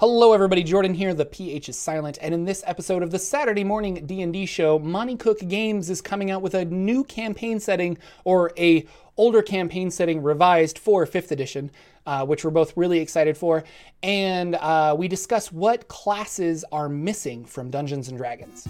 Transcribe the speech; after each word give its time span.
Hello 0.00 0.32
everybody, 0.32 0.62
Jordan 0.62 0.94
here, 0.94 1.12
the 1.12 1.26
PH 1.26 1.68
is 1.68 1.76
silent, 1.76 2.16
and 2.22 2.32
in 2.32 2.46
this 2.46 2.64
episode 2.66 3.02
of 3.02 3.10
the 3.10 3.18
Saturday 3.18 3.64
morning 3.64 4.06
D&D 4.06 4.46
show, 4.46 4.78
Monte 4.78 5.16
Cook 5.16 5.46
Games 5.46 5.90
is 5.90 6.00
coming 6.00 6.30
out 6.30 6.40
with 6.40 6.54
a 6.54 6.64
new 6.64 7.04
campaign 7.04 7.60
setting, 7.60 7.98
or 8.24 8.50
a 8.56 8.86
older 9.18 9.42
campaign 9.42 9.90
setting 9.90 10.22
revised 10.22 10.78
for 10.78 11.04
5th 11.04 11.32
edition, 11.32 11.70
uh, 12.06 12.24
which 12.24 12.46
we're 12.46 12.50
both 12.50 12.74
really 12.78 12.98
excited 13.00 13.36
for, 13.36 13.62
and 14.02 14.54
uh, 14.54 14.96
we 14.98 15.06
discuss 15.06 15.52
what 15.52 15.86
classes 15.88 16.64
are 16.72 16.88
missing 16.88 17.44
from 17.44 17.68
Dungeons 17.68 18.08
& 18.08 18.16
Dragons. 18.16 18.66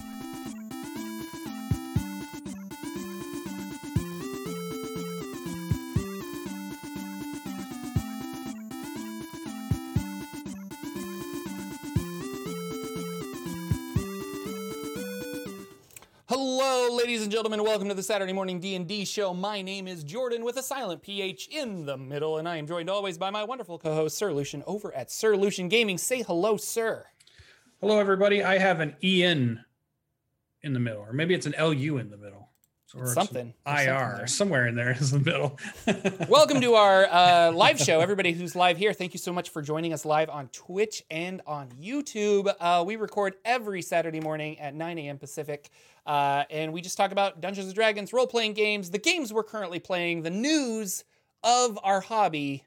Hello, 16.62 16.94
ladies 16.94 17.22
and 17.22 17.32
gentlemen. 17.32 17.64
Welcome 17.64 17.88
to 17.88 17.94
the 17.94 18.02
Saturday 18.02 18.34
morning 18.34 18.60
D&D 18.60 19.06
show. 19.06 19.32
My 19.32 19.62
name 19.62 19.88
is 19.88 20.04
Jordan 20.04 20.44
with 20.44 20.58
a 20.58 20.62
silent 20.62 21.00
PH 21.00 21.48
in 21.50 21.86
the 21.86 21.96
middle, 21.96 22.36
and 22.36 22.46
I 22.46 22.58
am 22.58 22.66
joined 22.66 22.90
always 22.90 23.16
by 23.16 23.30
my 23.30 23.42
wonderful 23.44 23.78
co-host 23.78 24.18
Sir 24.18 24.30
Lucian 24.30 24.62
over 24.66 24.94
at 24.94 25.10
Sir 25.10 25.36
Lucian 25.36 25.70
Gaming. 25.70 25.96
Say 25.96 26.22
hello, 26.22 26.58
sir. 26.58 27.06
Hello, 27.80 27.98
everybody. 27.98 28.44
I 28.44 28.58
have 28.58 28.80
an 28.80 28.94
EN 29.02 29.64
in 30.60 30.74
the 30.74 30.80
middle, 30.80 31.00
or 31.00 31.14
maybe 31.14 31.32
it's 31.32 31.46
an 31.46 31.54
LU 31.58 31.96
in 31.96 32.10
the 32.10 32.18
middle. 32.18 32.39
Or 32.96 33.06
Something. 33.06 33.54
IR, 33.66 33.84
something 33.84 34.26
somewhere 34.26 34.66
in 34.66 34.74
there 34.74 34.90
is 35.00 35.12
the 35.12 35.20
middle. 35.20 35.56
Welcome 36.28 36.60
to 36.60 36.74
our 36.74 37.06
uh, 37.06 37.52
live 37.52 37.78
show. 37.78 38.00
Everybody 38.00 38.32
who's 38.32 38.56
live 38.56 38.76
here, 38.76 38.92
thank 38.92 39.14
you 39.14 39.18
so 39.18 39.32
much 39.32 39.50
for 39.50 39.62
joining 39.62 39.92
us 39.92 40.04
live 40.04 40.28
on 40.28 40.48
Twitch 40.48 41.04
and 41.08 41.40
on 41.46 41.68
YouTube. 41.80 42.52
Uh, 42.58 42.82
we 42.84 42.96
record 42.96 43.36
every 43.44 43.80
Saturday 43.80 44.18
morning 44.18 44.58
at 44.58 44.74
9 44.74 44.98
a.m. 44.98 45.18
Pacific, 45.18 45.70
uh, 46.04 46.42
and 46.50 46.72
we 46.72 46.80
just 46.80 46.96
talk 46.96 47.12
about 47.12 47.40
Dungeons 47.40 47.66
and 47.66 47.74
Dragons, 47.76 48.12
role 48.12 48.26
playing 48.26 48.54
games, 48.54 48.90
the 48.90 48.98
games 48.98 49.32
we're 49.32 49.44
currently 49.44 49.78
playing, 49.78 50.22
the 50.22 50.30
news 50.30 51.04
of 51.44 51.78
our 51.84 52.00
hobby, 52.00 52.64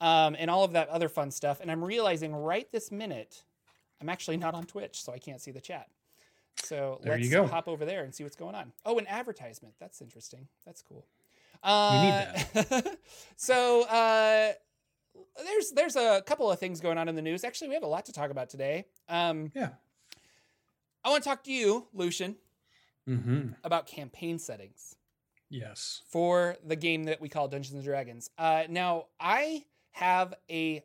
um, 0.00 0.34
and 0.38 0.50
all 0.50 0.64
of 0.64 0.72
that 0.72 0.88
other 0.88 1.10
fun 1.10 1.30
stuff. 1.30 1.60
And 1.60 1.70
I'm 1.70 1.84
realizing 1.84 2.34
right 2.34 2.66
this 2.72 2.90
minute, 2.90 3.44
I'm 4.00 4.08
actually 4.08 4.38
not 4.38 4.54
on 4.54 4.64
Twitch, 4.64 5.02
so 5.02 5.12
I 5.12 5.18
can't 5.18 5.40
see 5.40 5.50
the 5.50 5.60
chat. 5.60 5.88
So 6.64 7.00
There 7.02 7.16
let's 7.16 7.30
you 7.30 7.44
hop 7.46 7.68
over 7.68 7.84
there 7.84 8.04
and 8.04 8.14
see 8.14 8.22
what's 8.24 8.36
going 8.36 8.54
on. 8.54 8.72
Oh, 8.84 8.98
an 8.98 9.06
advertisement. 9.06 9.74
That's 9.80 10.00
interesting. 10.00 10.46
That's 10.64 10.82
cool. 10.82 11.04
You 11.64 11.68
Uh, 11.70 11.98
need 12.00 12.14
that. 12.14 12.98
so 13.36 13.82
uh, 13.86 14.52
there's 15.44 15.70
there's 15.72 15.96
a 15.96 16.22
couple 16.26 16.50
of 16.50 16.58
things 16.58 16.80
going 16.80 16.96
on 16.98 17.08
in 17.08 17.16
the 17.16 17.22
news. 17.22 17.44
Actually, 17.44 17.68
we 17.68 17.74
have 17.74 17.82
a 17.82 17.86
lot 17.88 18.06
to 18.06 18.12
talk 18.12 18.30
about 18.30 18.48
today. 18.50 18.86
Um, 19.08 19.50
yeah. 19.54 19.70
I 21.04 21.10
want 21.10 21.22
to 21.22 21.28
talk 21.28 21.44
to 21.44 21.52
you, 21.52 21.86
Lucian, 21.92 22.36
hmm 23.06 23.48
about 23.64 23.86
campaign 23.86 24.38
settings 24.38 24.94
Yes. 25.48 26.02
for 26.06 26.56
the 26.64 26.76
game 26.76 27.04
that 27.04 27.20
we 27.20 27.28
call 27.28 27.48
Dungeons 27.48 27.74
and 27.74 27.84
Dragons. 27.84 28.30
Uh, 28.38 28.64
now, 28.68 29.06
I 29.18 29.64
have 29.92 30.34
a 30.50 30.84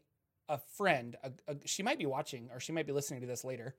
a 0.50 0.58
friend. 0.78 1.16
A, 1.24 1.32
a, 1.48 1.56
she 1.66 1.84
might 1.84 1.98
be 2.00 2.06
watching 2.06 2.50
or 2.54 2.60
she 2.60 2.72
might 2.72 2.86
be 2.88 2.94
listening 2.94 3.22
to 3.22 3.28
this 3.28 3.44
later. 3.44 3.76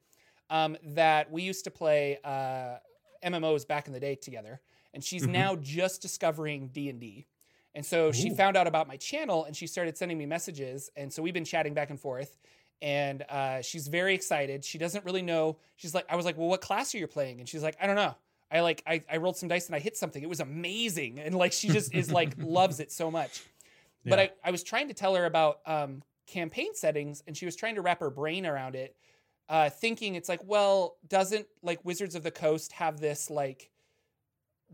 Um, 0.50 0.76
that 0.82 1.30
we 1.32 1.42
used 1.42 1.64
to 1.64 1.70
play 1.70 2.18
uh, 2.24 2.76
MMOs 3.24 3.66
back 3.66 3.86
in 3.88 3.92
the 3.92 4.00
day 4.00 4.14
together, 4.14 4.60
and 4.94 5.02
she's 5.02 5.24
Mhm. 5.24 5.30
now 5.30 5.56
just 5.56 6.00
discovering 6.02 6.68
D 6.68 6.88
and 6.88 7.00
D. 7.00 7.26
And 7.74 7.84
so 7.84 8.10
she 8.12 8.30
found 8.30 8.56
out 8.56 8.66
about 8.66 8.86
my 8.88 8.96
channel, 8.96 9.44
and 9.44 9.56
she 9.56 9.66
started 9.66 9.98
sending 9.98 10.16
me 10.16 10.24
messages, 10.24 10.90
and 10.96 11.12
so 11.12 11.22
we've 11.22 11.34
been 11.34 11.44
chatting 11.44 11.74
back 11.74 11.90
and 11.90 12.00
forth. 12.00 12.38
And 12.80 13.22
uh, 13.28 13.62
she's 13.62 13.88
very 13.88 14.14
excited. 14.14 14.64
She 14.64 14.76
doesn't 14.78 15.04
really 15.04 15.22
know. 15.22 15.56
She's 15.76 15.94
like, 15.94 16.04
I 16.10 16.14
was 16.16 16.24
like, 16.26 16.36
well, 16.36 16.48
what 16.48 16.60
class 16.60 16.94
are 16.94 16.98
you 16.98 17.06
playing? 17.06 17.40
And 17.40 17.48
she's 17.48 17.62
like, 17.62 17.76
I 17.80 17.86
don't 17.86 17.96
know. 17.96 18.14
I 18.50 18.60
like 18.60 18.82
I, 18.86 19.02
I 19.10 19.16
rolled 19.16 19.36
some 19.38 19.48
dice 19.48 19.66
and 19.66 19.74
I 19.74 19.78
hit 19.78 19.96
something. 19.96 20.22
It 20.22 20.28
was 20.28 20.40
amazing. 20.40 21.18
And 21.18 21.34
like 21.34 21.52
she 21.52 21.68
just 21.68 21.92
is 21.94 22.12
like 22.12 22.34
loves 22.38 22.78
it 22.78 22.92
so 22.92 23.10
much. 23.10 23.42
But 24.04 24.18
I, 24.20 24.30
I 24.44 24.50
was 24.52 24.62
trying 24.62 24.88
to 24.88 24.94
tell 24.94 25.14
her 25.16 25.24
about 25.24 25.60
um, 25.66 26.02
campaign 26.26 26.74
settings 26.74 27.22
and 27.26 27.36
she 27.36 27.44
was 27.46 27.56
trying 27.56 27.74
to 27.74 27.80
wrap 27.82 27.98
her 28.00 28.10
brain 28.10 28.46
around 28.46 28.76
it, 28.76 28.94
uh, 29.48 29.70
thinking 29.70 30.14
it's 30.14 30.28
like, 30.28 30.40
well, 30.44 30.96
doesn't 31.06 31.46
like 31.62 31.84
Wizards 31.84 32.14
of 32.14 32.22
the 32.22 32.30
Coast 32.30 32.72
have 32.72 33.00
this 33.00 33.30
like 33.30 33.70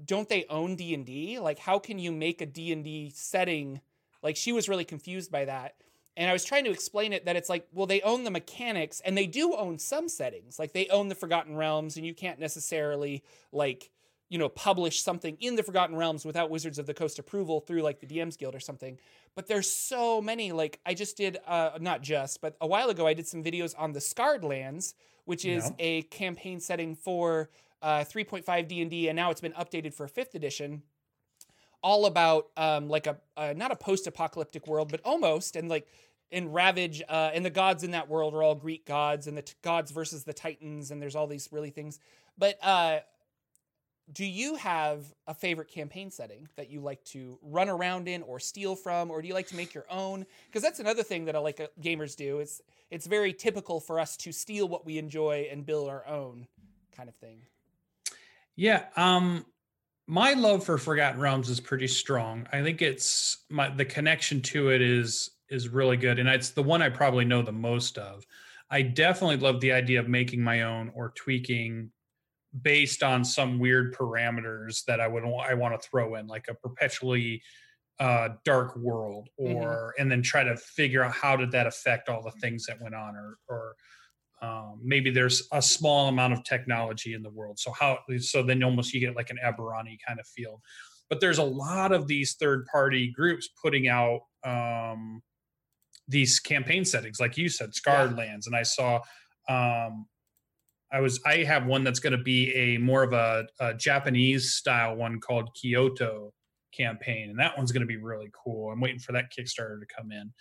don't 0.05 0.29
they 0.29 0.47
own 0.49 0.77
D&D? 0.77 1.39
Like 1.39 1.59
how 1.59 1.79
can 1.79 1.99
you 1.99 2.13
make 2.13 2.41
a 2.41 2.47
D&D 2.47 3.13
setting? 3.15 3.81
Like 4.23 4.37
she 4.37 4.53
was 4.53 4.69
really 4.69 4.85
confused 4.85 5.31
by 5.31 5.45
that. 5.45 5.75
And 6.17 6.29
I 6.29 6.33
was 6.33 6.45
trying 6.45 6.65
to 6.65 6.71
explain 6.71 7.13
it 7.13 7.25
that 7.25 7.37
it's 7.37 7.49
like, 7.49 7.67
well, 7.73 7.87
they 7.87 8.03
own 8.03 8.25
the 8.25 8.31
mechanics 8.31 9.01
and 9.05 9.17
they 9.17 9.27
do 9.27 9.55
own 9.55 9.79
some 9.79 10.09
settings. 10.09 10.59
Like 10.59 10.73
they 10.73 10.89
own 10.89 11.09
the 11.09 11.15
Forgotten 11.15 11.57
Realms 11.57 11.97
and 11.97 12.07
you 12.07 12.15
can't 12.15 12.39
necessarily 12.39 13.23
like, 13.51 13.91
you 14.33 14.39
know, 14.39 14.49
publish 14.49 15.03
something 15.03 15.37
in 15.41 15.57
the 15.57 15.63
Forgotten 15.63 15.95
Realms 15.95 16.25
without 16.25 16.49
Wizards 16.49 16.79
of 16.79 16.87
the 16.87 16.95
Coast 16.95 17.19
approval 17.19 17.61
through 17.61 17.83
like 17.83 18.01
the 18.01 18.07
DM's 18.07 18.39
Guild 18.39 18.55
or 18.55 18.61
something. 18.61 18.99
But 19.35 19.47
there's 19.47 19.69
so 19.69 20.23
many. 20.23 20.53
Like 20.53 20.81
I 20.87 20.95
just 20.95 21.19
did, 21.19 21.37
uh, 21.47 21.73
not 21.81 22.01
just, 22.01 22.41
but 22.41 22.57
a 22.59 22.67
while 22.67 22.89
ago 22.89 23.07
I 23.07 23.13
did 23.13 23.27
some 23.27 23.45
videos 23.45 23.75
on 23.77 23.93
the 23.93 24.01
Scarred 24.01 24.43
Lands, 24.43 24.95
which 25.27 25.45
is 25.45 25.67
Yeah. 25.67 25.75
a 25.79 26.03
campaign 26.05 26.61
setting 26.61 26.95
for 26.97 27.51
uh, 27.83 28.05
3.5 28.05 28.69
D&D, 28.69 29.09
and 29.09 29.17
now 29.17 29.31
it's 29.31 29.43
been 29.43 29.53
updated 29.53 29.93
for 29.93 30.09
fifth 30.09 30.35
edition. 30.35 30.83
All 31.83 32.07
about 32.07 32.47
um, 32.57 32.89
like 32.89 33.07
a 33.07 33.19
uh, 33.37 33.53
not 33.55 33.71
a 33.71 33.77
post-apocalyptic 33.77 34.67
world, 34.67 34.91
but 34.91 35.01
almost, 35.05 35.57
and 35.57 35.69
like 35.69 35.89
in 36.31 36.53
Ravage, 36.53 37.03
uh, 37.07 37.33
and 37.35 37.45
the 37.45 37.51
gods 37.51 37.83
in 37.85 37.91
that 37.91 38.09
world 38.09 38.33
are 38.35 38.43
all 38.43 38.55
Greek 38.55 38.87
gods, 38.87 39.27
and 39.27 39.37
the 39.37 39.43
t- 39.43 39.53
gods 39.61 39.91
versus 39.91 40.25
the 40.25 40.33
Titans, 40.33 40.91
and 40.91 41.03
there's 41.03 41.15
all 41.17 41.27
these 41.27 41.51
really 41.53 41.69
things. 41.71 41.99
But 42.39 42.57
uh, 42.63 43.01
do 44.11 44.25
you 44.25 44.57
have 44.57 45.13
a 45.27 45.35
favorite 45.35 45.69
campaign 45.69 46.11
setting 46.11 46.49
that 46.57 46.71
you 46.71 46.81
like 46.81 47.05
to 47.05 47.39
run 47.43 47.69
around 47.69 48.09
in 48.09 48.23
or 48.23 48.41
steal 48.41 48.75
from, 48.75 49.11
or 49.11 49.23
do 49.23 49.29
you 49.29 49.35
like 49.35 49.47
to 49.49 49.57
make 49.57 49.75
your 49.75 49.87
own? 49.91 50.27
Because 50.47 50.63
that's 50.63 50.81
another 50.81 51.03
thing 51.03 51.27
that 51.27 51.37
I 51.37 51.39
like 51.39 51.61
uh, 51.61 51.69
gamers 51.81 52.17
do. 52.17 52.41
It's 52.41 52.61
it's 52.91 53.07
very 53.07 53.33
typical 53.33 53.81
for 53.81 54.01
us 54.01 54.17
to 54.19 54.33
steal 54.33 54.69
what 54.69 54.85
we 54.85 54.99
enjoy 54.99 55.49
and 55.51 55.65
build 55.65 55.89
our 55.89 56.07
own 56.07 56.47
kind 56.95 57.09
of 57.09 57.15
thing. 57.17 57.43
Yeah. 58.57 58.85
Um, 58.97 59.47
my 60.07 60.35
love 60.35 60.65
for 60.65 60.79
Forgotten 60.79 61.21
Realms 61.21 61.49
is 61.49 61.61
pretty 61.61 61.89
strong. 61.89 62.47
I 62.53 62.63
think 62.63 62.83
it's 62.83 63.45
my 63.49 63.69
the 63.69 63.85
connection 63.85 64.41
to 64.43 64.71
it 64.71 64.83
is 64.83 65.31
is 65.49 65.69
really 65.69 65.97
good, 65.97 66.19
and 66.19 66.29
it's 66.29 66.51
the 66.51 66.63
one 66.63 66.83
I 66.83 66.89
probably 66.89 67.25
know 67.25 67.43
the 67.43 67.53
most 67.53 67.99
of. 67.99 68.27
I 68.69 68.83
definitely 68.83 69.37
love 69.37 69.61
the 69.61 69.73
idea 69.73 70.01
of 70.01 70.09
making 70.09 70.43
my 70.43 70.63
own 70.63 70.91
or 70.95 71.13
tweaking 71.15 71.91
based 72.61 73.03
on 73.03 73.25
some 73.25 73.59
weird 73.59 73.95
parameters 73.95 74.85
that 74.85 75.01
I 75.01 75.09
would 75.09 75.25
I 75.25 75.55
want 75.55 75.81
to 75.81 75.89
throw 75.89 76.17
in, 76.17 76.27
like 76.27 76.47
a 76.49 76.55
perpetually 76.55 77.43
uh, 77.99 78.31
dark 78.45 78.77
world, 78.77 79.29
Mhm. 79.41 79.55
or 79.55 79.95
and 79.99 80.11
then 80.11 80.23
try 80.23 80.43
to 80.45 80.57
figure 80.57 81.03
out 81.05 81.13
how 81.15 81.37
did 81.37 81.53
that 81.53 81.67
affect 81.67 82.09
all 82.09 82.23
the 82.23 82.33
things 82.41 82.67
that 82.67 82.81
went 82.81 82.95
on, 82.95 83.17
or 83.17 83.39
or 83.49 83.77
um, 84.43 84.81
maybe 84.83 85.11
there's 85.11 85.47
a 85.53 85.63
small 85.63 86.09
amount 86.09 86.33
of 86.33 86.43
technology 86.43 87.15
in 87.15 87.23
the 87.23 87.31
world. 87.31 87.59
So 87.61 87.71
how 87.73 88.01
so 88.19 88.43
then 88.43 88.63
almost 88.65 88.93
you 88.93 89.01
get 89.01 89.15
like 89.15 89.31
an 89.31 89.39
Eberron 89.43 89.97
kind 90.07 90.19
of 90.19 90.27
feel. 90.27 90.61
But 91.09 91.21
there's 91.21 91.39
a 91.39 91.45
lot 91.45 91.93
of 91.93 92.07
these 92.09 92.35
third 92.35 92.67
party 92.67 93.11
groups 93.13 93.49
putting 93.63 93.87
out 93.89 94.23
um, 94.45 95.23
these 96.09 96.41
campaign 96.41 96.85
settings, 96.85 97.21
like 97.21 97.37
you 97.37 97.49
said, 97.49 97.75
Scarred 97.75 98.17
Lands, 98.17 98.47
and 98.47 98.57
I 98.57 98.65
saw. 98.65 99.01
Um, 99.49 100.07
I 100.93 101.01
was 101.01 101.21
I 101.25 101.39
have 101.39 101.67
one 101.67 101.85
that's 101.85 102.01
going 102.01 102.17
to 102.17 102.23
be 102.23 102.53
a 102.55 102.79
more 102.79 103.03
of 103.03 103.13
a, 103.13 103.47
a 103.61 103.75
Japanese 103.75 104.55
style 104.55 104.95
one 104.95 105.21
called 105.21 105.49
Kyoto 105.55 106.33
campaign, 106.77 107.31
and 107.31 107.39
that 107.39 107.57
one's 107.57 107.73
going 107.73 107.81
to 107.83 107.87
be 107.87 107.97
really 107.97 108.31
cool. 108.33 108.71
I'm 108.71 108.81
waiting 108.81 108.99
for 108.99 109.13
that 109.13 109.33
Kickstarter 109.37 109.81
to 109.81 109.87
come 109.95 110.13
in, 110.13 110.33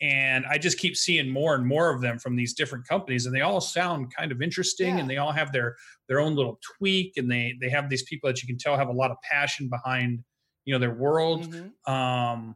and 0.00 0.44
I 0.46 0.58
just 0.58 0.78
keep 0.78 0.96
seeing 0.96 1.28
more 1.28 1.54
and 1.54 1.64
more 1.66 1.94
of 1.94 2.00
them 2.00 2.18
from 2.18 2.34
these 2.34 2.54
different 2.54 2.86
companies, 2.88 3.26
and 3.26 3.34
they 3.34 3.42
all 3.42 3.60
sound 3.60 4.12
kind 4.14 4.32
of 4.32 4.42
interesting, 4.42 4.96
Yeah. 4.96 5.00
and 5.00 5.10
they 5.10 5.18
all 5.18 5.32
have 5.32 5.52
their 5.52 5.76
their 6.08 6.20
own 6.20 6.34
little 6.34 6.58
tweak, 6.76 7.16
and 7.16 7.30
they 7.30 7.54
they 7.60 7.70
have 7.70 7.88
these 7.88 8.02
people 8.02 8.28
that 8.28 8.42
you 8.42 8.48
can 8.48 8.58
tell 8.58 8.76
have 8.76 8.88
a 8.88 8.92
lot 8.92 9.10
of 9.12 9.16
passion 9.22 9.68
behind 9.68 10.24
you 10.64 10.74
know 10.74 10.80
their 10.80 10.94
world. 10.94 11.46
Mhm. 11.46 11.88
Um, 11.88 12.54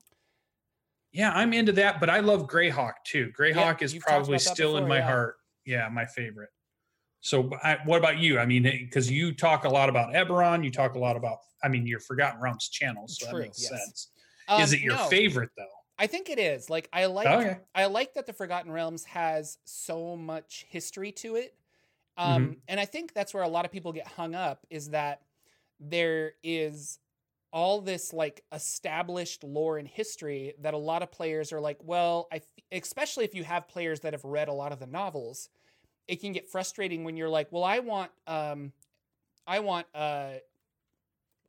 yeah, 1.12 1.30
I'm 1.32 1.52
into 1.52 1.70
that, 1.72 2.00
but 2.00 2.10
I 2.10 2.18
love 2.18 2.48
Greyhawk 2.48 2.94
too. 3.06 3.32
Greyhawk 3.38 3.82
is 3.82 3.94
probably 3.94 4.40
still 4.40 4.76
in 4.78 4.88
my 4.88 4.98
yeah. 4.98 5.06
heart. 5.06 5.36
Yeah, 5.64 5.88
my 5.88 6.04
favorite. 6.04 6.50
So, 7.24 7.48
I, 7.62 7.78
what 7.86 7.96
about 7.96 8.18
you? 8.18 8.38
I 8.38 8.44
mean, 8.44 8.64
because 8.64 9.10
you 9.10 9.32
talk 9.32 9.64
a 9.64 9.68
lot 9.68 9.88
about 9.88 10.12
Eberron, 10.12 10.62
you 10.62 10.70
talk 10.70 10.94
a 10.94 10.98
lot 10.98 11.16
about, 11.16 11.38
I 11.62 11.68
mean, 11.68 11.86
your 11.86 11.98
Forgotten 11.98 12.38
Realms 12.38 12.68
channel, 12.68 13.08
so 13.08 13.30
True, 13.30 13.38
that 13.38 13.44
makes 13.44 13.62
yes. 13.62 13.70
sense. 13.70 14.08
Um, 14.46 14.60
is 14.60 14.74
it 14.74 14.80
your 14.80 14.94
no, 14.94 15.04
favorite 15.04 15.48
though? 15.56 15.64
I 15.98 16.06
think 16.06 16.28
it 16.28 16.38
is. 16.38 16.68
Like 16.68 16.86
I 16.92 17.06
like 17.06 17.26
Okay. 17.26 17.56
I 17.74 17.86
like 17.86 18.12
that 18.12 18.26
the 18.26 18.34
Forgotten 18.34 18.70
Realms 18.70 19.04
has 19.04 19.56
so 19.64 20.16
much 20.16 20.66
history 20.68 21.12
to 21.12 21.36
it. 21.36 21.54
Mm-hmm. 22.18 22.30
Um, 22.30 22.56
and 22.68 22.78
I 22.78 22.84
think 22.84 23.14
that's 23.14 23.32
where 23.32 23.42
a 23.42 23.48
lot 23.48 23.64
of 23.64 23.72
people 23.72 23.94
get 23.94 24.06
hung 24.06 24.34
up 24.34 24.66
is 24.68 24.90
that 24.90 25.22
there 25.80 26.32
is 26.42 26.98
all 27.54 27.80
this 27.80 28.12
like 28.12 28.44
established 28.52 29.44
lore 29.44 29.78
and 29.78 29.88
history 29.88 30.52
that 30.60 30.74
a 30.74 30.78
lot 30.78 31.02
of 31.02 31.10
players 31.10 31.54
are 31.54 31.60
like, 31.60 31.78
well, 31.82 32.28
I 32.30 32.42
especially 32.70 33.24
if 33.24 33.34
you 33.34 33.44
have 33.44 33.66
players 33.66 34.00
that 34.00 34.12
have 34.12 34.24
read 34.24 34.48
a 34.48 34.52
lot 34.52 34.72
of 34.72 34.78
the 34.78 34.86
novels, 34.86 35.48
it 36.08 36.20
can 36.20 36.32
get 36.32 36.48
frustrating 36.48 37.04
when 37.04 37.16
you're 37.16 37.28
like, 37.28 37.48
well, 37.50 37.64
I 37.64 37.78
want 37.80 38.10
um 38.26 38.72
I 39.46 39.60
want 39.60 39.86
uh 39.94 40.32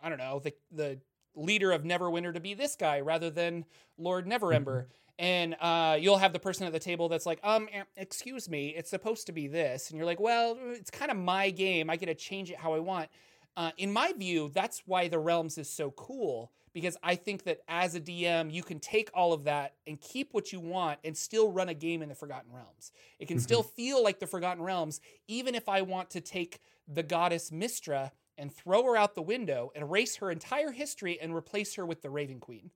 I 0.02 0.10
don't 0.10 0.18
know, 0.18 0.40
the 0.40 0.54
the 0.72 1.00
leader 1.36 1.72
of 1.72 1.84
Neverwinter 1.84 2.34
to 2.34 2.40
be 2.40 2.54
this 2.54 2.76
guy 2.76 3.02
rather 3.02 3.30
than 3.30 3.66
Lord 3.98 4.26
Neverember. 4.26 4.84
Mhm. 4.84 4.86
And 5.18 5.56
uh, 5.62 5.98
you'll 6.00 6.18
have 6.18 6.34
the 6.34 6.40
person 6.40 6.68
at 6.68 6.74
the 6.74 6.80
table 6.80 7.08
that's 7.08 7.26
like, 7.26 7.40
um, 7.42 7.70
eh, 7.72 7.84
excuse 7.96 8.50
me, 8.50 8.70
it's 8.76 8.90
supposed 8.90 9.28
to 9.28 9.32
be 9.32 9.48
this. 9.48 9.90
And 9.90 9.98
you're 9.98 10.06
like, 10.06 10.20
well, 10.20 10.58
it's 10.72 10.92
kind 10.92 11.10
of 11.10 11.16
my 11.16 11.52
game. 11.52 11.90
I 11.90 11.96
get 11.96 12.08
to 12.08 12.16
change 12.16 12.52
it 12.52 12.58
how 12.58 12.74
I 12.74 12.80
want. 12.80 13.10
Uh, 13.56 13.72
in 13.78 13.94
my 13.94 14.12
view, 14.12 14.52
that's 14.54 14.84
why 14.86 15.08
the 15.08 15.18
realms 15.20 15.58
is 15.58 15.70
so 15.70 15.92
cool 15.92 16.52
because 16.76 16.98
I 17.02 17.16
think 17.16 17.44
that 17.46 17.62
as 17.70 17.96
a 17.96 18.02
DM, 18.02 18.52
you 18.52 18.62
can 18.62 18.82
take 18.82 19.10
all 19.14 19.32
of 19.32 19.46
that 19.46 19.76
and 19.88 20.00
keep 20.00 20.34
what 20.34 20.52
you 20.52 20.60
want 20.60 21.00
and 21.06 21.16
still 21.16 21.50
run 21.50 21.70
a 21.70 21.74
game 21.74 22.02
in 22.02 22.10
the 22.10 22.16
Forgotten 22.16 22.52
Realms. 22.54 22.92
It 23.18 23.30
can 23.30 23.40
still 23.40 23.64
mm-hmm. 23.64 23.76
feel 23.76 24.04
like 24.04 24.20
the 24.20 24.28
Forgotten 24.28 24.62
Realms, 24.62 25.00
even 25.30 25.56
if 25.56 25.70
I 25.70 25.84
want 25.84 26.10
to 26.12 26.22
take 26.22 26.60
the 26.86 27.02
goddess 27.02 27.50
Mystra 27.50 28.12
and 28.38 28.54
throw 28.54 28.84
her 28.84 28.98
out 28.98 29.16
the 29.16 29.22
window, 29.22 29.72
and 29.74 29.84
erase 29.84 30.18
her 30.18 30.30
entire 30.30 30.72
history, 30.72 31.18
and 31.22 31.34
replace 31.34 31.76
her 31.76 31.86
with 31.86 32.02
the 32.02 32.10
Raven 32.10 32.42
Queen. 32.42 32.72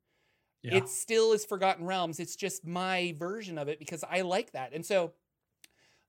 Yeah. 0.63 0.75
It 0.75 0.87
still 0.87 1.33
is 1.33 1.43
Forgotten 1.43 1.85
Realms. 1.85 2.21
It's 2.21 2.37
just 2.37 2.65
my 2.65 3.13
version 3.19 3.57
of 3.57 3.67
it 3.67 3.79
because 3.79 4.05
I 4.09 4.21
like 4.21 4.53
that. 4.53 4.71
And 4.71 4.85
so 4.85 5.11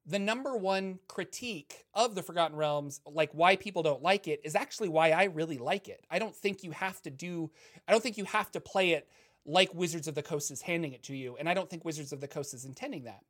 the 0.06 0.18
number 0.18 0.56
one 0.56 0.98
critique 1.08 1.84
of 1.94 2.14
the 2.14 2.22
Forgotten 2.22 2.56
Realms, 2.56 3.00
like 3.06 3.30
why 3.32 3.56
people 3.56 3.82
don't 3.82 4.02
like 4.02 4.26
it, 4.28 4.40
is 4.44 4.54
actually 4.54 4.88
why 4.88 5.10
I 5.10 5.24
really 5.24 5.58
like 5.58 5.88
it. 5.88 6.04
I 6.10 6.18
don't 6.18 6.34
think 6.34 6.64
you 6.64 6.70
have 6.72 7.00
to 7.02 7.10
do, 7.10 7.50
I 7.86 7.92
don't 7.92 8.02
think 8.02 8.16
you 8.18 8.24
have 8.24 8.50
to 8.52 8.60
play 8.60 8.92
it 8.92 9.08
like 9.46 9.72
Wizards 9.74 10.08
of 10.08 10.14
the 10.14 10.22
Coast 10.22 10.50
is 10.50 10.62
handing 10.62 10.92
it 10.92 11.02
to 11.04 11.16
you. 11.16 11.36
And 11.36 11.48
I 11.48 11.54
don't 11.54 11.68
think 11.68 11.84
Wizards 11.84 12.12
of 12.12 12.20
the 12.20 12.28
Coast 12.28 12.54
is 12.54 12.64
intending 12.64 13.04
that. 13.04 13.24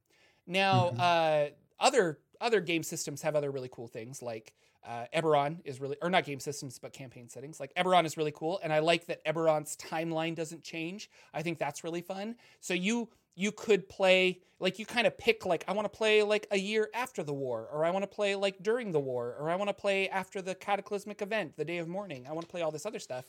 Now, 0.46 0.90
Mhm. 0.90 1.00
uh, 1.00 1.50
other 1.78 2.20
other 2.40 2.60
game 2.62 2.82
systems 2.82 3.20
have 3.20 3.36
other 3.36 3.50
really 3.50 3.68
cool 3.70 3.86
things 3.86 4.22
like 4.22 4.54
uh, 4.82 5.04
Eberron 5.14 5.60
is 5.66 5.78
really, 5.78 5.98
or 6.00 6.08
not 6.08 6.24
game 6.24 6.40
systems, 6.40 6.78
but 6.78 6.94
campaign 6.94 7.28
settings. 7.28 7.60
Like 7.60 7.70
Eberron 7.74 8.06
is 8.06 8.16
really 8.16 8.32
cool, 8.32 8.58
and 8.62 8.72
I 8.72 8.78
like 8.78 9.04
that 9.06 9.22
Eberron's 9.26 9.76
timeline 9.76 10.34
doesn't 10.34 10.62
change. 10.62 11.10
I 11.34 11.42
think 11.42 11.58
that's 11.58 11.84
really 11.84 12.00
fun. 12.00 12.36
So 12.60 12.72
you 12.72 13.10
you 13.34 13.52
could 13.52 13.88
play 13.88 14.40
like 14.58 14.78
you 14.78 14.84
kind 14.84 15.06
of 15.06 15.16
pick 15.16 15.46
like 15.46 15.64
I 15.66 15.72
want 15.72 15.90
to 15.90 15.96
play 15.96 16.22
like 16.22 16.46
a 16.50 16.58
year 16.58 16.90
after 16.94 17.22
the 17.22 17.32
war, 17.32 17.68
or 17.72 17.84
I 17.84 17.90
want 17.90 18.02
to 18.02 18.08
play 18.08 18.34
like 18.34 18.62
during 18.62 18.92
the 18.92 19.00
war, 19.00 19.34
or 19.38 19.48
I 19.50 19.56
want 19.56 19.68
to 19.68 19.74
play 19.74 20.08
after 20.08 20.42
the 20.42 20.54
cataclysmic 20.54 21.22
event, 21.22 21.56
the 21.56 21.64
day 21.64 21.78
of 21.78 21.88
mourning. 21.88 22.26
I 22.28 22.32
want 22.32 22.46
to 22.46 22.50
play 22.50 22.62
all 22.62 22.70
this 22.70 22.86
other 22.86 22.98
stuff, 22.98 23.24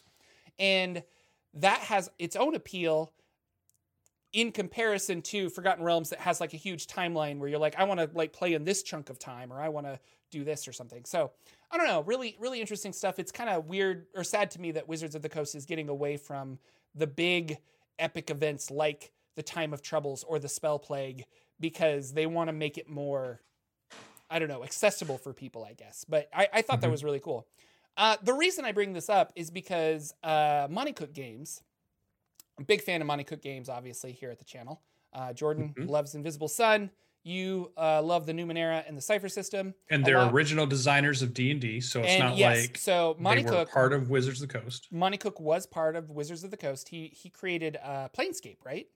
and 0.59 1.03
that 1.53 1.79
has 1.79 2.09
its 2.19 2.35
own 2.35 2.55
appeal 2.55 3.13
in 4.33 4.51
comparison 4.51 5.21
to 5.21 5.49
Forgotten 5.49 5.83
Realms 5.83 6.09
that 6.09 6.19
has 6.19 6.39
like 6.39 6.53
a 6.53 6.57
huge 6.57 6.87
timeline 6.87 7.39
where 7.39 7.49
you're 7.49 7.59
like, 7.59 7.75
I 7.77 7.83
want 7.83 7.99
to 7.99 8.09
like 8.13 8.31
play 8.31 8.53
in 8.53 8.63
this 8.63 8.81
chunk 8.81 9.09
of 9.09 9.19
time 9.19 9.51
or 9.51 9.59
I 9.59 9.69
want 9.69 9.87
to 9.87 9.99
do 10.29 10.43
this 10.45 10.67
or 10.67 10.71
something. 10.71 11.03
So 11.03 11.31
I 11.69 11.77
don't 11.77 11.87
know, 11.87 12.01
really, 12.03 12.37
really 12.39 12.61
interesting 12.61 12.93
stuff. 12.93 13.19
It's 13.19 13.31
kind 13.31 13.49
of 13.49 13.65
weird 13.65 14.05
or 14.15 14.23
sad 14.23 14.49
to 14.51 14.61
me 14.61 14.71
that 14.71 14.87
Wizards 14.87 15.15
of 15.15 15.21
the 15.21 15.29
Coast 15.29 15.53
is 15.53 15.65
getting 15.65 15.89
away 15.89 16.15
from 16.15 16.59
the 16.95 17.07
big 17.07 17.57
epic 17.99 18.29
events 18.29 18.71
like 18.71 19.11
the 19.35 19.43
Time 19.43 19.73
of 19.73 19.81
Troubles 19.81 20.23
or 20.23 20.39
the 20.39 20.49
Spell 20.49 20.79
Plague 20.79 21.25
because 21.59 22.13
they 22.13 22.25
want 22.25 22.47
to 22.49 22.53
make 22.53 22.77
it 22.77 22.89
more, 22.89 23.41
I 24.29 24.39
don't 24.39 24.49
know, 24.49 24.63
accessible 24.63 25.17
for 25.17 25.33
people, 25.33 25.63
I 25.63 25.73
guess. 25.73 26.05
But 26.07 26.27
I, 26.33 26.47
I 26.53 26.61
thought 26.61 26.81
that 26.81 26.87
Mhm. 26.87 26.91
was 26.91 27.03
really 27.03 27.19
cool. 27.19 27.47
Uh, 27.97 28.17
the 28.23 28.33
reason 28.33 28.65
I 28.65 28.71
bring 28.71 28.93
this 28.93 29.09
up 29.09 29.31
is 29.35 29.51
because 29.51 30.13
uh, 30.23 30.67
Monte 30.69 30.93
Cook 30.93 31.13
Games, 31.13 31.61
I'm 32.57 32.63
a 32.63 32.65
big 32.65 32.81
fan 32.81 33.01
of 33.01 33.07
Monte 33.07 33.23
Cook 33.25 33.41
games, 33.41 33.69
obviously, 33.69 34.11
here 34.11 34.31
at 34.31 34.39
the 34.39 34.45
channel. 34.45 34.81
Uh, 35.13 35.33
Jordan 35.33 35.73
Mhm. 35.77 35.89
loves 35.89 36.15
Invisible 36.15 36.47
Sun. 36.47 36.89
You 37.23 37.71
uh, 37.77 38.01
love 38.01 38.25
the 38.25 38.31
Numenera 38.33 38.83
and 38.87 38.97
the 38.97 39.01
Cipher 39.01 39.29
system. 39.29 39.75
and 39.91 40.03
they're 40.03 40.17
lot. 40.17 40.33
original 40.33 40.65
designers 40.65 41.21
of 41.21 41.33
D 41.35 41.51
and 41.51 41.61
D, 41.61 41.79
so 41.79 41.99
it's 42.01 42.09
and 42.13 42.19
not 42.29 42.37
yes, 42.37 42.67
like 42.67 42.77
so 42.77 43.15
Monte 43.19 43.43
were 43.43 43.49
Cook, 43.49 43.69
part 43.71 43.93
of 43.93 44.09
Wizards 44.09 44.41
of 44.41 44.47
the 44.49 44.59
Coast. 44.59 44.87
Monte 44.91 45.17
Cook 45.19 45.39
was 45.39 45.67
part 45.67 45.95
of 45.95 46.09
Wizards 46.09 46.43
of 46.43 46.49
the 46.49 46.57
Coast. 46.57 46.89
He 46.89 47.09
he 47.09 47.29
created 47.29 47.77
uh, 47.83 48.09
Planescape, 48.09 48.57
right? 48.65 48.87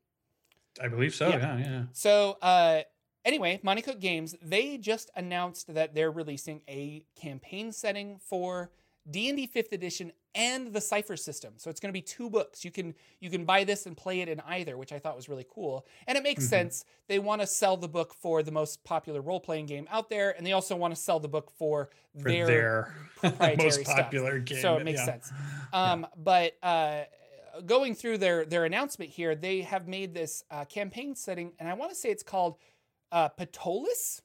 I 0.81 0.87
believe 0.87 1.13
so. 1.15 1.29
Yeah. 1.29 1.57
Yeah, 1.57 1.57
yeah. 1.57 1.83
So 1.93 2.37
uh, 2.41 2.81
anyway, 3.23 3.59
Monte 3.63 3.81
Cook 3.83 3.99
Games 3.99 4.35
they 4.41 4.77
just 4.77 5.09
announced 5.15 5.73
that 5.73 5.93
they're 5.95 6.11
releasing 6.11 6.61
a 6.67 7.03
campaign 7.19 7.71
setting 7.71 8.19
for 8.19 8.71
D 9.09 9.29
and 9.29 9.37
D 9.37 9.45
Fifth 9.47 9.71
Edition 9.71 10.11
and 10.33 10.73
the 10.73 10.81
Cipher 10.81 11.15
system. 11.15 11.53
So 11.57 11.69
it's 11.69 11.79
going 11.79 11.89
to 11.89 11.93
be 11.93 12.01
two 12.01 12.29
books. 12.29 12.65
You 12.65 12.71
can 12.71 12.93
you 13.21 13.29
can 13.29 13.45
buy 13.45 13.63
this 13.63 13.85
and 13.85 13.95
play 13.95 14.21
it 14.21 14.27
in 14.27 14.41
either, 14.47 14.75
which 14.77 14.91
I 14.91 14.99
thought 14.99 15.15
was 15.15 15.29
really 15.29 15.45
cool. 15.49 15.85
And 16.07 16.17
it 16.17 16.23
makes 16.23 16.43
Mhm. 16.45 16.49
sense. 16.49 16.85
They 17.07 17.19
want 17.19 17.39
to 17.41 17.47
sell 17.47 17.77
the 17.77 17.87
book 17.87 18.13
for 18.15 18.41
the 18.43 18.51
most 18.51 18.83
popular 18.83 19.21
role 19.21 19.39
playing 19.39 19.67
game 19.67 19.87
out 19.91 20.09
there, 20.09 20.35
and 20.35 20.45
they 20.45 20.51
also 20.53 20.75
want 20.75 20.93
to 20.95 20.99
sell 20.99 21.19
the 21.19 21.27
book 21.29 21.51
for, 21.51 21.89
For 22.19 22.29
their, 22.31 22.91
their, 23.21 23.55
most 23.57 23.81
stuff. 23.81 23.95
popular 23.95 24.39
game. 24.39 24.59
So 24.59 24.77
it 24.77 24.83
makes 24.83 24.99
yeah. 24.99 25.05
sense. 25.05 25.31
Um, 25.71 26.07
But 26.17 26.57
uh, 26.63 27.03
going 27.65 27.95
through 27.95 28.17
their 28.19 28.45
their 28.45 28.65
announcement 28.65 29.11
here, 29.11 29.35
they 29.35 29.61
have 29.61 29.87
made 29.87 30.13
this 30.13 30.43
uh, 30.51 30.65
campaign 30.65 31.15
setting, 31.15 31.51
and 31.59 31.69
I 31.69 31.73
want 31.73 31.91
to 31.91 31.95
say 31.95 32.09
it's 32.09 32.23
called 32.23 32.57
uh, 33.11 33.29
Ptolus. 33.29 34.21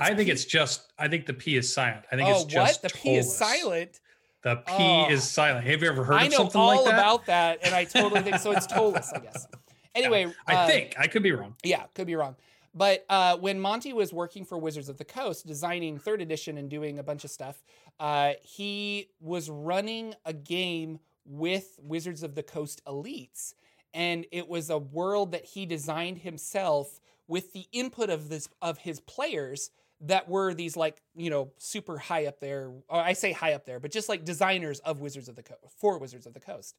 I 0.00 0.14
think 0.14 0.26
P- 0.26 0.30
it's 0.32 0.44
just. 0.44 0.92
I 0.98 1.08
think 1.08 1.26
the 1.26 1.34
P 1.34 1.56
is 1.56 1.72
silent. 1.72 2.04
I 2.10 2.16
think 2.16 2.28
oh 2.28 2.32
it's 2.32 2.44
just 2.44 2.82
what 2.82 2.92
the 2.92 2.98
P 2.98 3.16
is 3.16 3.34
silent. 3.34 4.00
The 4.42 4.56
P 4.56 4.72
Oh. 4.76 5.08
is 5.10 5.22
silent. 5.22 5.66
Have 5.66 5.82
you 5.82 5.88
ever 5.88 6.02
heard 6.02 6.14
I 6.16 6.24
of 6.24 6.30
know 6.32 6.36
something 6.38 6.60
all 6.60 6.68
like 6.76 6.84
that? 6.86 6.94
about 6.94 7.26
that, 7.26 7.60
and 7.62 7.74
I 7.74 7.84
totally 7.84 8.22
think 8.22 8.38
so. 8.38 8.52
It's 8.52 8.66
Ptolus, 8.66 9.12
I 9.14 9.18
guess. 9.20 9.46
Anyway, 9.94 10.26
I 10.46 10.54
uh, 10.54 10.66
think 10.66 10.94
I 10.98 11.06
could 11.06 11.22
be 11.22 11.32
wrong. 11.32 11.54
Yeah, 11.62 11.82
could 11.94 12.06
be 12.06 12.16
wrong. 12.16 12.34
But 12.74 13.04
uh, 13.10 13.36
when 13.36 13.60
Monte 13.60 13.92
was 13.92 14.10
working 14.10 14.46
for 14.46 14.56
Wizards 14.56 14.88
of 14.88 14.96
the 14.96 15.04
Coast, 15.04 15.46
designing 15.46 15.98
third 15.98 16.22
edition 16.22 16.56
and 16.56 16.70
doing 16.70 16.98
a 16.98 17.02
bunch 17.02 17.24
of 17.24 17.30
stuff, 17.30 17.62
uh, 18.00 18.32
he 18.40 19.10
was 19.20 19.50
running 19.50 20.14
a 20.24 20.32
game 20.32 20.98
with 21.24 21.78
Wizards 21.82 22.22
of 22.22 22.34
the 22.34 22.42
Coast 22.42 22.82
elites. 22.86 23.54
And 23.94 24.26
it 24.32 24.48
was 24.48 24.70
a 24.70 24.78
world 24.78 25.32
that 25.32 25.44
he 25.44 25.66
designed 25.66 26.18
himself 26.18 27.00
with 27.28 27.52
the 27.52 27.66
input 27.72 28.10
of 28.10 28.28
this 28.28 28.48
of 28.60 28.78
his 28.78 29.00
players 29.00 29.70
that 30.00 30.28
were 30.28 30.52
these 30.52 30.76
like 30.76 31.00
you 31.14 31.30
know 31.30 31.52
super 31.58 31.96
high 31.96 32.26
up 32.26 32.40
there 32.40 32.72
or 32.88 33.00
i 33.00 33.12
say 33.12 33.30
high 33.30 33.52
up 33.52 33.64
there 33.64 33.78
but 33.78 33.92
just 33.92 34.08
like 34.08 34.24
designers 34.24 34.80
of 34.80 35.00
wizards 35.00 35.28
of 35.28 35.36
the 35.36 35.42
coast 35.42 35.60
for 35.78 35.96
wizards 35.98 36.26
of 36.26 36.34
the 36.34 36.40
coast 36.40 36.74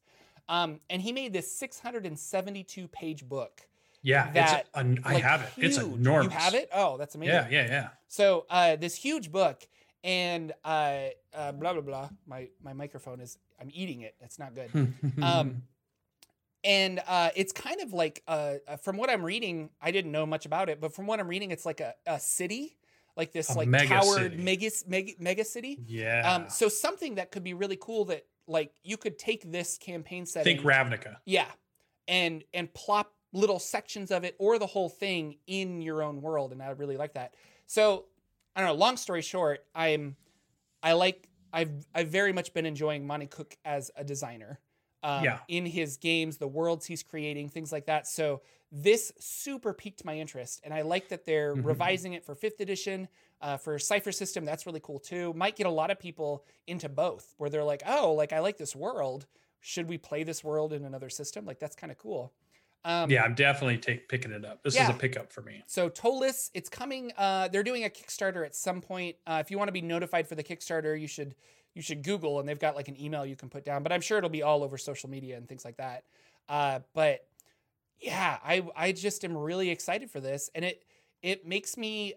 um, 0.46 0.80
and 0.90 1.00
he 1.00 1.10
made 1.12 1.32
this 1.32 1.50
672 1.56 2.86
page 2.88 3.26
book 3.26 3.66
Yeah, 4.02 4.30
that, 4.32 4.60
it's. 4.60 4.70
An, 4.74 5.00
I 5.04 5.14
like, 5.14 5.22
have 5.22 5.40
it. 5.40 5.48
It's 5.56 5.78
huge. 5.78 5.94
enormous. 5.94 6.34
You 6.34 6.38
have 6.38 6.54
it? 6.54 6.68
Oh, 6.74 6.98
that's 6.98 7.14
amazing. 7.14 7.34
Yeah, 7.34 7.48
yeah, 7.50 7.66
yeah. 7.66 7.88
So 8.08 8.44
uh, 8.50 8.76
this 8.76 8.94
huge 8.94 9.32
book, 9.32 9.66
and 10.04 10.52
uh, 10.62 11.06
uh, 11.32 11.52
blah 11.52 11.72
blah 11.72 11.80
blah. 11.80 12.10
My 12.26 12.48
my 12.62 12.74
microphone 12.74 13.20
is. 13.20 13.38
I'm 13.60 13.70
eating 13.72 14.02
it. 14.02 14.14
It's 14.20 14.38
not 14.38 14.54
good. 14.54 14.94
um, 15.22 15.62
and 16.64 17.02
uh, 17.06 17.30
it's 17.36 17.52
kind 17.52 17.80
of 17.80 17.92
like 17.92 18.22
uh, 18.26 18.54
uh, 18.66 18.76
from 18.76 18.96
what 18.96 19.10
I'm 19.10 19.24
reading, 19.24 19.70
I 19.80 19.90
didn't 19.90 20.12
know 20.12 20.26
much 20.26 20.46
about 20.46 20.68
it, 20.68 20.80
but 20.80 20.94
from 20.94 21.06
what 21.06 21.20
I'm 21.20 21.28
reading, 21.28 21.50
it's 21.50 21.66
like 21.66 21.80
a, 21.80 21.94
a 22.06 22.18
city, 22.18 22.76
like 23.16 23.32
this 23.32 23.50
A 23.50 23.58
like 23.58 23.68
mega 23.68 23.88
towered 23.88 24.32
city. 24.32 24.42
mega, 24.42 24.70
mega 24.86 25.12
mega 25.18 25.44
city. 25.44 25.78
yeah. 25.86 26.34
Um, 26.34 26.48
so 26.48 26.68
something 26.68 27.16
that 27.16 27.30
could 27.30 27.44
be 27.44 27.54
really 27.54 27.78
cool 27.80 28.06
that 28.06 28.26
like 28.46 28.72
you 28.82 28.96
could 28.96 29.18
take 29.18 29.50
this 29.50 29.78
campaign 29.78 30.26
setting. 30.26 30.56
think 30.56 30.66
Ravnica. 30.66 31.16
Yeah. 31.24 31.46
And 32.08 32.44
and 32.52 32.72
plop 32.74 33.12
little 33.32 33.58
sections 33.58 34.10
of 34.10 34.24
it 34.24 34.36
or 34.38 34.58
the 34.58 34.66
whole 34.66 34.88
thing 34.88 35.36
in 35.46 35.82
your 35.82 36.02
own 36.02 36.22
world 36.22 36.52
and 36.52 36.62
I 36.62 36.68
really 36.70 36.96
like 36.96 37.14
that. 37.14 37.34
So, 37.66 38.04
I 38.54 38.60
don't 38.60 38.68
know, 38.68 38.74
long 38.74 38.96
story 38.96 39.22
short, 39.22 39.64
I'm 39.74 40.16
I 40.82 40.92
like 40.92 41.28
I've 41.54 41.86
I've 41.94 42.08
very 42.08 42.32
much 42.32 42.52
been 42.54 42.66
enjoying 42.66 43.06
Monte 43.06 43.28
Cook 43.28 43.56
as 43.64 43.90
a 43.96 44.04
designer. 44.04 44.60
Um, 45.02 45.36
Yeah. 45.36 45.42
in 45.48 45.66
his 45.66 45.98
games, 45.98 46.38
the 46.38 46.48
worlds 46.48 46.86
he's 46.86 47.02
creating, 47.02 47.50
things 47.50 47.70
like 47.72 47.86
that. 47.86 48.06
So 48.06 48.42
this 48.72 49.12
super 49.20 49.74
piqued 49.74 50.04
my 50.04 50.18
interest, 50.18 50.62
and 50.64 50.72
I 50.74 50.82
like 50.82 51.08
that 51.10 51.26
they're 51.26 51.54
Mhm. 51.54 51.64
revising 51.64 52.14
it 52.14 52.24
for 52.24 52.34
fifth 52.34 52.60
edition. 52.60 53.08
Uh, 53.42 53.58
for 53.58 53.78
Cipher 53.78 54.12
System, 54.12 54.46
that's 54.46 54.66
really 54.66 54.80
cool 54.80 54.98
too. 54.98 55.34
Might 55.34 55.56
get 55.56 55.66
a 55.66 55.70
lot 55.70 55.90
of 55.90 55.98
people 55.98 56.46
into 56.66 56.88
both, 56.88 57.34
where 57.38 57.50
they're 57.50 57.64
like, 57.64 57.82
"Oh, 57.86 58.14
like 58.14 58.32
I 58.32 58.40
like 58.40 58.56
this 58.58 58.74
world. 58.76 59.26
Should 59.60 59.88
we 59.88 59.98
play 59.98 60.24
this 60.24 60.42
world 60.44 60.72
in 60.72 60.84
another 60.84 61.10
system? 61.10 61.44
Like 61.44 61.58
that's 61.58 61.76
kind 61.76 61.92
of 61.92 61.98
cool." 61.98 62.34
Um, 62.84 63.10
yeah, 63.10 63.22
I'm 63.22 63.34
definitely 63.34 63.78
take, 63.78 64.08
picking 64.08 64.30
it 64.32 64.44
up. 64.44 64.62
This 64.62 64.78
is 64.78 64.88
a 64.88 64.92
pickup 64.92 65.32
for 65.32 65.40
me. 65.42 65.62
So 65.66 65.88
Ptolus, 65.88 66.50
it's 66.54 66.68
coming. 66.68 67.12
Uh, 67.16 67.48
they're 67.48 67.62
doing 67.62 67.84
a 67.84 67.88
Kickstarter 67.88 68.44
at 68.44 68.54
some 68.54 68.80
point. 68.82 69.16
Uh, 69.26 69.38
if 69.44 69.50
you 69.50 69.56
want 69.58 69.68
to 69.68 69.72
be 69.72 69.80
notified 69.82 70.28
for 70.28 70.34
the 70.34 70.44
Kickstarter, 70.44 71.00
you 71.00 71.06
should 71.08 71.34
you 71.74 71.82
should 71.82 72.02
Google, 72.04 72.38
and 72.40 72.48
they've 72.48 72.58
got 72.58 72.76
like 72.76 72.88
an 72.88 73.00
email 73.00 73.24
you 73.26 73.36
can 73.36 73.48
put 73.48 73.64
down. 73.64 73.82
But 73.82 73.92
I'm 73.92 74.00
sure 74.00 74.18
it'll 74.18 74.30
be 74.30 74.42
all 74.42 74.62
over 74.62 74.76
social 74.78 75.08
media 75.10 75.36
and 75.36 75.48
things 75.48 75.64
like 75.64 75.78
that. 75.78 76.04
Uh, 76.48 76.80
but 76.94 77.26
yeah, 77.98 78.38
I 78.44 78.62
I 78.76 78.92
just 78.92 79.24
am 79.24 79.36
really 79.36 79.70
excited 79.70 80.10
for 80.10 80.20
this, 80.20 80.50
and 80.54 80.64
it 80.64 80.84
it 81.22 81.46
makes 81.46 81.76
me, 81.78 82.14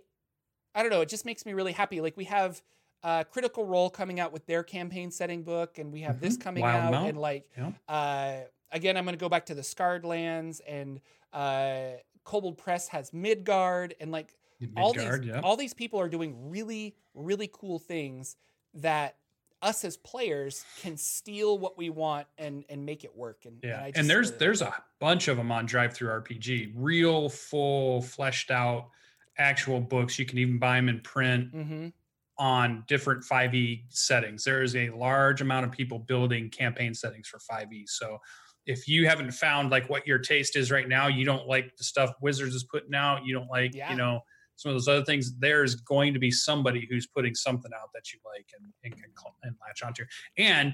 I 0.75 0.81
don't 0.83 0.91
know, 0.91 1.01
it 1.01 1.09
just 1.09 1.25
makes 1.25 1.45
me 1.45 1.53
really 1.53 1.71
happy. 1.71 2.01
Like 2.01 2.17
we 2.17 2.25
have 2.25 2.62
uh, 3.03 3.24
Critical 3.24 3.65
Role 3.65 3.89
coming 3.89 4.19
out 4.19 4.33
with 4.33 4.45
their 4.47 4.63
campaign 4.63 5.12
setting 5.12 5.43
book, 5.43 5.77
and 5.79 5.93
we 5.93 6.01
have 6.01 6.19
this 6.19 6.36
Mhm. 6.36 6.41
coming 6.41 6.62
Wild 6.63 6.83
out, 6.88 6.91
Mount. 6.91 7.09
and 7.09 7.17
like 7.17 7.50
Yeah. 7.57 7.71
uh, 7.88 8.41
again, 8.71 8.97
I'm 8.97 9.05
going 9.05 9.15
to 9.15 9.19
go 9.19 9.29
back 9.29 9.45
to 9.47 9.55
the 9.55 9.63
Scarred 9.63 10.05
Lands, 10.05 10.62
and 10.67 11.00
uh, 11.33 11.97
Kobold 12.24 12.57
Press 12.57 12.88
has 12.89 13.13
Midgard, 13.13 13.95
and 14.00 14.12
like 14.12 14.36
all 14.75 14.93
these 14.93 15.19
yeah. 15.24 15.41
all 15.41 15.55
these 15.55 15.74
people 15.74 16.00
are 16.00 16.09
doing 16.09 16.50
really 16.50 16.95
really 17.13 17.50
cool 17.53 17.79
things 17.79 18.36
that 18.74 19.15
us 19.62 19.83
as 19.83 19.97
players 19.97 20.65
can 20.81 20.97
steal 20.97 21.57
what 21.57 21.77
we 21.77 21.89
want 21.89 22.27
and 22.38 22.63
and 22.69 22.86
make 22.86 23.03
it 23.03 23.15
work. 23.15 23.45
And 23.45 23.59
Yeah, 23.63 23.81
I 23.81 23.91
and, 23.95 24.09
there's 24.09 24.33
there's 24.33 24.62
a 24.62 24.74
bunch 25.00 25.27
of 25.27 25.38
them 25.38 25.51
on 25.51 25.67
DriveThruRPG, 25.67 26.74
real 26.75 27.29
full 27.29 28.01
fleshed 28.01 28.51
out 28.51 28.89
actual 29.38 29.79
books. 29.79 30.17
You 30.19 30.25
can 30.25 30.38
even 30.38 30.57
buy 30.59 30.75
them 30.75 30.89
in 30.89 31.01
print. 31.01 31.53
Mhm. 31.53 31.93
on 32.39 32.83
different 32.88 33.24
5e 33.24 33.83
settings. 33.89 34.43
There 34.43 34.62
is 34.62 34.75
a 34.75 34.91
large 34.91 35.41
amount 35.41 35.65
of 35.65 35.71
people 35.71 35.97
building 35.97 36.51
campaign 36.51 36.93
settings 36.93 37.27
for 37.27 37.39
5e. 37.39 37.89
So 37.89 38.19
if 38.67 38.88
you 38.88 39.07
haven't 39.07 39.31
found 39.31 39.71
like 39.71 39.89
what 39.89 40.05
your 40.05 40.19
taste 40.19 40.55
is 40.55 40.69
right 40.71 40.88
now, 40.88 41.07
you 41.07 41.25
don't 41.25 41.47
like 41.47 41.75
the 41.77 41.83
stuff 41.83 42.13
Wizards 42.21 42.53
is 42.53 42.63
putting 42.65 42.93
out, 42.93 43.25
you 43.25 43.33
don't 43.33 43.50
like, 43.50 43.74
Yeah. 43.74 43.89
you 43.89 43.95
know, 43.97 44.19
some 44.57 44.69
of 44.71 44.75
those 44.75 44.88
other 44.88 45.05
things, 45.05 45.38
there's 45.39 45.75
going 45.75 46.13
to 46.13 46.19
be 46.19 46.31
somebody 46.31 46.86
who's 46.89 47.07
putting 47.07 47.33
something 47.33 47.71
out 47.79 47.89
that 47.93 48.12
you 48.13 48.19
like 48.25 48.45
and, 48.59 48.71
and 48.83 48.93
can 48.93 49.12
and 49.43 49.55
latch 49.65 49.81
onto. 49.83 50.03
And 50.38 50.74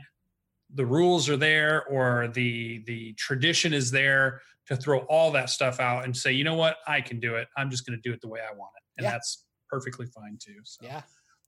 the 0.74 0.86
rules 0.86 1.30
are 1.30 1.38
there 1.38 1.86
or 1.88 2.30
the 2.30 2.84
the 2.88 3.14
tradition 3.14 3.74
is 3.74 3.92
there 3.92 4.42
to 4.68 4.76
throw 4.76 5.00
all 5.02 5.30
that 5.32 5.50
stuff 5.50 5.80
out 5.80 6.06
and 6.06 6.16
say, 6.18 6.32
you 6.32 6.44
know 6.44 6.56
what, 6.56 6.78
I 6.88 7.02
can 7.02 7.20
do 7.20 7.36
it. 7.36 7.48
I'm 7.58 7.70
just 7.70 7.86
going 7.86 7.98
to 7.98 8.02
do 8.10 8.14
it 8.14 8.22
the 8.22 8.30
way 8.30 8.40
I 8.40 8.54
want 8.56 8.72
it. 8.78 8.84
And 8.98 9.04
Yeah. 9.04 9.12
that's 9.12 9.46
perfectly 9.70 10.08
fine 10.08 10.38
too. 10.42 10.56
So 10.64 10.86
Yeah. 10.86 11.02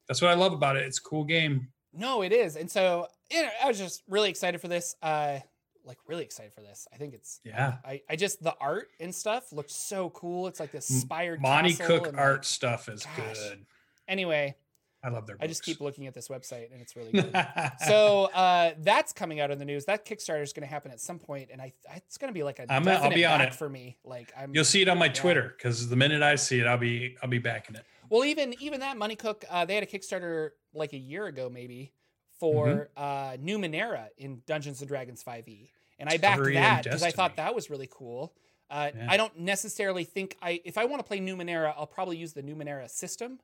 that's 0.08 0.22
what 0.22 0.30
I 0.32 0.36
love 0.36 0.54
about 0.54 0.76
it. 0.78 0.84
It's 0.84 1.00
a 1.00 1.02
cool 1.10 1.24
game. 1.24 1.70
No, 1.94 2.22
it 2.22 2.34
is. 2.34 2.56
And 2.58 2.70
so, 2.70 3.08
you 3.32 3.42
know, 3.42 3.50
I 3.64 3.68
was 3.68 3.78
just 3.80 4.04
really 4.08 4.30
excited 4.30 4.60
for 4.62 4.68
this. 4.68 4.96
Uh 5.02 5.40
like 5.86 5.98
really 6.08 6.24
excited 6.24 6.54
for 6.54 6.62
this. 6.62 6.88
I 6.94 6.98
think 6.98 7.14
it's 7.14 7.40
Yeah. 7.44 7.76
I, 7.86 8.02
I 8.10 8.16
just 8.16 8.42
the 8.44 8.56
art 8.60 8.90
and 9.00 9.14
stuff 9.14 9.52
looks 9.54 9.74
so 9.76 10.10
cool. 10.12 10.48
It's 10.48 10.60
like 10.60 10.72
this 10.72 10.88
spired 10.88 11.42
Monte 11.42 11.76
Cook 11.76 12.08
and, 12.08 12.18
art 12.18 12.46
stuff 12.46 12.90
is 12.90 13.06
gosh. 13.18 13.38
good. 13.38 13.66
Anyway, 14.08 14.56
I 15.04 15.10
love 15.10 15.28
their. 15.28 15.38
I 15.40 15.46
just 15.46 15.64
keep 15.64 15.82
looking 15.82 16.08
at 16.08 16.14
this 16.16 16.30
website 16.30 16.72
and 16.74 16.82
it's 16.82 16.96
really 16.96 17.12
good. 17.12 17.32
so 17.88 18.26
uh, 18.34 18.72
that's 18.80 19.14
coming 19.14 19.40
out 19.40 19.52
in 19.52 19.60
the 19.60 19.66
news. 19.66 19.86
That 19.86 20.06
Kickstarter 20.06 20.42
is 20.42 20.52
going 20.54 20.68
to 20.68 20.72
happen 20.74 20.92
at 20.92 21.00
some 21.00 21.20
point, 21.20 21.50
and 21.52 21.62
I 21.62 21.74
it's 21.96 22.18
going 22.18 22.30
to 22.30 22.34
be 22.34 22.42
like 22.44 22.58
a 22.60 22.64
I'm- 22.72 22.88
I'll 22.88 22.96
definite 22.96 23.16
be 23.16 23.26
on 23.26 23.42
it. 23.42 23.54
for 23.54 23.70
me. 23.70 23.98
Like 24.04 24.34
I'm. 24.36 24.54
You'll 24.56 24.66
see 24.66 24.82
it 24.82 24.88
on 24.90 24.98
my 24.98 25.06
Yeah. 25.06 25.14
Twitter 25.14 25.54
because 25.56 25.88
the 25.90 25.96
minute 25.96 26.24
I 26.24 26.36
see 26.36 26.60
it, 26.60 26.66
I'll 26.68 26.78
be 26.80 27.16
I'll 27.22 27.30
be 27.30 27.38
backing 27.40 27.76
it. 27.76 27.84
well, 28.10 28.26
even 28.26 28.56
even 28.60 28.80
that 28.80 28.98
Monte 28.98 29.16
Cook, 29.18 29.46
uh, 29.50 29.64
they 29.66 29.76
had 29.76 29.84
a 29.84 29.88
Kickstarter 29.88 30.50
like 30.74 30.94
a 30.94 30.98
year 30.98 31.28
ago, 31.28 31.50
maybe 31.50 31.92
for 32.40 32.90
uh, 32.98 33.32
Numenera 33.38 34.08
in 34.18 34.42
Dungeons 34.46 34.82
and 34.82 34.88
Dragons 34.88 35.24
5e, 35.24 35.70
and 36.00 36.10
I 36.10 36.18
backed 36.18 36.44
that 36.54 36.84
because 36.84 37.04
I 37.04 37.12
thought 37.12 37.38
that 37.38 37.56
was 37.56 37.70
really 37.70 37.90
cool. 37.92 38.34
Uh, 38.70 38.92
Yeah. 38.96 39.08
I 39.10 39.18
don't 39.18 39.38
necessarily 39.40 40.04
think 40.04 40.38
I 40.42 40.60
if 40.66 40.78
I 40.78 40.86
want 40.86 41.00
to 41.00 41.08
play 41.08 41.20
Numenera, 41.20 41.74
I'll 41.78 41.86
probably 41.88 42.18
use 42.18 42.34
the 42.34 42.42
Numenera 42.44 42.90
system, 42.90 43.40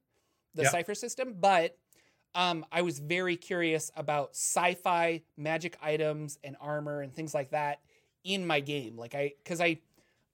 the 0.56 0.64
Yep. 0.64 0.72
cipher 0.72 0.96
system. 0.96 1.36
But 1.40 1.78
um, 2.34 2.66
I 2.72 2.82
was 2.82 3.00
very 3.00 3.36
curious 3.36 3.92
about 3.96 4.32
sci-fi 4.32 5.22
magic 5.38 5.78
items 5.82 6.40
and 6.44 6.56
armor 6.62 7.02
and 7.02 7.14
things 7.14 7.34
like 7.34 7.52
that 7.52 7.82
in 8.24 8.48
my 8.48 8.62
game. 8.62 8.98
Like 8.98 9.14
I, 9.16 9.34
because 9.44 9.60
I, 9.62 9.80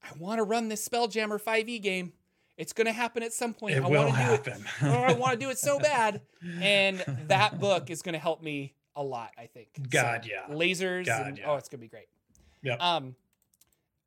I 0.02 0.08
want 0.18 0.38
to 0.38 0.44
run 0.44 0.68
this 0.68 0.88
Spelljammer 0.88 1.42
5e 1.42 1.82
game. 1.82 2.12
It's 2.58 2.72
gonna 2.72 2.92
happen 2.92 3.22
at 3.22 3.32
some 3.32 3.54
point. 3.54 3.76
It 3.76 3.84
I 3.84 3.88
will 3.88 4.06
want 4.06 4.16
to 4.16 4.26
do 4.26 4.32
it. 4.32 4.46
happen. 4.46 4.64
Oh, 4.82 4.88
I 4.88 5.12
want 5.18 5.32
to 5.32 5.38
do 5.38 5.48
it 5.48 5.58
so 5.58 5.78
bad. 5.78 6.20
And 6.60 6.98
that 7.28 7.60
book 7.60 7.88
is 7.88 8.02
gonna 8.02 8.18
help 8.18 8.42
me 8.42 8.74
a 8.96 9.02
lot. 9.02 9.30
I 9.38 9.46
think. 9.46 9.68
So, 9.76 9.84
God, 9.88 10.28
yeah. 10.28 10.52
Lasers. 10.54 11.06
God, 11.06 11.28
and, 11.28 11.38
yeah. 11.38 11.50
Oh, 11.50 11.54
it's 11.54 11.68
gonna 11.68 11.80
be 11.80 11.88
great. 11.88 12.08
Yep. 12.62 12.82
Um, 12.82 13.14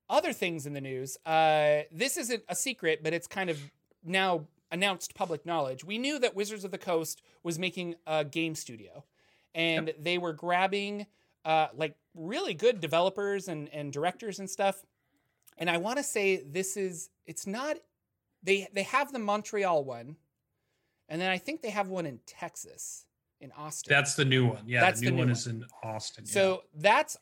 other 0.09 0.33
things 0.33 0.65
in 0.65 0.73
the 0.73 0.81
news. 0.81 1.17
Uh, 1.25 1.83
this 1.93 2.17
isn't 2.17 2.43
a 2.49 2.55
secret, 2.55 3.01
but 3.01 3.13
it's 3.13 3.25
kind 3.25 3.49
of 3.49 3.57
now 4.03 4.45
announced 4.69 5.15
public 5.15 5.45
knowledge. 5.45 5.85
We 5.85 5.97
knew 5.97 6.19
that 6.19 6.35
Wizards 6.35 6.65
of 6.65 6.71
the 6.71 6.77
Coast 6.77 7.21
was 7.43 7.57
making 7.57 7.95
a 8.05 8.25
game 8.25 8.55
studio, 8.55 9.05
and 9.55 9.93
they 9.97 10.17
were 10.17 10.33
grabbing 10.33 11.05
uh, 11.45 11.67
like 11.73 11.95
really 12.13 12.53
good 12.53 12.81
developers 12.81 13.47
and 13.47 13.69
and 13.69 13.93
directors 13.93 14.39
and 14.39 14.49
stuff. 14.49 14.83
And 15.57 15.69
I 15.69 15.77
want 15.77 15.97
to 15.97 16.03
say 16.03 16.43
this 16.45 16.75
is 16.75 17.09
it's 17.25 17.47
not 17.47 17.77
they 18.43 18.67
they 18.73 18.83
have 18.83 19.11
the 19.11 19.19
Montreal 19.19 19.83
one, 19.83 20.15
and 21.09 21.21
then 21.21 21.29
I 21.29 21.37
think 21.37 21.61
they 21.61 21.69
have 21.69 21.87
one 21.89 22.05
in 22.05 22.19
Texas, 22.25 23.05
in 23.39 23.51
Austin. 23.53 23.91
That's 23.93 24.15
the 24.15 24.25
new 24.25 24.47
one. 24.47 24.63
Yeah, 24.67 24.81
That's 24.81 24.99
the 24.99 25.05
the 25.07 25.11
new 25.11 25.15
new 25.17 25.21
one 25.23 25.27
one. 25.29 25.37
is 25.37 25.47
in 25.47 25.65
Austin. 25.83 26.25
yeah. 26.27 26.33
So 26.33 26.63
that's 26.75 27.17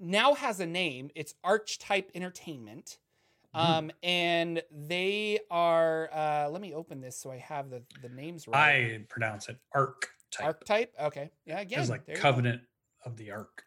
now 0.00 0.34
has 0.34 0.60
a 0.60 0.66
name. 0.66 1.10
It's 1.14 1.34
Archetype 1.44 2.10
Entertainment. 2.14 2.98
Mhm. 3.54 3.60
Um, 3.60 3.90
and 4.02 4.62
they 4.72 5.38
are 5.50 6.10
uh 6.12 6.48
let 6.50 6.60
me 6.60 6.74
open 6.74 7.00
this 7.00 7.16
so 7.16 7.30
I 7.30 7.38
have 7.38 7.70
the 7.70 7.82
the 8.02 8.08
names 8.08 8.48
right. 8.48 8.94
I 8.96 9.04
pronounce 9.08 9.48
it 9.48 9.58
Arc 9.72 10.10
type. 10.32 10.44
Archetype. 10.46 10.92
Okay. 11.00 11.30
Yeah, 11.46 11.60
again. 11.60 11.80
It's 11.80 11.88
like 11.90 12.04
there 12.04 12.16
you 12.16 12.22
go. 12.22 12.28
Covenant 12.28 12.62
of 13.04 13.16
the 13.16 13.30
Ark. 13.30 13.62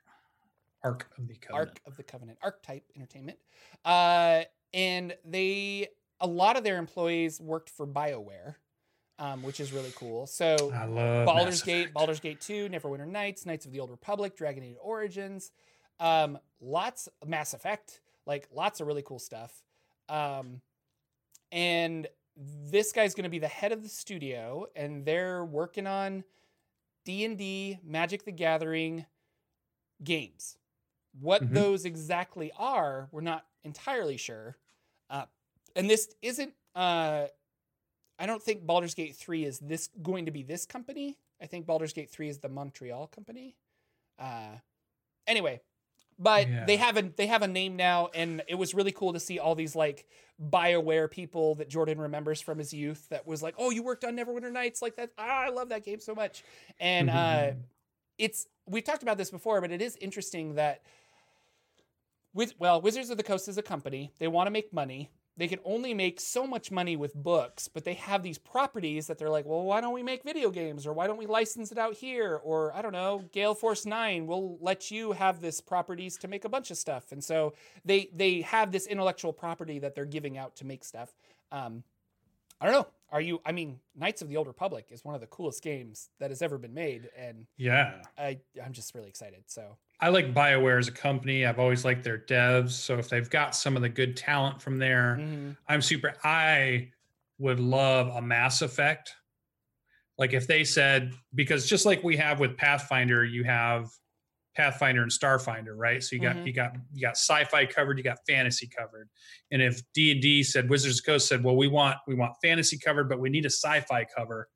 Ark 0.84 1.10
of 1.18 1.28
the 1.28 1.36
Covenant. 1.36 1.70
Arc 1.70 1.80
of 1.88 1.96
the 1.98 2.04
Covenant, 2.04 2.38
Archetype 2.44 2.84
Entertainment. 2.96 3.38
Uh, 3.86 4.44
and 4.74 5.16
they, 5.26 5.88
a 6.20 6.28
lot 6.28 6.58
of 6.58 6.64
their 6.64 6.78
employees 6.78 7.40
worked 7.40 7.70
for 7.70 7.86
BioWare, 7.88 8.56
um, 9.20 9.44
which 9.44 9.60
is 9.60 9.72
really 9.72 9.92
cool. 9.96 10.28
So 10.28 10.72
I 10.74 10.86
love 10.86 11.26
Baldur's 11.26 11.62
Gate. 11.62 11.94
Baldur's 11.94 12.20
Gate 12.20 12.42
2, 12.42 12.70
Neverwinter 12.70 13.08
Nights, 13.08 13.46
Knights 13.46 13.66
of 13.66 13.72
the 13.72 13.80
Old 13.80 13.92
Republic, 13.92 14.36
Dragon 14.36 14.64
Age 14.64 14.78
Origins, 14.82 15.52
um, 16.00 16.38
lots 16.60 17.08
Mass 17.26 17.54
Effect, 17.54 18.02
like 18.26 18.48
lots 18.52 18.80
of 18.82 18.88
really 18.88 19.04
cool 19.04 19.20
stuff. 19.20 19.64
Um, 20.10 20.62
and 21.52 22.08
this 22.36 22.92
guy's 22.92 23.16
going 23.16 23.24
to 23.24 23.30
be 23.30 23.40
the 23.40 23.48
head 23.48 23.72
of 23.72 23.82
the 23.84 23.90
studio, 23.90 24.68
and 24.76 25.06
they're 25.06 25.44
working 25.46 25.88
on 25.88 26.24
D 27.06 27.24
and 27.26 27.38
D, 27.38 27.80
Magic 27.84 28.26
the 28.26 28.32
Gathering 28.32 29.06
games. 30.04 30.58
What 31.20 31.42
Mhm. 31.44 31.54
those 31.54 31.86
exactly 31.86 32.52
are, 32.58 33.08
we're 33.12 33.22
not 33.22 33.48
entirely 33.64 34.18
sure. 34.18 34.58
Uh, 35.10 35.26
and 35.77 35.89
this 35.89 36.10
isn't. 36.22 36.53
Uh, 36.75 37.27
I 38.19 38.25
don't 38.25 38.41
think 38.41 38.65
Baldur's 38.65 38.96
Gate 38.96 39.15
3 39.15 39.46
is 39.46 39.60
this 39.60 39.89
going 40.01 40.25
to 40.25 40.31
be 40.31 40.43
this 40.43 40.65
company. 40.65 41.17
I 41.41 41.46
think 41.46 41.65
Baldur's 41.65 41.93
Gate 41.93 42.10
3 42.10 42.29
is 42.29 42.39
the 42.39 42.50
Montreal 42.50 43.07
company. 43.07 43.55
Uh 44.19 44.57
anyway, 45.27 45.62
but 46.17 46.48
they 46.65 46.77
have 46.77 46.98
a 46.98 47.03
they 47.03 47.27
have 47.27 47.43
a 47.43 47.48
name 47.48 47.75
now 47.75 48.10
and 48.15 48.41
it 48.48 48.55
was 48.55 48.74
really 48.74 48.91
cool 48.91 49.13
to 49.13 49.19
see 49.19 49.38
all 49.38 49.53
these 49.53 49.75
like 49.75 50.07
BioWare 50.41 51.10
people 51.12 51.55
that 51.55 51.69
Jordan 51.69 52.00
remembers 52.01 52.41
from 52.41 52.57
his 52.57 52.74
youth 52.74 53.07
that 53.10 53.27
was 53.27 53.43
like, 53.43 53.53
"Oh, 53.60 53.69
you 53.69 53.84
worked 53.84 54.03
on 54.03 54.15
Neverwinter 54.17 54.51
Nights 54.51 54.81
like 54.81 54.96
that. 54.96 55.12
Ah, 55.19 55.46
I 55.46 55.50
love 55.50 55.69
that 55.69 55.86
game 55.86 56.00
so 56.00 56.15
much." 56.15 56.43
And 56.79 57.12
uh 57.12 57.51
it's 58.17 58.48
we've 58.65 58.84
talked 58.84 59.03
about 59.03 59.19
this 59.19 59.29
before, 59.29 59.62
but 59.62 59.72
it 59.72 59.81
is 59.81 59.96
interesting 60.01 60.55
that 60.55 60.81
with 62.34 62.55
well, 62.57 62.81
Wizards 62.81 63.12
of 63.12 63.17
the 63.17 63.24
Coast 63.24 63.48
is 63.48 63.60
a 63.60 63.63
company. 63.63 64.12
They 64.17 64.27
want 64.27 64.48
to 64.48 64.51
make 64.51 64.74
money. 64.74 65.12
They 65.38 65.48
can 65.48 65.60
only 65.63 65.94
make 65.94 66.20
so 66.20 66.48
much 66.48 66.72
money 66.72 66.96
with 66.96 67.13
books, 67.13 67.67
but 67.67 67.86
they 67.86 67.94
have 67.94 68.24
these 68.24 68.39
properties 68.39 69.06
that 69.06 69.20
they're 69.20 69.29
like, 69.29 69.46
well, 69.46 69.63
why 69.63 69.82
don't 69.82 69.94
we 69.94 70.01
make 70.01 70.24
video 70.24 70.50
games 70.50 70.88
or 70.88 70.94
why 70.94 71.06
don't 71.06 71.17
we 71.17 71.27
license 71.27 71.72
it 71.72 71.77
out 71.77 71.94
here? 71.94 72.41
Or 72.44 72.74
I 72.75 72.82
don't 72.82 72.91
know, 72.91 73.24
Gale 73.32 73.53
Force 73.53 73.86
9 73.86 74.25
will 74.25 74.58
let 74.60 74.89
you 74.89 75.12
have 75.12 75.39
this 75.39 75.62
properties 75.62 76.17
to 76.17 76.27
make 76.27 76.44
a 76.44 76.50
bunch 76.50 76.72
of 76.72 76.77
stuff. 76.77 77.12
And 77.12 77.24
so 77.24 77.53
they 77.86 78.10
they 78.15 78.41
have 78.41 78.72
this 78.72 78.88
intellectual 78.88 79.32
property 79.32 79.77
that 79.79 79.94
they're 79.94 80.06
giving 80.06 80.38
out 80.38 80.56
to 80.58 80.65
make 80.65 80.84
stuff. 80.84 81.13
Um, 81.51 81.84
I 82.60 82.65
don't 82.65 82.74
know. 82.74 82.88
Are 83.12 83.22
you 83.22 83.39
I 83.46 83.51
mean, 83.51 83.79
Knights 83.96 84.24
of 84.24 84.29
the 84.29 84.38
Old 84.38 84.48
Republic 84.48 84.88
is 84.89 85.06
one 85.06 85.13
of 85.13 85.22
the 85.22 85.27
coolest 85.27 85.63
games 85.63 86.10
that 86.20 86.32
has 86.32 86.41
ever 86.41 86.58
been 86.58 86.74
made 86.74 87.10
and 87.15 87.46
Yeah. 87.58 88.01
I 88.17 88.39
I'm 88.63 88.74
just 88.74 88.96
really 88.96 89.10
excited. 89.10 89.44
So 89.46 89.77
I 90.00 90.10
like 90.10 90.34
BioWare 90.34 90.77
as 90.77 90.88
a 90.88 90.92
company. 90.92 91.46
I've 91.46 91.60
always 91.60 91.84
liked 91.84 92.04
their 92.04 92.20
devs. 92.20 92.72
So 92.72 92.98
if 93.00 93.10
they've 93.10 93.30
got 93.30 93.56
some 93.56 93.75
of 93.75 93.82
the 93.82 93.89
good 93.89 94.16
talent 94.16 94.62
from 94.62 94.77
there, 94.77 95.18
mhm. 95.20 95.58
I'm 95.68 95.82
super. 95.82 96.13
I 96.24 96.92
would 97.39 97.60
love 97.60 98.08
a 98.16 98.22
Mass 98.22 98.62
Effect. 98.62 99.16
Like 100.18 100.34
if 100.34 100.48
they 100.48 100.63
said, 100.63 101.13
because 101.36 101.68
just 101.68 101.86
like 101.86 102.04
we 102.04 102.16
have 102.18 102.39
with 102.39 102.58
Pathfinder, 102.58 103.24
you 103.25 103.44
have 103.44 103.89
Pathfinder 104.56 105.04
and 105.04 105.12
Starfinder, 105.12 105.74
right? 105.75 106.01
So 106.04 106.16
you 106.16 106.22
got 106.22 106.36
Mhm. 106.38 106.48
you 106.48 106.54
got 106.54 106.75
you 106.92 107.01
got 107.01 107.12
sci-fi 107.16 107.66
covered, 107.68 107.98
you 108.00 108.04
got 108.04 108.18
fantasy 108.27 108.68
covered. 108.68 109.10
And 109.51 109.62
if 109.62 109.82
D 109.94 110.12
and 110.12 110.22
D 110.22 110.42
said 110.44 110.70
Wizards 110.70 111.00
of 111.00 111.06
Coast 111.06 111.27
said, 111.27 111.44
well, 111.44 111.56
we 111.56 111.68
want 111.68 111.98
we 112.08 112.16
want 112.16 112.36
fantasy 112.44 112.77
covered, 112.80 113.08
but 113.10 113.20
we 113.20 113.30
need 113.30 113.46
a 113.46 113.51
sci-fi 113.51 114.06
cover. 114.06 114.50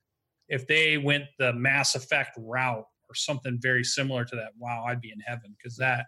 If 0.47 0.65
they 0.67 0.97
went 0.97 1.25
the 1.37 1.53
Mass 1.53 1.93
Effect 1.93 2.31
route 2.37 2.85
or 3.11 3.15
something 3.15 3.59
very 3.61 3.83
similar 3.83 4.25
to 4.25 4.35
that, 4.37 4.53
wow, 4.57 4.85
I'd 4.85 5.01
be 5.01 5.11
in 5.11 5.19
heaven 5.19 5.55
because 5.57 5.75
that 5.77 6.07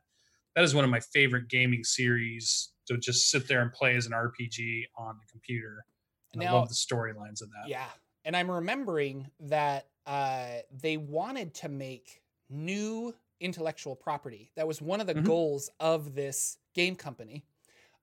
that 0.55 0.63
is 0.63 0.75
one 0.75 0.83
of 0.83 0.89
my 0.89 0.99
favorite 0.99 1.47
gaming 1.49 1.83
series 1.83 2.73
to 2.87 2.97
just 2.97 3.29
sit 3.29 3.47
there 3.47 3.61
and 3.61 3.71
play 3.73 3.95
as 3.95 4.05
an 4.05 4.13
RPG 4.13 4.85
on 4.97 5.17
the 5.17 5.25
computer. 5.31 5.85
And 6.33 6.43
I 6.43 6.51
love 6.51 6.69
the 6.69 6.75
storylines 6.75 7.41
of 7.41 7.49
that. 7.51 7.69
Yeah. 7.69 7.89
And 8.25 8.35
I'm 8.37 8.49
remembering 8.49 9.31
that 9.41 9.89
uh, 10.05 10.59
they 10.71 10.97
wanted 10.97 11.53
to 11.55 11.69
make 11.69 12.21
new 12.49 13.15
intellectual 13.39 13.95
property. 13.95 14.51
That 14.55 14.67
was 14.67 14.81
one 14.81 15.01
of 15.01 15.07
the 15.07 15.15
Mhm. 15.15 15.25
goals 15.25 15.69
of 15.79 16.13
this 16.15 16.57
game 16.73 16.95
company. 16.95 17.45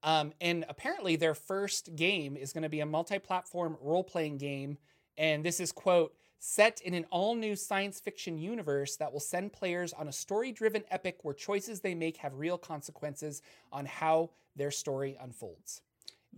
Um, 0.02 0.32
and 0.40 0.64
apparently, 0.68 1.16
their 1.16 1.34
first 1.34 1.94
game 1.94 2.36
is 2.36 2.52
going 2.52 2.62
to 2.62 2.68
be 2.68 2.80
a 2.80 2.86
multi 2.86 3.18
platform 3.18 3.76
role 3.80 4.04
playing 4.04 4.38
game. 4.38 4.78
And 5.18 5.44
this 5.44 5.60
is, 5.60 5.72
quote, 5.72 6.14
set 6.42 6.80
in 6.80 6.94
an 6.94 7.04
all 7.10 7.34
new 7.34 7.54
science 7.54 8.00
fiction 8.00 8.38
universe 8.38 8.96
that 8.96 9.12
will 9.12 9.20
send 9.20 9.52
players 9.52 9.92
on 9.92 10.08
a 10.08 10.12
story 10.12 10.50
driven 10.50 10.82
epic 10.90 11.18
where 11.22 11.34
choices 11.34 11.80
they 11.80 11.94
make 11.94 12.16
have 12.16 12.34
real 12.34 12.56
consequences 12.56 13.42
on 13.70 13.84
how 13.84 14.30
their 14.56 14.70
story 14.70 15.16
unfolds. 15.20 15.82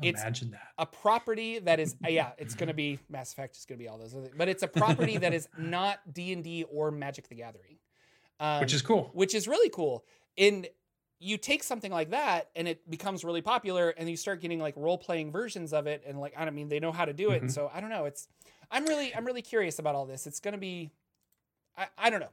It's- 0.02 0.20
Imagine 0.22 0.50
that. 0.50 0.68
A 0.78 0.86
property 0.86 1.60
that 1.60 1.78
is, 1.78 1.94
uh, 2.04 2.08
yeah, 2.08 2.32
it's 2.36 2.54
going 2.56 2.66
to 2.68 2.74
be 2.74 2.98
Mass 3.08 3.32
Effect, 3.32 3.54
it's 3.56 3.64
going 3.64 3.78
to 3.78 3.82
be 3.84 3.88
all 3.88 3.96
those 3.96 4.12
other, 4.14 4.24
things. 4.24 4.34
but 4.36 4.48
it's 4.48 4.64
a 4.64 4.68
property 4.68 5.18
that 5.18 5.32
is 5.32 5.48
not 5.56 6.00
D 6.12 6.32
and 6.32 6.42
D 6.42 6.64
or 6.64 6.90
Magic 6.90 7.28
the 7.28 7.36
Gathering, 7.36 7.76
um, 8.40 8.60
Which 8.60 8.74
is 8.74 8.82
cool. 8.82 9.10
which 9.14 9.34
is 9.36 9.46
really 9.46 9.70
cool. 9.70 10.04
And 10.36 10.66
you 11.20 11.36
take 11.38 11.62
something 11.62 11.92
like 11.92 12.10
that 12.10 12.50
and 12.56 12.66
it 12.66 12.90
becomes 12.90 13.22
really 13.22 13.42
popular 13.42 13.90
and 13.90 14.10
you 14.10 14.16
start 14.16 14.40
getting 14.40 14.58
like 14.58 14.74
role 14.76 14.98
playing 14.98 15.30
versions 15.30 15.72
of 15.72 15.86
it 15.86 16.02
and 16.04 16.18
like 16.18 16.32
I 16.36 16.44
don't 16.44 16.56
mean 16.56 16.68
they 16.68 16.80
know 16.80 16.90
how 16.90 17.04
to 17.04 17.12
do 17.12 17.30
it. 17.30 17.42
And 17.42 17.50
Mhm. 17.50 17.54
so 17.54 17.70
I 17.72 17.80
don't 17.80 17.90
know. 17.90 18.06
It's 18.06 18.26
I'm 18.72 18.86
really 18.86 19.14
I'm 19.14 19.24
really 19.24 19.42
curious 19.42 19.78
about 19.78 19.94
all 19.94 20.06
this. 20.06 20.26
It's 20.26 20.40
gonna 20.40 20.58
be 20.58 20.90
I, 21.76 21.86
I 21.96 22.10
don't 22.10 22.20
know. 22.20 22.30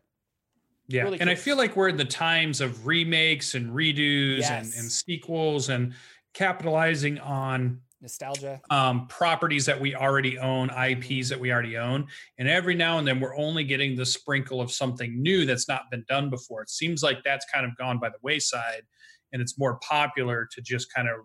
Yeah. 0.88 1.04
really 1.04 1.20
and 1.20 1.30
I 1.30 1.36
feel 1.36 1.56
like 1.56 1.76
we're 1.76 1.90
in 1.90 1.98
the 1.98 2.06
times 2.06 2.62
of 2.62 2.88
remakes 2.88 3.54
and 3.54 3.72
redos 3.72 4.50
and, 4.50 4.66
and 4.66 4.92
sequels 4.92 5.70
and 5.70 5.94
capitalizing 6.34 7.20
on 7.20 7.82
Nostalgia. 8.02 8.60
um, 8.72 9.08
properties 9.08 9.66
that 9.66 9.80
we 9.80 9.94
already 9.94 10.40
own, 10.40 10.70
IPs 10.70 11.30
that 11.30 11.40
we 11.40 11.52
already 11.52 11.78
own. 11.78 12.08
And 12.38 12.48
every 12.48 12.74
now 12.74 12.98
and 12.98 13.08
then 13.08 13.20
we're 13.20 13.36
only 13.38 13.64
getting 13.64 13.96
the 13.96 14.06
sprinkle 14.06 14.62
of 14.62 14.72
something 14.72 15.22
new 15.22 15.46
that's 15.46 15.68
not 15.68 15.92
been 15.92 16.06
done 16.08 16.30
before. 16.30 16.64
It 16.64 16.70
seems 16.70 17.04
like 17.04 17.24
that's 17.24 17.46
kind 17.54 17.66
of 17.66 17.76
gone 17.78 18.00
by 18.00 18.10
the 18.10 18.18
wayside 18.24 18.84
and 19.32 19.42
it's 19.42 19.60
more 19.60 19.80
popular 19.88 20.48
to 20.52 20.62
just 20.62 20.94
kind 20.94 21.08
of 21.08 21.16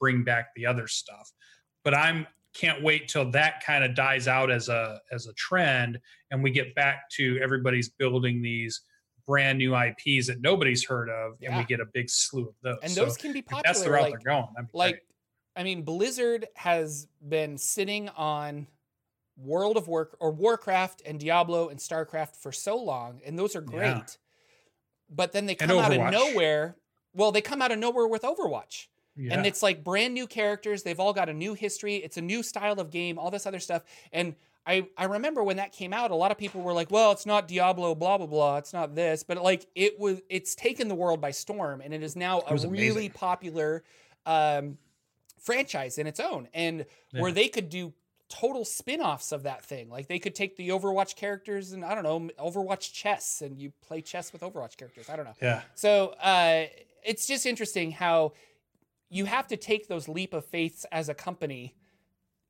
bring 0.00 0.24
back 0.24 0.48
the 0.56 0.66
other 0.66 0.86
stuff. 0.86 1.30
But 1.82 1.94
I'm 1.94 2.26
can't 2.54 2.82
wait 2.82 3.08
till 3.08 3.30
that 3.32 3.62
kind 3.64 3.84
of 3.84 3.94
dies 3.94 4.28
out 4.28 4.50
as 4.50 4.68
a 4.68 5.00
as 5.10 5.26
a 5.26 5.32
trend 5.34 5.98
and 6.30 6.42
we 6.42 6.50
get 6.50 6.74
back 6.74 7.08
to 7.10 7.38
everybody's 7.42 7.88
building 7.90 8.40
these 8.42 8.82
brand 9.26 9.58
new 9.58 9.74
IPs 9.76 10.26
that 10.26 10.40
nobody's 10.40 10.84
heard 10.84 11.08
of 11.08 11.34
and 11.42 11.56
we 11.56 11.64
get 11.64 11.80
a 11.80 11.86
big 11.92 12.10
slew 12.10 12.48
of 12.48 12.54
those. 12.62 12.78
And 12.82 12.92
So 12.92 13.04
those 13.04 13.16
can 13.16 13.32
be 13.32 13.42
popular. 13.42 13.62
that's 13.64 13.82
the 13.82 13.90
route 13.90 14.02
like, 14.02 14.12
they're 14.22 14.32
going. 14.32 14.48
Like 14.72 14.94
great. 14.94 15.02
I 15.56 15.62
mean, 15.62 15.82
Blizzard 15.82 16.46
has 16.56 17.06
been 17.26 17.56
sitting 17.56 18.08
on 18.10 18.66
World 19.36 19.76
of 19.76 19.88
Work 19.88 20.16
or 20.20 20.32
Warcraft 20.32 21.02
and 21.06 21.18
Diablo 21.18 21.68
and 21.68 21.78
StarCraft 21.78 22.36
for 22.36 22.52
so 22.52 22.76
long, 22.76 23.20
and 23.24 23.38
those 23.38 23.56
are 23.56 23.60
great. 23.60 23.86
Yeah. 23.86 24.02
But 25.10 25.32
then 25.32 25.46
they 25.46 25.54
come 25.54 25.70
out 25.78 25.92
of 25.92 26.12
nowhere. 26.12 26.76
Well, 27.14 27.30
they 27.30 27.40
come 27.40 27.62
out 27.62 27.70
of 27.70 27.78
nowhere 27.78 28.08
with 28.08 28.22
Overwatch. 28.22 28.86
Yeah. 29.16 29.34
And 29.34 29.46
it's 29.46 29.62
like 29.62 29.84
brand 29.84 30.14
new 30.14 30.26
characters. 30.26 30.82
They've 30.82 30.98
all 30.98 31.12
got 31.12 31.28
a 31.28 31.32
new 31.34 31.54
history. 31.54 31.96
It's 31.96 32.16
a 32.16 32.22
new 32.22 32.42
style 32.42 32.80
of 32.80 32.90
game, 32.90 33.18
all 33.18 33.30
this 33.30 33.46
other 33.46 33.60
stuff. 33.60 33.82
And 34.12 34.34
I, 34.66 34.86
I 34.96 35.04
remember 35.04 35.44
when 35.44 35.58
that 35.58 35.72
came 35.72 35.92
out, 35.92 36.10
a 36.10 36.14
lot 36.14 36.30
of 36.30 36.38
people 36.38 36.62
were 36.62 36.72
like, 36.72 36.90
well, 36.90 37.12
it's 37.12 37.26
not 37.26 37.46
Diablo, 37.46 37.94
blah, 37.94 38.18
blah, 38.18 38.26
blah. 38.26 38.56
It's 38.56 38.72
not 38.72 38.94
this. 38.94 39.22
But 39.22 39.42
like 39.42 39.66
it 39.74 39.98
was, 39.98 40.20
it's 40.28 40.54
taken 40.54 40.88
the 40.88 40.94
world 40.94 41.20
by 41.20 41.32
storm 41.32 41.80
and 41.80 41.92
it 41.92 42.02
is 42.02 42.16
now 42.16 42.38
It 42.40 42.44
a 42.48 42.52
was 42.52 42.66
really 42.66 43.08
popular 43.08 43.84
um, 44.26 44.78
franchise 45.40 45.98
in 45.98 46.06
its 46.06 46.18
own. 46.18 46.48
And 46.54 46.86
where 47.12 47.30
they 47.30 47.48
could 47.48 47.68
do 47.68 47.92
total 48.30 48.64
spin-offs 48.64 49.32
of 49.32 49.44
that 49.44 49.64
thing. 49.64 49.90
Like 49.90 50.08
they 50.08 50.18
could 50.18 50.34
take 50.34 50.56
the 50.56 50.70
Overwatch 50.70 51.14
characters 51.14 51.72
and 51.72 51.84
I 51.84 51.94
don't 51.94 52.02
know, 52.04 52.30
Overwatch 52.42 52.92
chess 52.92 53.42
and 53.42 53.58
you 53.60 53.72
play 53.86 54.00
chess 54.00 54.32
with 54.32 54.42
Overwatch 54.42 54.76
characters. 54.76 55.08
I 55.08 55.16
don't 55.16 55.26
know. 55.26 55.34
yeah. 55.40 55.60
So 55.74 56.14
uh, 56.20 56.64
it's 57.04 57.26
just 57.26 57.44
interesting 57.46 57.92
how 57.92 58.32
you 59.14 59.24
have 59.26 59.46
to 59.48 59.56
take 59.56 59.86
those 59.88 60.08
leap 60.08 60.34
of 60.34 60.44
faiths 60.44 60.84
as 60.90 61.08
a 61.08 61.14
company, 61.14 61.74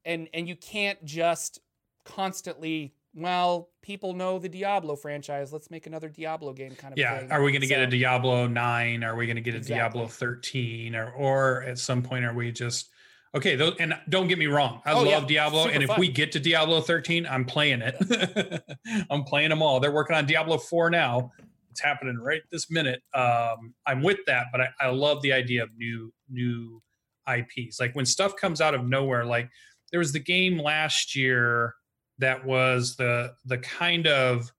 and 0.04 0.28
and 0.32 0.48
you 0.48 0.56
can't 0.56 1.04
just 1.04 1.60
constantly. 2.04 2.94
Well, 3.16 3.68
people 3.80 4.12
know 4.12 4.40
the 4.40 4.48
Diablo 4.48 4.96
franchise. 4.96 5.52
Let's 5.52 5.70
make 5.70 5.86
another 5.86 6.08
Diablo 6.08 6.52
game, 6.52 6.74
kind 6.74 6.92
of 6.92 6.98
Yeah. 6.98 7.20
thing. 7.20 7.30
Are 7.30 7.44
we 7.44 7.52
going 7.52 7.60
to 7.60 7.68
get 7.68 7.78
a 7.78 7.86
Diablo 7.86 8.48
9? 8.48 9.04
Are 9.04 9.14
we 9.14 9.26
going 9.26 9.36
to 9.36 9.40
get 9.42 9.54
a 9.54 9.58
Exactly. 9.58 10.00
Diablo 10.00 10.08
13? 10.08 10.96
Or, 10.96 11.12
or 11.12 11.62
at 11.62 11.78
some 11.78 12.02
point, 12.02 12.24
are 12.24 12.34
we 12.34 12.50
just. 12.50 12.90
Okay, 13.32 13.54
those, 13.54 13.76
and 13.78 13.94
don't 14.08 14.26
get 14.26 14.36
me 14.38 14.46
wrong. 14.46 14.80
I 14.84 14.92
Oh, 14.94 15.02
love 15.02 15.06
yeah, 15.06 15.24
Diablo, 15.28 15.62
super 15.64 15.74
and 15.74 15.84
if 15.84 15.96
we 15.96 16.08
get 16.08 16.32
to 16.32 16.40
Diablo 16.40 16.80
13, 16.80 17.24
I'm 17.26 17.44
playing 17.44 17.82
it. 17.82 18.64
I'm 19.10 19.22
playing 19.22 19.50
them 19.50 19.62
all. 19.62 19.78
They're 19.78 19.92
working 19.92 20.16
on 20.16 20.26
Diablo 20.26 20.58
4 20.58 20.90
now. 20.90 21.30
It's 21.74 21.82
happening 21.82 22.18
right 22.18 22.42
this 22.52 22.70
minute. 22.70 23.02
Um, 23.14 23.74
I'm 23.84 24.00
with 24.00 24.18
that, 24.28 24.46
but 24.52 24.60
I, 24.60 24.68
I 24.80 24.90
love 24.90 25.22
the 25.22 25.32
idea 25.32 25.64
of 25.64 25.70
new 25.76 26.12
new 26.30 26.80
IPs. 27.28 27.80
Like 27.80 27.96
when 27.96 28.06
stuff 28.06 28.36
comes 28.36 28.60
out 28.60 28.76
of 28.76 28.86
nowhere, 28.86 29.24
like 29.24 29.50
there 29.90 29.98
was 29.98 30.12
the 30.12 30.20
game 30.20 30.56
last 30.56 31.16
year 31.16 31.74
that 32.18 32.44
was 32.44 32.94
the 32.94 33.32
the 33.44 33.58
kind 33.58 34.06
of 34.06 34.52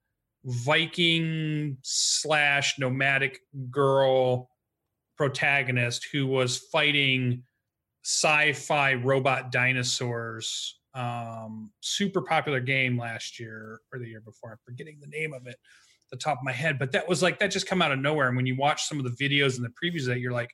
Viking 0.43 1.77
slash 1.83 2.77
nomadic 2.77 3.39
girl 3.71 4.49
protagonist 5.17 6.07
who 6.11 6.27
was 6.27 6.57
fighting 6.57 7.43
sci-fi 8.03 8.95
robot 8.95 9.53
dinosaurs. 9.53 10.77
Um, 10.93 11.71
super 11.79 12.21
popular 12.21 12.59
game 12.59 12.99
last 12.99 13.39
year 13.39 13.79
or 13.91 13.99
the 13.99 14.07
year 14.07 14.21
before. 14.21 14.51
I'm 14.51 14.57
forgetting 14.65 14.99
the 14.99 15.07
name 15.07 15.33
of 15.33 15.47
it, 15.47 15.55
the 16.15 16.23
top 16.23 16.37
of 16.37 16.43
my 16.43 16.51
head. 16.51 16.79
But 16.79 16.91
that 16.93 17.07
was 17.07 17.21
like 17.21 17.39
that 17.39 17.51
just 17.51 17.67
come 17.67 17.81
out 17.81 17.91
of 17.91 17.99
nowhere. 17.99 18.27
And 18.27 18.37
when 18.37 18.45
you 18.45 18.55
watch 18.55 18.85
some 18.85 18.99
of 18.99 19.05
the 19.05 19.11
videos 19.29 19.57
and 19.57 19.65
the 19.65 19.73
previews 19.83 20.05
that, 20.07 20.19
you're 20.19 20.31
like, 20.31 20.51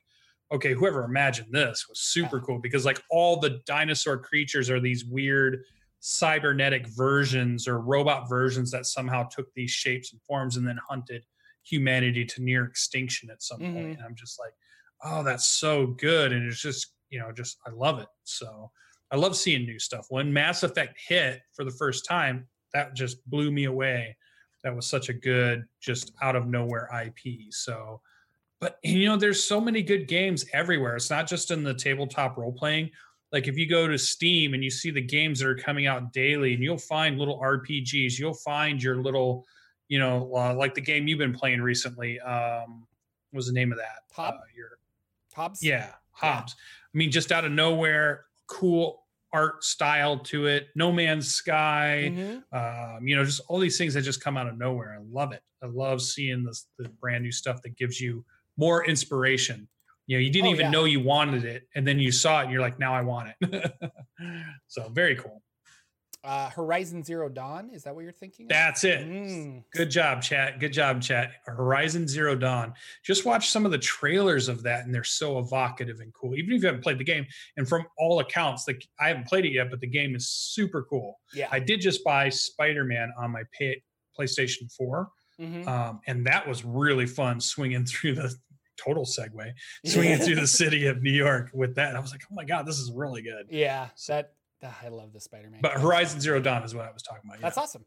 okay, 0.52 0.74
whoever 0.74 1.04
imagined 1.04 1.52
this 1.52 1.86
was 1.88 2.00
super 2.00 2.40
cool 2.40 2.58
because 2.58 2.84
like 2.84 3.00
all 3.10 3.40
the 3.40 3.60
dinosaur 3.66 4.18
creatures 4.18 4.68
are 4.68 4.80
these 4.80 5.04
weird 5.04 5.64
cybernetic 6.00 6.86
versions 6.88 7.68
or 7.68 7.78
robot 7.80 8.28
versions 8.28 8.70
that 8.70 8.86
somehow 8.86 9.22
took 9.28 9.46
these 9.54 9.70
shapes 9.70 10.12
and 10.12 10.20
forms 10.22 10.56
and 10.56 10.66
then 10.66 10.78
hunted 10.88 11.24
humanity 11.62 12.24
to 12.24 12.42
near 12.42 12.64
extinction 12.64 13.30
at 13.30 13.42
some 13.42 13.60
point. 13.60 13.76
Mhm. 13.76 13.94
And 13.94 14.02
I'm 14.02 14.16
just 14.16 14.38
like, 14.38 14.52
oh, 15.04 15.22
that's 15.22 15.46
so 15.46 15.86
good. 15.86 16.32
And 16.32 16.46
it's 16.46 16.60
just, 16.60 16.92
you 17.08 17.18
know, 17.20 17.30
just 17.32 17.58
I 17.66 17.70
love 17.70 18.00
it. 18.00 18.08
So 18.24 18.70
I 19.10 19.16
love 19.16 19.36
seeing 19.36 19.64
new 19.64 19.78
stuff. 19.78 20.06
When 20.08 20.32
Mass 20.32 20.62
Effect 20.62 20.98
hit 20.98 21.42
for 21.54 21.64
the 21.64 21.70
first 21.70 22.04
time, 22.04 22.48
that 22.74 22.94
just 22.94 23.24
blew 23.28 23.50
me 23.52 23.64
away. 23.64 24.16
That 24.62 24.74
was 24.74 24.86
such 24.86 25.08
a 25.08 25.12
good, 25.12 25.64
just 25.80 26.12
out 26.22 26.36
of 26.36 26.46
nowhere 26.46 26.88
IP. 27.04 27.52
So, 27.52 28.00
but 28.60 28.78
you 28.82 29.08
know, 29.08 29.16
there's 29.16 29.42
so 29.42 29.60
many 29.60 29.82
good 29.82 30.06
games 30.06 30.44
everywhere. 30.52 30.96
It's 30.96 31.10
not 31.10 31.26
just 31.26 31.50
in 31.50 31.62
the 31.64 31.74
tabletop 31.74 32.36
role 32.36 32.52
playing. 32.52 32.90
Like 33.32 33.48
if 33.48 33.56
you 33.56 33.68
go 33.68 33.88
to 33.88 33.98
Steam 33.98 34.54
and 34.54 34.62
you 34.62 34.70
see 34.70 34.90
the 34.90 35.00
games 35.00 35.40
that 35.40 35.48
are 35.48 35.56
coming 35.56 35.86
out 35.86 36.12
daily, 36.12 36.54
and 36.54 36.62
you'll 36.62 36.78
find 36.78 37.18
little 37.18 37.40
RPGs. 37.40 38.18
You'll 38.18 38.34
find 38.34 38.80
your 38.82 38.96
little, 38.96 39.46
you 39.88 39.98
know, 39.98 40.30
uh, 40.34 40.54
like 40.54 40.74
the 40.74 40.80
game 40.80 41.08
you've 41.08 41.18
been 41.18 41.32
playing 41.32 41.60
recently. 41.60 42.20
Um, 42.20 42.86
what 43.30 43.38
was 43.38 43.46
the 43.46 43.52
name 43.52 43.72
of 43.72 43.78
that? 43.78 44.02
Hob? 44.12 44.34
Uh, 44.34 44.38
your 44.54 44.78
Hobbs. 45.34 45.62
yeah, 45.62 45.92
Hobbs. 46.10 46.54
I 46.94 46.98
mean, 46.98 47.10
just 47.10 47.32
out 47.32 47.44
of 47.46 47.52
nowhere, 47.52 48.26
cool 48.46 49.01
art 49.32 49.64
style 49.64 50.18
to 50.18 50.46
it. 50.46 50.68
No 50.74 50.92
Man's 50.92 51.32
Sky. 51.34 52.10
Mhm. 52.14 52.42
Um, 52.98 53.06
you 53.08 53.16
know, 53.16 53.24
just 53.24 53.40
all 53.48 53.58
these 53.58 53.78
things 53.78 53.94
that 53.94 54.02
just 54.02 54.22
come 54.22 54.36
out 54.36 54.46
of 54.46 54.58
nowhere. 54.58 54.94
I 54.94 55.02
love 55.10 55.32
it. 55.32 55.42
I 55.62 55.66
love 55.66 56.02
seeing 56.02 56.44
this 56.44 56.66
the 56.78 56.88
brand 56.88 57.24
new 57.24 57.32
stuff 57.32 57.62
that 57.62 57.76
gives 57.76 58.00
you 58.00 58.24
more 58.56 58.84
inspiration. 58.84 59.68
You 60.06 60.18
know, 60.18 60.20
you 60.22 60.30
didn't 60.30 60.48
Oh, 60.48 60.52
even 60.52 60.66
yeah. 60.66 60.70
know 60.70 60.84
you 60.84 61.00
wanted 61.00 61.44
it, 61.44 61.68
and 61.74 61.86
then 61.86 61.98
you 61.98 62.10
saw 62.12 62.40
it, 62.40 62.44
and 62.44 62.52
you're 62.52 62.60
like, 62.60 62.78
now 62.78 62.92
I 62.92 63.02
want 63.02 63.30
it. 63.40 63.72
so 64.68 64.88
very 64.90 65.16
cool. 65.16 65.42
Uh, 66.24 66.48
Horizon 66.50 67.02
Zero 67.02 67.28
Dawn. 67.28 67.70
Is 67.72 67.82
that 67.82 67.94
what 67.94 68.02
you're 68.04 68.12
thinking? 68.12 68.46
of? 68.46 68.50
That's 68.50 68.84
it. 68.84 69.00
Mm. 69.06 69.64
Good 69.72 69.90
job, 69.90 70.22
chat. 70.22 70.60
Good 70.60 70.72
job, 70.72 71.02
chat. 71.02 71.32
Horizon 71.46 72.06
Zero 72.06 72.36
Dawn. 72.36 72.74
Just 73.04 73.24
watch 73.24 73.50
some 73.50 73.64
of 73.64 73.72
the 73.72 73.78
trailers 73.78 74.48
of 74.48 74.62
that, 74.62 74.84
and 74.84 74.94
they're 74.94 75.02
so 75.02 75.40
evocative 75.40 75.98
and 76.00 76.12
cool. 76.14 76.36
Even 76.36 76.52
if 76.54 76.62
you 76.62 76.66
haven't 76.68 76.82
played 76.82 76.98
the 76.98 77.04
game, 77.04 77.26
and 77.56 77.68
from 77.68 77.84
all 77.98 78.20
accounts, 78.20 78.68
like 78.68 78.86
I 79.00 79.08
haven't 79.08 79.26
played 79.26 79.44
it 79.46 79.50
yet, 79.52 79.68
but 79.68 79.80
the 79.80 79.88
game 79.88 80.14
is 80.14 80.28
super 80.28 80.84
cool. 80.88 81.18
Yeah. 81.34 81.48
I 81.50 81.58
did 81.58 81.80
just 81.80 82.04
buy 82.04 82.28
Spider 82.28 82.84
Man 82.84 83.12
on 83.18 83.32
my 83.32 83.42
pay, 83.58 83.82
PlayStation 84.16 84.72
Four, 84.76 85.10
Mhm. 85.40 85.66
um, 85.66 86.00
and 86.06 86.24
that 86.26 86.46
was 86.46 86.64
really 86.64 87.06
fun 87.06 87.40
swinging 87.40 87.84
through 87.86 88.14
the 88.14 88.32
total 88.76 89.04
segue, 89.04 89.52
swinging 89.86 90.18
through 90.24 90.36
the 90.36 90.46
city 90.46 90.86
of 90.86 91.02
New 91.02 91.10
York 91.10 91.50
with 91.52 91.74
that. 91.74 91.96
I 91.96 92.00
was 92.00 92.12
like, 92.12 92.22
oh 92.30 92.34
my 92.36 92.44
god, 92.44 92.64
this 92.66 92.78
is 92.78 92.92
really 92.94 93.22
good. 93.22 93.46
Yeah. 93.50 93.88
That. 94.06 94.34
I 94.62 94.88
love 94.88 95.12
the 95.12 95.20
Spider-Man. 95.20 95.60
But. 95.62 95.72
Horizon 95.80 96.20
Zero 96.20 96.40
Dawn 96.40 96.62
is 96.62 96.74
what 96.74 96.84
I 96.86 96.92
was 96.92 97.02
talking 97.02 97.22
about. 97.28 97.40
That's 97.40 97.58
awesome. 97.58 97.84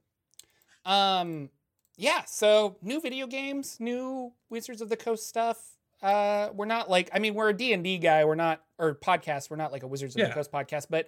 Um, 0.86 1.50
yeah. 1.98 2.24
So 2.26 2.78
new 2.82 3.00
video 3.02 3.28
games, 3.28 3.78
new 3.80 4.34
Wizards 4.50 4.82
of 4.82 4.90
the 4.90 4.98
Coast 4.98 5.28
stuff. 5.28 5.58
Uh, 6.02 6.50
we're 6.54 6.66
not 6.66 6.90
like 6.90 7.10
I 7.14 7.20
mean 7.20 7.34
we're 7.34 7.50
a 7.50 7.54
D 7.54 7.74
and 7.74 7.84
D 7.84 7.98
guy. 7.98 8.26
We're 8.26 8.36
not 8.36 8.62
or 8.78 8.94
podcast. 8.96 9.50
We're 9.50 9.56
not 9.56 9.72
like 9.72 9.84
a 9.84 9.88
Wizards 9.88 10.16
of 10.16 10.20
Yeah. 10.20 10.28
the 10.28 10.34
Coast 10.34 10.52
podcast. 10.52 10.88
But 10.90 11.08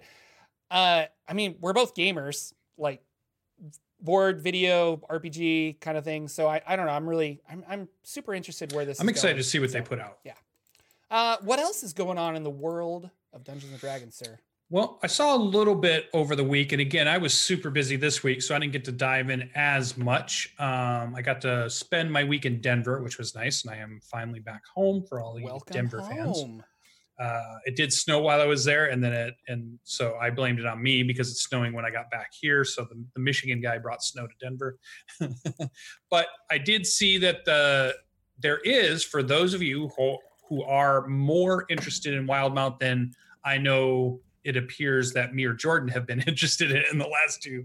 uh, 0.70 1.04
I 1.28 1.32
mean 1.34 1.56
we're 1.60 1.74
both 1.74 1.94
gamers. 1.94 2.52
Like 2.78 3.02
board 4.00 4.40
video 4.42 4.96
RPG 5.10 5.80
kind 5.80 5.98
of 5.98 6.04
thing. 6.04 6.28
So 6.28 6.46
I, 6.48 6.62
I 6.66 6.76
don't 6.76 6.86
know. 6.86 6.92
I'm 6.92 7.08
really 7.08 7.40
I'm 7.50 7.64
I'm 7.68 7.88
super 8.02 8.32
interested 8.34 8.72
where 8.72 8.84
this. 8.84 8.98
I'm 9.00 9.08
excited 9.08 9.34
going. 9.34 9.42
to 9.42 9.48
see 9.48 9.58
what 9.58 9.72
they 9.72 9.82
put 9.82 10.00
out. 10.00 10.18
Yeah. 10.24 10.34
Uh, 11.10 11.36
what 11.42 11.58
else 11.58 11.82
is 11.82 11.92
going 11.92 12.18
on 12.18 12.34
in 12.36 12.42
the 12.42 12.50
world 12.50 13.10
of 13.32 13.44
Dungeons 13.44 13.72
and 13.72 13.80
Dragons, 13.80 14.14
sir? 14.16 14.38
Well, 14.70 14.98
I 15.02 15.06
saw 15.06 15.34
a 15.34 15.38
little 15.38 15.74
bit 15.74 16.10
over 16.12 16.36
the 16.36 16.44
week, 16.44 16.72
and 16.72 16.80
again, 16.80 17.08
I 17.08 17.16
was 17.16 17.32
super 17.32 17.70
busy 17.70 17.96
this 17.96 18.22
week, 18.22 18.42
so 18.42 18.54
I 18.54 18.58
didn't 18.58 18.72
get 18.72 18.84
to 18.84 18.92
dive 18.92 19.30
in 19.30 19.48
as 19.54 19.96
much. 19.96 20.54
Um, 20.58 21.14
I 21.16 21.22
got 21.22 21.40
to 21.42 21.70
spend 21.70 22.12
my 22.12 22.22
week 22.22 22.44
in 22.44 22.60
Denver, 22.60 23.02
which 23.02 23.16
was 23.16 23.34
nice, 23.34 23.64
and 23.64 23.72
I 23.72 23.78
am 23.78 23.98
finally 24.02 24.40
back 24.40 24.60
home 24.74 25.06
for 25.08 25.22
all 25.22 25.34
the 25.34 25.44
Welcome 25.44 25.72
Denver 25.72 26.02
fans. 26.02 26.44
Uh, 27.18 27.56
it 27.64 27.76
did 27.76 27.94
snow 27.94 28.20
while 28.20 28.42
I 28.42 28.44
was 28.44 28.62
there, 28.62 28.90
and 28.90 29.02
then 29.02 29.14
it, 29.14 29.34
and 29.48 29.78
so 29.84 30.16
I 30.20 30.28
blamed 30.28 30.60
it 30.60 30.66
on 30.66 30.82
me 30.82 31.02
because 31.02 31.30
it's 31.30 31.44
snowing 31.44 31.72
when 31.72 31.86
I 31.86 31.90
got 31.90 32.10
back 32.10 32.28
here. 32.38 32.62
So 32.62 32.84
the, 32.84 33.02
the 33.14 33.20
Michigan 33.20 33.62
guy 33.62 33.78
brought 33.78 34.02
snow 34.02 34.26
to 34.26 34.34
Denver, 34.38 34.78
but 36.10 36.26
I 36.50 36.58
did 36.58 36.84
see 36.84 37.16
that 37.18 37.46
the 37.46 37.94
there 38.38 38.58
is 38.58 39.02
for 39.02 39.22
those 39.22 39.54
of 39.54 39.62
you 39.62 39.90
who, 39.96 40.18
who 40.48 40.62
are 40.62 41.06
more 41.08 41.64
interested 41.70 42.12
in 42.12 42.26
Wildemount 42.26 42.78
than 42.78 43.12
I 43.44 43.58
know 43.58 44.20
it 44.44 44.56
appears 44.56 45.12
that 45.12 45.34
me 45.34 45.44
or 45.44 45.52
Jordan 45.54 45.88
have 45.88 46.06
been 46.06 46.20
interested 46.26 46.70
in 46.70 46.82
in 46.90 46.98
the 46.98 47.06
last 47.06 47.42
two. 47.42 47.64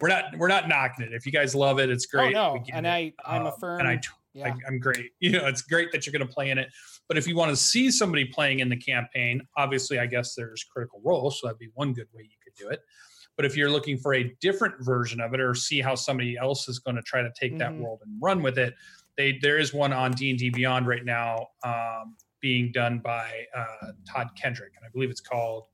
We're 0.00 0.08
not 0.08 0.36
we're 0.38 0.48
not 0.48 0.68
knocking 0.68 1.04
it. 1.06 1.12
If 1.12 1.26
you 1.26 1.32
guys 1.32 1.54
love 1.54 1.78
it, 1.78 1.90
it's 1.90 2.06
great. 2.06 2.34
Oh 2.34 2.54
no, 2.56 2.64
and. 2.72 2.86
I 2.86 3.12
I'm 3.24 3.42
a 3.46 3.50
Um, 3.50 3.54
firm. 3.60 3.80
and 3.80 3.88
I 3.88 4.00
yeah. 4.32 4.46
I, 4.48 4.54
I'm 4.66 4.78
great. 4.78 5.12
You 5.20 5.32
know, 5.32 5.46
it's 5.46 5.62
great 5.62 5.92
that 5.92 6.06
you're 6.06 6.12
going 6.12 6.26
to 6.26 6.32
play 6.32 6.50
in 6.50 6.58
it. 6.58 6.68
But 7.08 7.18
if 7.18 7.26
you 7.28 7.36
want 7.36 7.50
to 7.50 7.56
see 7.56 7.90
somebody 7.90 8.24
playing 8.24 8.60
in 8.60 8.68
the 8.68 8.76
campaign, 8.76 9.42
obviously, 9.56 9.98
I 9.98 10.06
guess 10.06 10.34
there's 10.34 10.64
Critical 10.64 11.00
Role, 11.04 11.30
so 11.30 11.46
that'd 11.46 11.58
be 11.58 11.68
one 11.74 11.92
good 11.92 12.08
way 12.14 12.22
you 12.22 12.36
could 12.42 12.54
do 12.54 12.68
it. 12.70 12.80
But 13.36 13.44
if 13.44 13.56
you're 13.56 13.70
looking 13.70 13.98
for 13.98 14.14
a 14.14 14.34
different 14.40 14.74
version 14.80 15.20
of 15.20 15.34
it, 15.34 15.40
or 15.40 15.54
see 15.54 15.80
how 15.80 15.94
somebody 15.94 16.36
else 16.36 16.68
is 16.68 16.78
going 16.78 16.96
to 16.96 17.02
try 17.02 17.20
to 17.22 17.30
take 17.38 17.58
that 17.58 17.72
Mhm. 17.72 17.80
world 17.80 18.00
and 18.04 18.16
run 18.22 18.42
with 18.42 18.58
it, 18.58 18.74
they 19.16 19.38
there 19.42 19.58
is 19.58 19.72
one 19.74 19.92
on 19.92 20.12
D 20.12 20.30
and 20.30 20.38
D 20.38 20.50
Beyond 20.50 20.86
right 20.88 21.04
now, 21.04 21.48
um, 21.64 22.16
being 22.40 22.72
done 22.72 22.98
by 22.98 23.44
uh, 23.56 23.92
Todd 24.08 24.28
Kenreck, 24.40 24.72
and 24.76 24.84
I 24.84 24.88
believe 24.92 25.10
it's 25.10 25.20
called 25.20 25.66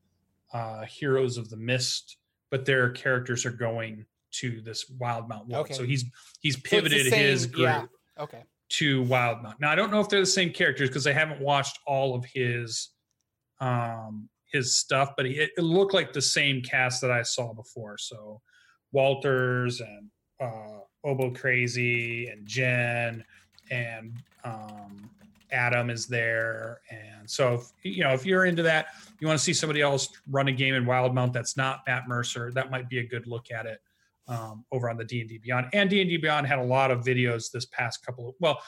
uh, 0.52 0.84
Heroes 0.84 1.36
of 1.38 1.48
the 1.50 1.56
Mist. 1.56 2.16
But 2.50 2.64
their 2.64 2.90
characters 2.90 3.46
are 3.46 3.52
going 3.52 4.04
to 4.32 4.60
this 4.62 4.90
Wildemount 5.00 5.46
world, 5.48 5.66
Okay. 5.66 5.74
so 5.74 5.84
he's 5.84 6.04
he's 6.40 6.56
pivoted 6.60 7.06
his 7.12 7.42
same- 7.42 7.50
group 7.52 7.62
yeah. 7.66 7.84
okay. 8.18 8.42
to 8.70 9.04
Wildemount. 9.04 9.54
Now 9.60 9.70
I 9.70 9.74
don't 9.76 9.90
know 9.92 10.00
if 10.00 10.08
they're 10.08 10.20
the 10.20 10.26
same 10.26 10.52
characters 10.52 10.88
because 10.88 11.06
I 11.06 11.12
haven't 11.12 11.40
watched 11.40 11.78
all 11.86 12.14
of 12.16 12.24
his 12.24 12.90
um 13.60 14.28
his 14.52 14.76
stuff, 14.78 15.12
but 15.16 15.26
it, 15.26 15.50
it 15.56 15.62
looked 15.62 15.94
like 15.94 16.12
the 16.12 16.20
same 16.22 16.60
cast 16.62 17.00
that 17.02 17.10
I 17.12 17.22
saw 17.22 17.52
before. 17.52 17.96
So 17.98 18.40
Walters 18.92 19.80
and 19.80 20.10
uh 20.40 20.80
Obo 21.04 21.30
Crazy 21.30 22.26
and 22.26 22.44
Jen 22.46 23.24
and 23.70 24.12
um 24.44 25.08
Adam 25.52 25.90
is 25.90 26.06
there. 26.06 26.80
And 26.90 27.28
so 27.28 27.54
if, 27.54 27.70
you 27.82 28.02
know, 28.04 28.12
if 28.12 28.24
you're 28.26 28.44
into 28.46 28.62
that, 28.64 28.86
you 29.20 29.26
want 29.26 29.38
to 29.38 29.44
see 29.44 29.52
somebody 29.52 29.80
else 29.80 30.08
run 30.28 30.48
a 30.48 30.52
game 30.52 30.74
in 30.74 30.84
Wildemount 30.84 31.32
that's 31.32 31.56
not 31.56 31.80
Matt 31.86 32.08
Mercer, 32.08 32.50
that 32.52 32.70
might 32.70 32.88
be 32.88 32.98
a 32.98 33.06
good 33.06 33.26
look 33.26 33.50
at 33.50 33.66
it 33.66 33.80
um, 34.28 34.64
over 34.72 34.88
on 34.88 34.96
the 34.96 35.04
D&D 35.04 35.38
Beyond. 35.38 35.66
And 35.72 35.90
D&D 35.90 36.16
Beyond 36.18 36.46
had 36.46 36.58
a 36.58 36.64
lot 36.64 36.90
of 36.90 37.04
videos 37.04 37.50
this 37.50 37.66
past 37.66 38.04
couple 38.04 38.28
of, 38.28 38.34
well, 38.40 38.60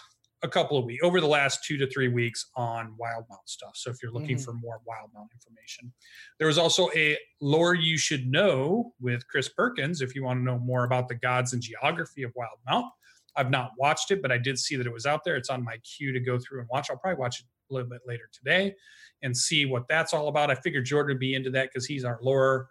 a 0.45 0.49
couple 0.49 0.77
of 0.77 0.85
weeks, 0.85 1.05
over 1.05 1.21
the 1.21 1.27
last 1.27 1.63
two 1.65 1.77
to 1.77 1.87
three 1.89 2.09
weeks 2.09 2.47
on 2.57 2.97
Wildemount 3.01 3.47
stuff. 3.47 3.77
So 3.77 3.91
if 3.91 4.03
you're 4.03 4.11
looking 4.11 4.37
Mhm. 4.37 4.45
for 4.45 4.53
more 4.55 4.81
Wildemount 4.81 5.29
information. 5.33 5.93
There 6.39 6.49
was 6.49 6.59
also 6.59 6.91
a 6.97 7.17
lore 7.41 7.75
you 7.77 7.97
should 7.97 8.27
know 8.27 8.93
with 8.99 9.27
Chris 9.29 9.49
Perkins 9.49 10.01
if 10.01 10.17
you 10.17 10.25
want 10.25 10.41
to 10.41 10.45
know 10.45 10.59
more 10.59 10.83
about 10.85 11.07
the 11.09 11.15
gods 11.15 11.53
and 11.53 11.63
geography 11.63 12.25
of 12.25 12.33
Wildemount. 12.35 12.91
I've 13.37 13.51
not 13.51 13.71
watched 13.79 14.11
it, 14.11 14.21
but 14.23 14.31
I 14.31 14.39
did 14.39 14.59
see 14.59 14.77
that 14.77 14.87
it 14.87 14.93
was 14.93 15.07
out 15.07 15.23
there. 15.25 15.37
It's 15.37 15.49
on 15.51 15.65
my 15.65 15.79
queue 15.79 16.13
to 16.13 16.21
go 16.21 16.39
through 16.39 16.61
and 16.61 16.69
watch. 16.71 16.91
I'll 16.91 16.97
probably 16.99 17.19
watch 17.19 17.41
it 17.41 17.47
a 17.71 17.75
little 17.75 17.89
bit 17.89 18.01
later 18.07 18.29
today 18.33 18.75
and 19.23 19.37
see 19.37 19.65
what 19.67 19.89
that's 19.89 20.13
all 20.13 20.29
about. 20.29 20.51
I 20.51 20.55
figured 20.55 20.85
Jordan 20.85 21.15
would 21.15 21.21
be 21.21 21.35
into 21.35 21.51
that 21.51 21.69
because 21.73 21.87
he's 21.87 22.05
our 22.05 22.19
lore 22.23 22.69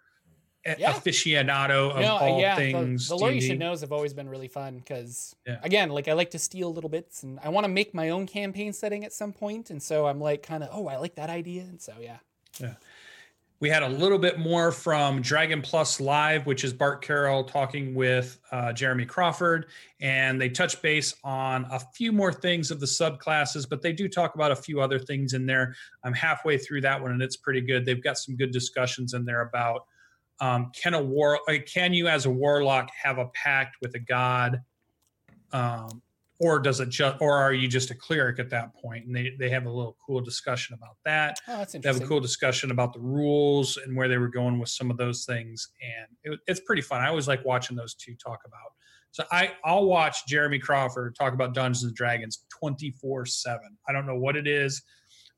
Yeah. 0.64 0.92
aficionado 0.92 1.90
of 1.90 2.00
No, 2.00 2.16
all 2.16 2.40
yeah, 2.40 2.54
things. 2.54 3.08
the, 3.08 3.14
the 3.16 3.18
lore 3.20 3.32
you 3.32 3.40
should 3.40 3.58
knows 3.58 3.80
have 3.80 3.90
always 3.90 4.14
been 4.14 4.28
really 4.28 4.46
fun 4.48 4.78
because 4.78 5.34
Yeah. 5.46 5.58
again, 5.64 5.88
like 5.90 6.06
I 6.06 6.12
like 6.12 6.30
to 6.30 6.38
steal 6.38 6.72
little 6.72 6.90
bits 6.90 7.24
and 7.24 7.40
I 7.42 7.48
want 7.48 7.64
to 7.64 7.68
make 7.68 7.94
my 7.94 8.10
own 8.10 8.26
campaign 8.26 8.72
setting 8.72 9.04
at 9.04 9.12
some 9.12 9.32
point, 9.32 9.70
and 9.70 9.82
so 9.82 10.06
I'm 10.06 10.20
like 10.20 10.42
kind 10.44 10.62
of 10.62 10.68
oh 10.72 10.86
I 10.86 10.98
like 10.98 11.16
that 11.16 11.30
idea, 11.30 11.62
and 11.62 11.80
so 11.80 11.94
yeah. 12.00 12.18
yeah. 12.60 12.74
We 13.62 13.68
had 13.68 13.84
a 13.84 13.88
little 13.88 14.18
bit 14.18 14.40
more 14.40 14.72
from 14.72 15.22
Dragon 15.22 15.62
Plus 15.62 16.00
Live, 16.00 16.46
which 16.46 16.64
is 16.64 16.72
Bart 16.72 17.00
Carroll 17.00 17.44
talking 17.44 17.94
with 17.94 18.40
uh, 18.50 18.72
Jeremy 18.72 19.06
Crawford, 19.06 19.66
and 20.00 20.40
they 20.40 20.48
touch 20.48 20.82
base 20.82 21.14
on 21.22 21.68
a 21.70 21.78
few 21.78 22.10
more 22.10 22.32
things 22.32 22.72
of 22.72 22.80
the 22.80 22.86
subclasses, 22.86 23.68
but 23.70 23.80
they 23.80 23.92
do 23.92 24.08
talk 24.08 24.34
about 24.34 24.50
a 24.50 24.56
few 24.56 24.80
other 24.80 24.98
things 24.98 25.32
in 25.32 25.46
there. 25.46 25.76
I'm 26.02 26.12
halfway 26.12 26.58
through 26.58 26.80
that 26.80 27.00
one, 27.00 27.12
and 27.12 27.22
it's 27.22 27.36
pretty 27.36 27.60
good. 27.60 27.86
They've 27.86 28.02
got 28.02 28.18
some 28.18 28.34
good 28.34 28.50
discussions 28.50 29.14
in 29.14 29.24
there 29.24 29.42
about 29.42 29.86
um, 30.40 30.72
can 30.74 30.94
a 30.94 31.00
war, 31.00 31.38
uh, 31.48 31.58
can 31.64 31.94
you 31.94 32.08
as 32.08 32.26
a 32.26 32.30
warlock 32.30 32.90
have 33.00 33.18
a 33.18 33.26
pact 33.26 33.76
with 33.80 33.94
a 33.94 34.00
god, 34.00 34.60
um, 35.52 36.02
or 36.42 36.58
does 36.58 36.80
it 36.80 36.88
just, 36.88 37.18
or 37.20 37.36
are 37.38 37.52
you 37.52 37.68
just 37.68 37.92
a 37.92 37.94
cleric 37.94 38.40
at 38.40 38.50
that 38.50 38.74
point? 38.74 39.06
And 39.06 39.14
they 39.14 39.32
they 39.38 39.48
have 39.50 39.64
a 39.64 39.70
little 39.70 39.96
cool 40.04 40.20
discussion 40.20 40.74
about 40.74 40.96
that. 41.04 41.38
Oh, 41.46 41.58
that's 41.58 41.72
they 41.72 41.80
have 41.84 42.00
a 42.00 42.06
cool 42.06 42.20
discussion 42.20 42.72
about 42.72 42.92
the 42.92 43.00
rules 43.00 43.76
and 43.76 43.96
where 43.96 44.08
they 44.08 44.18
were 44.18 44.28
going 44.28 44.58
with 44.58 44.68
some 44.68 44.90
of 44.90 44.96
those 44.96 45.24
things. 45.24 45.68
And 45.80 46.34
it, 46.34 46.40
it's 46.48 46.60
pretty 46.60 46.82
fun. 46.82 47.00
I 47.00 47.08
always 47.08 47.28
like 47.28 47.44
watching 47.44 47.76
those 47.76 47.94
two 47.94 48.14
talk 48.16 48.40
about. 48.44 48.72
So 49.12 49.24
i 49.30 49.50
i'll 49.62 49.84
watch 49.84 50.26
jeremy 50.26 50.58
crawford 50.58 51.14
talk 51.14 51.34
about 51.34 51.52
dungeons 51.52 51.84
and 51.84 51.94
dragons 51.94 52.46
24 52.58 53.26
7 53.26 53.60
i 53.86 53.92
don't 53.92 54.06
know 54.06 54.16
what 54.16 54.36
it 54.36 54.46
is 54.46 54.82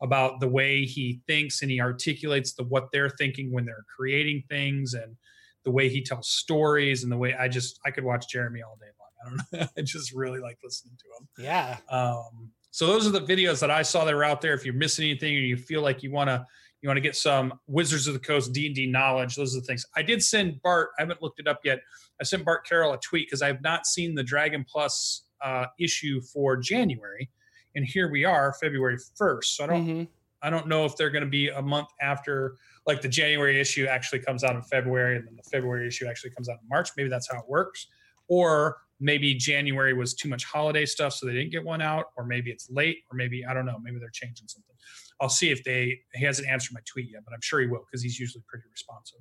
about 0.00 0.38
the 0.38 0.46
way 0.46 0.84
he 0.84 1.20
thinks 1.26 1.60
and 1.60 1.72
he 1.72 1.80
articulates 1.80 2.54
the 2.54 2.62
what 2.62 2.92
they're 2.92 3.10
thinking 3.10 3.52
when 3.52 3.64
they're 3.64 3.84
creating 3.96 4.44
things 4.48 4.94
and 4.94 5.16
the 5.64 5.72
way 5.72 5.88
he 5.88 6.04
tells 6.04 6.28
stories 6.28 7.02
and 7.02 7.10
the 7.10 7.16
way 7.16 7.34
i 7.34 7.48
just 7.48 7.80
i 7.84 7.90
could 7.90 8.04
watch 8.04 8.28
jeremy 8.28 8.62
all 8.62 8.76
day 8.80 8.86
long 9.00 9.03
i 9.24 9.28
don't 9.28 9.40
know 9.52 9.66
i 9.78 9.82
just 9.82 10.12
really 10.12 10.40
like 10.40 10.58
listening 10.62 10.94
to 10.98 11.04
them. 11.18 11.28
Yeah. 11.44 11.76
um, 11.90 12.50
so 12.70 12.86
those 12.88 13.06
are 13.06 13.10
the 13.10 13.20
videos 13.20 13.60
that 13.60 13.70
I 13.70 13.82
saw 13.82 14.04
that 14.04 14.12
were 14.12 14.24
out 14.24 14.40
there. 14.40 14.52
If 14.52 14.64
you're 14.64 14.74
missing 14.74 15.08
anything 15.08 15.36
or 15.36 15.38
you 15.38 15.56
feel 15.56 15.80
like 15.80 16.02
you 16.02 16.10
want 16.10 16.28
to 16.28 16.44
you 16.82 16.88
want 16.88 16.96
to 16.96 17.00
get 17.00 17.14
some 17.14 17.54
Wizards 17.68 18.08
of 18.08 18.14
the 18.14 18.20
Coast 18.20 18.52
D 18.52 18.66
and 18.66 18.74
D 18.74 18.86
knowledge, 18.86 19.36
those 19.36 19.56
are 19.56 19.60
the 19.60 19.64
things. 19.66 19.86
I 19.96 20.02
did 20.02 20.22
send 20.24 20.60
Bart. 20.60 20.90
I 20.98 21.02
haven't 21.02 21.22
looked 21.22 21.38
it 21.38 21.46
up 21.46 21.60
yet. 21.64 21.78
I 22.20 22.24
sent 22.24 22.44
Bart 22.44 22.66
Carroll 22.66 22.92
a 22.92 22.98
tweet 22.98 23.28
because 23.28 23.42
I 23.42 23.46
have 23.46 23.62
not 23.62 23.86
seen 23.86 24.16
the 24.16 24.24
Dragon 24.24 24.66
Plus 24.68 25.22
uh, 25.40 25.66
issue 25.78 26.20
for 26.20 26.56
January, 26.56 27.30
and 27.76 27.84
here 27.86 28.10
we 28.10 28.24
are, 28.24 28.52
February 28.60 28.96
first. 29.16 29.56
So 29.56 29.62
I 29.64 29.66
don't 29.68 29.86
Mhm. 29.86 30.08
I 30.42 30.50
don't 30.50 30.66
know 30.66 30.84
if 30.84 30.96
they're 30.96 31.10
going 31.10 31.24
to 31.24 31.30
be 31.30 31.48
a 31.50 31.62
month 31.62 31.88
after, 32.02 32.56
like 32.88 33.00
the 33.00 33.08
January 33.08 33.60
issue 33.60 33.86
actually 33.86 34.18
comes 34.18 34.42
out 34.44 34.56
in 34.56 34.62
February, 34.62 35.16
and 35.16 35.26
then 35.28 35.36
the 35.36 35.48
February 35.48 35.86
issue 35.86 36.06
actually 36.06 36.30
comes 36.32 36.48
out 36.48 36.58
in 36.60 36.68
March. 36.68 36.90
Maybe 36.96 37.08
that's 37.08 37.30
how 37.32 37.38
it 37.38 37.48
works, 37.48 37.86
or 38.26 38.78
maybe 39.04 39.34
January 39.34 39.92
was 39.92 40.14
too 40.14 40.28
much 40.30 40.44
holiday 40.44 40.86
stuff, 40.86 41.12
so 41.12 41.26
they 41.26 41.34
didn't 41.34 41.52
get 41.52 41.62
one 41.62 41.82
out, 41.82 42.06
or 42.16 42.24
maybe 42.24 42.50
it's 42.50 42.70
late, 42.70 42.98
or 43.10 43.16
maybe 43.16 43.44
I 43.44 43.52
don't 43.52 43.66
know. 43.66 43.78
Maybe 43.82 43.98
they're 43.98 44.08
changing 44.08 44.48
something. 44.48 44.74
I'll 45.20 45.28
see 45.28 45.50
if 45.50 45.62
they. 45.62 46.00
He 46.14 46.24
hasn't 46.24 46.48
answered 46.48 46.72
my 46.72 46.80
tweet 46.86 47.10
yet, 47.12 47.22
but 47.24 47.34
I'm 47.34 47.42
sure 47.42 47.60
he 47.60 47.66
will 47.66 47.84
because 47.86 48.02
he's 48.02 48.18
usually 48.18 48.42
pretty 48.48 48.64
responsive. 48.72 49.20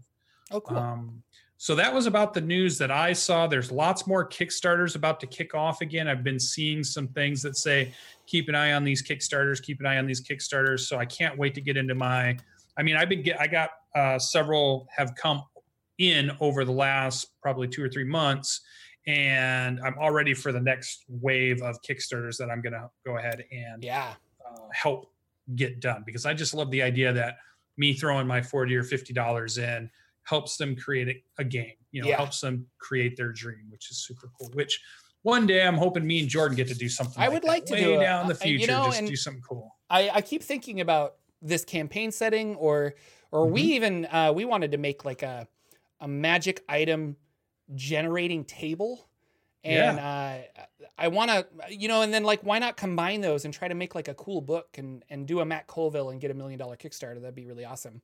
Oh, 0.52 0.62
cool. 0.62 0.78
Um, 0.78 1.24
so 1.58 1.76
that 1.76 1.93
was 1.93 2.08
about 2.08 2.34
the 2.34 2.41
news 2.41 2.78
that 2.78 2.91
I 2.91 3.13
saw. 3.13 3.48
There's 3.48 3.72
lots 3.72 4.08
more 4.08 4.28
Kickstarters 4.28 4.96
about 4.96 5.19
to 5.22 5.28
kick 5.28 5.54
off 5.54 5.82
again. 5.82 6.08
I've 6.08 6.24
been 6.24 6.39
seeing 6.39 6.84
some 6.84 7.08
things 7.10 7.41
that 7.43 7.56
say, 7.56 7.93
keep 8.26 8.50
an 8.50 8.56
eye 8.56 8.74
on 8.74 8.84
these 8.84 9.02
Kickstarters, 9.02 9.62
keep 9.62 9.80
an 9.80 9.86
eye 9.86 9.98
on 9.98 10.06
these 10.06 10.22
Kickstarters. 10.22 10.82
So 10.82 10.98
I 10.98 11.06
can't 11.06 11.38
wait 11.38 11.54
to 11.56 11.62
get 11.62 11.78
into 11.78 11.96
my, 11.96 12.38
I 12.78 12.84
mean, 12.84 12.98
I've 12.98 13.08
been 13.08 13.22
get, 13.22 13.39
I 13.39 13.48
got 13.48 13.69
uh, 13.96 14.19
several 14.19 14.88
have 14.96 15.15
come 15.15 15.43
in 16.00 16.32
over 16.39 16.65
the 16.65 16.72
last 16.72 17.28
probably 17.41 17.67
two 17.67 17.84
or 17.84 17.89
three 17.89 18.04
months. 18.04 18.62
And 19.08 19.80
I'm 19.82 19.96
all 20.00 20.12
ready 20.12 20.34
for 20.34 20.52
the 20.52 20.60
next 20.62 21.04
wave 21.10 21.62
of 21.62 21.82
Kickstarters 21.82 22.38
that 22.38 22.50
I'm 22.50 22.62
going 22.62 22.74
to 22.74 22.89
go 23.06 23.18
ahead 23.18 23.44
and 23.52 23.84
yeah. 23.84 24.13
uh, 24.50 24.60
help 24.74 25.12
get 25.56 25.80
done 25.82 26.04
because 26.06 26.26
I 26.26 26.34
just 26.34 26.54
love 26.54 26.72
the 26.72 26.82
idea 26.82 27.12
that 27.13 27.36
me 27.78 27.94
throwing 27.94 28.28
my 28.28 28.42
40 28.42 28.76
or 28.76 28.84
50 28.84 29.13
dollars 29.13 29.58
in 29.58 29.89
helps 30.24 30.56
them 30.56 30.74
create 30.74 31.10
a, 31.10 31.42
a 31.42 31.44
game 31.44 31.74
you 31.92 32.02
know 32.02 32.08
Yeah. 32.08 32.16
helps 32.16 32.39
them 32.39 32.66
create 32.80 33.18
their 33.18 33.34
dream 33.34 33.66
which 33.70 33.92
is 33.92 33.98
super 34.06 34.30
cool 34.39 34.50
which 34.54 34.80
one 35.24 35.46
day 35.46 35.68
i'm 35.68 35.76
hoping 35.76 36.08
me 36.08 36.22
and 36.22 36.30
jordan 36.30 36.56
get 36.56 36.70
to 36.70 36.76
do 36.76 36.88
something 36.88 37.22
I 37.22 37.26
like 37.26 37.34
would 37.34 37.44
like 37.44 37.66
to 37.66 37.74
way 37.74 37.84
do 37.84 38.00
a- 38.00 38.04
down 38.04 38.22
in 38.22 38.28
the 38.30 38.36
uh, 38.36 38.46
you 38.46 38.58
future 38.60 38.72
know, 38.72 38.86
just 38.86 39.06
do 39.06 39.16
something 39.18 39.42
cool 39.42 39.76
I, 39.89 40.10
I 40.13 40.22
keep 40.22 40.42
thinking 40.44 40.80
about 40.80 41.16
this 41.42 41.66
campaign 41.66 42.12
setting 42.13 42.56
or 42.56 42.94
or 43.32 43.48
we 43.50 43.63
Mhm. 43.63 43.76
even 43.76 44.06
uh, 44.06 44.32
we 44.34 44.46
wanted 44.46 44.72
to 44.72 44.78
make 44.78 45.04
like 45.04 45.24
a 45.24 45.46
a 46.00 46.08
magic 46.08 46.63
item 46.70 47.18
generating 47.76 48.43
table 48.45 49.08
and 49.63 49.97
uh, 49.99 50.38
I 50.97 51.08
want 51.08 51.32
to 51.32 51.47
you 51.69 51.88
know 51.88 52.02
and 52.02 52.13
then 52.13 52.23
like 52.23 52.41
why 52.41 52.60
not 52.60 52.76
combine 52.78 53.21
those 53.21 53.45
and 53.45 53.54
try 53.54 53.67
to 53.69 53.76
make 53.76 53.95
like 53.95 54.08
a 54.10 54.13
cool 54.13 54.41
book 54.41 54.67
and 54.78 55.04
and 55.10 55.26
do 55.26 55.39
a 55.39 55.45
Matt 55.45 55.67
Colville 55.67 56.10
and 56.10 56.19
get 56.19 56.32
a 56.32 56.34
million 56.34 56.60
dollar 56.60 56.76
Kickstarter 56.76 57.21
that'd 57.21 57.34
be 57.36 57.45
really 57.45 57.63
awesome 57.65 58.02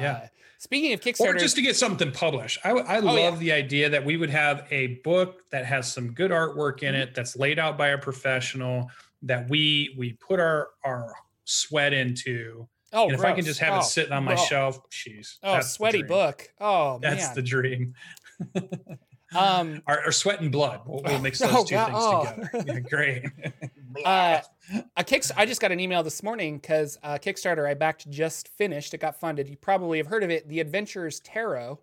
Yeah. 0.00 0.12
Uh, 0.12 0.26
speaking 0.58 0.92
of 0.94 1.00
Kickstarter, 1.00 1.34
or 1.34 1.38
just 1.38 1.56
to 1.56 1.62
get 1.62 1.76
something 1.76 2.10
published. 2.10 2.58
I, 2.64 2.70
I 2.70 2.96
Oh, 2.98 3.00
love 3.02 3.34
yeah. 3.34 3.38
the 3.38 3.52
idea 3.52 3.88
that 3.90 4.04
we 4.04 4.16
would 4.16 4.30
have 4.30 4.66
a 4.70 4.98
book 5.04 5.48
that 5.50 5.66
has 5.66 5.92
some 5.92 6.12
good 6.14 6.30
artwork 6.30 6.82
in 6.82 6.94
Mm-hmm. 6.94 7.02
it, 7.02 7.14
that's 7.14 7.36
laid 7.36 7.58
out 7.58 7.76
by 7.78 7.88
a 7.88 7.98
professional, 7.98 8.90
that 9.22 9.48
we 9.50 9.94
we 9.98 10.14
put 10.14 10.40
our 10.40 10.70
our 10.84 11.12
sweat 11.44 11.92
into. 11.92 12.66
oh, 12.94 13.04
and 13.04 13.12
if 13.14 13.20
I 13.24 13.32
can 13.34 13.44
just 13.44 13.60
have 13.60 13.74
Oh, 13.74 13.78
it 13.80 13.84
sitting 13.84 14.12
on 14.12 14.24
my 14.24 14.34
oh. 14.34 14.44
shelf, 14.46 14.80
jeez. 14.90 15.36
Oh, 15.42 15.60
sweaty 15.60 16.02
book. 16.02 16.48
Oh 16.60 16.98
That's 17.02 17.26
man. 17.26 17.34
the 17.34 17.42
dream. 17.42 17.94
um, 19.36 19.82
Our, 19.86 20.00
our 20.06 20.12
sweat 20.12 20.40
and 20.40 20.50
blood. 20.52 20.80
We'll, 20.86 21.02
we'll 21.02 21.18
mix 21.20 21.38
those 21.40 21.50
Oh, 21.54 21.64
two 21.64 21.74
God. 21.74 21.86
things 21.86 21.98
Oh. 22.02 22.24
together. 22.58 22.72
Yeah, 22.72 22.80
great. 22.80 23.24
Uh, 24.04 24.40
a 24.96 25.04
kick. 25.04 25.22
I 25.36 25.46
just 25.46 25.60
got 25.60 25.70
an 25.70 25.78
email 25.78 26.02
this 26.02 26.20
morning 26.24 26.56
because 26.58 26.98
uh, 27.04 27.14
Kickstarter 27.16 27.64
I 27.64 27.74
backed 27.74 28.10
just 28.10 28.48
finished. 28.48 28.92
It 28.92 28.98
got 28.98 29.20
funded. 29.20 29.48
You 29.48 29.56
probably 29.56 29.98
have 29.98 30.08
heard 30.08 30.24
of 30.24 30.30
it. 30.30 30.48
The 30.48 30.58
Adventurers 30.58 31.20
Tarot. 31.20 31.78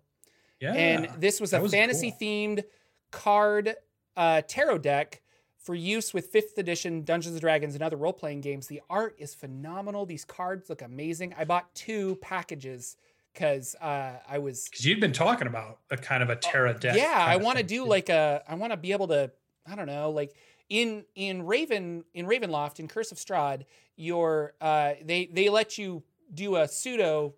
yeah. 0.60 0.74
and 0.74 1.08
this 1.18 1.40
was 1.40 1.54
a 1.54 1.56
that 1.56 1.62
was 1.62 1.72
fantasy 1.72 2.10
cool. 2.10 2.18
themed 2.20 2.64
card 3.12 3.76
uh, 4.14 4.42
tarot 4.46 4.78
deck 4.78 5.22
for 5.56 5.74
use 5.74 6.12
with 6.12 6.26
fifth 6.26 6.58
edition 6.58 7.02
Dungeons 7.02 7.32
and 7.34 7.40
Dragons 7.40 7.72
and 7.72 7.82
other 7.82 7.96
role 7.96 8.12
playing 8.12 8.42
games. 8.42 8.66
The 8.66 8.82
art 8.90 9.14
is 9.18 9.34
phenomenal. 9.34 10.04
These 10.04 10.26
cards 10.26 10.68
look 10.68 10.82
amazing. 10.82 11.34
I 11.38 11.44
bought 11.44 11.74
two 11.74 12.16
packages 12.16 12.98
because 13.32 13.74
uh, 13.80 14.12
I 14.28 14.38
was 14.38 14.68
because 14.68 14.84
you'd 14.84 15.00
been 15.00 15.12
talking 15.12 15.46
about 15.46 15.78
a 15.90 15.96
kind 15.96 16.22
of 16.22 16.30
a 16.30 16.36
Terra 16.36 16.74
deck. 16.74 16.94
Oh, 16.94 16.98
yeah. 16.98 17.24
I 17.26 17.36
want 17.36 17.58
to 17.58 17.64
do 17.64 17.86
like 17.86 18.08
a. 18.08 18.42
I 18.48 18.54
want 18.54 18.72
to 18.72 18.76
be 18.76 18.92
able 18.92 19.08
to. 19.08 19.30
I 19.66 19.74
don't 19.74 19.86
know, 19.86 20.10
like 20.10 20.34
in 20.68 21.04
in 21.14 21.46
Raven 21.46 22.04
in 22.14 22.26
Ravenloft 22.26 22.80
in 22.80 22.88
Curse 22.88 23.12
of 23.12 23.18
Strahd, 23.18 23.64
your 23.96 24.54
uh, 24.60 24.94
they 25.04 25.26
they 25.26 25.48
let 25.48 25.78
you 25.78 26.02
do 26.32 26.56
a 26.56 26.68
pseudo 26.68 27.34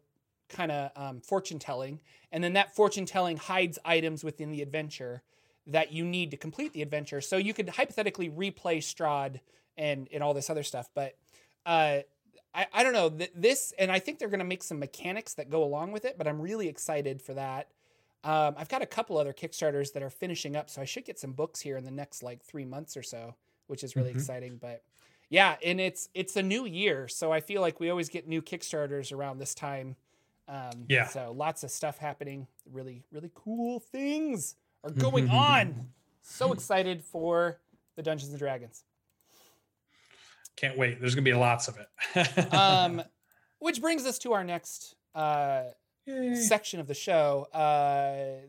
kind 0.49 0.73
of 0.73 0.91
um, 0.97 1.21
fortune 1.21 1.59
telling, 1.59 2.01
and 2.33 2.43
then 2.43 2.55
that 2.55 2.75
fortune 2.75 3.07
telling 3.07 3.37
hides 3.37 3.79
items 3.85 4.25
within 4.25 4.51
the 4.51 4.63
adventure 4.63 5.23
that 5.67 5.93
you 5.93 6.05
need 6.05 6.31
to 6.31 6.37
complete 6.37 6.73
the 6.73 6.83
adventure. 6.83 7.21
So 7.21 7.37
you 7.37 7.55
could 7.55 7.69
hypothetically 7.69 8.31
replay 8.31 8.79
Strahd 8.79 9.41
and 9.77 10.09
and 10.13 10.23
all 10.23 10.35
this 10.35 10.51
other 10.51 10.63
stuff, 10.63 10.89
but. 10.95 11.15
Uh, 11.67 12.01
I, 12.55 12.67
I 12.73 12.83
don't 12.85 12.93
know 12.93 13.11
th- 13.11 13.33
this, 13.35 13.73
and 13.79 13.90
I 13.90 13.99
think 13.99 14.19
they're 14.19 14.29
going 14.29 14.38
to 14.38 14.45
make 14.45 14.62
some 14.62 14.79
mechanics 14.79 15.35
that 15.35 15.51
go 15.51 15.64
along 15.64 15.93
with 15.93 16.05
it. 16.05 16.17
But 16.19 16.27
I'm 16.29 16.40
really 16.40 16.69
excited 16.69 17.21
for 17.21 17.35
that. 17.35 17.69
Um, 18.23 18.55
I've 18.57 18.69
got 18.69 18.81
a 18.81 18.87
couple 18.87 19.19
other 19.19 19.33
Kickstarters 19.33 19.93
that 19.93 20.03
are 20.03 20.11
finishing 20.11 20.57
up, 20.57 20.71
so 20.71 20.81
I 20.81 20.85
should 20.87 21.05
get 21.05 21.19
some 21.19 21.33
books 21.33 21.61
here 21.61 21.77
in 21.77 21.85
the 21.85 21.90
next 21.90 22.23
like 22.23 22.43
three 22.43 22.64
months 22.64 22.97
or 22.97 23.03
so, 23.03 23.35
which 23.67 23.85
is 23.85 23.97
really 23.97 24.12
Mhm. 24.12 24.17
exciting. 24.17 24.57
But 24.57 24.83
yeah, 25.29 25.57
and 25.64 25.81
it's 25.81 26.09
it's 26.14 26.37
a 26.37 26.43
new 26.43 26.64
year, 26.64 27.09
so 27.09 27.33
I 27.33 27.40
feel 27.40 27.61
like 27.61 27.81
we 27.81 27.90
always 27.90 28.09
get 28.09 28.27
new 28.29 28.40
Kickstarters 28.40 29.12
around 29.12 29.38
this 29.38 29.55
time. 29.55 29.97
Um, 30.49 30.87
Yeah. 30.88 31.07
So 31.09 31.33
lots 31.33 31.64
of 31.64 31.71
stuff 31.71 31.99
happening. 31.99 32.47
Really, 32.71 33.03
really 33.11 33.31
cool 33.35 33.81
things 33.81 34.57
are 34.85 34.90
going 34.90 35.29
on. 35.29 35.88
So 36.23 36.53
excited 36.53 37.03
for 37.05 37.59
the 37.97 38.03
Dungeons 38.03 38.31
and 38.31 38.38
Dragons. 38.38 38.85
Can't 40.57 40.79
wait. 40.79 41.01
There's 41.01 41.14
gonna 41.14 41.25
be 41.25 41.35
lots 41.35 41.69
of 41.69 41.79
it. 41.79 42.55
Um, 42.55 43.03
which 43.59 43.81
brings 43.81 44.05
us 44.05 44.19
to 44.21 44.35
our 44.35 44.45
next 44.45 44.95
uh, 45.14 45.62
section 46.35 46.81
of 46.81 46.87
the 46.87 46.95
show. 46.95 47.47
Uh, 47.53 48.47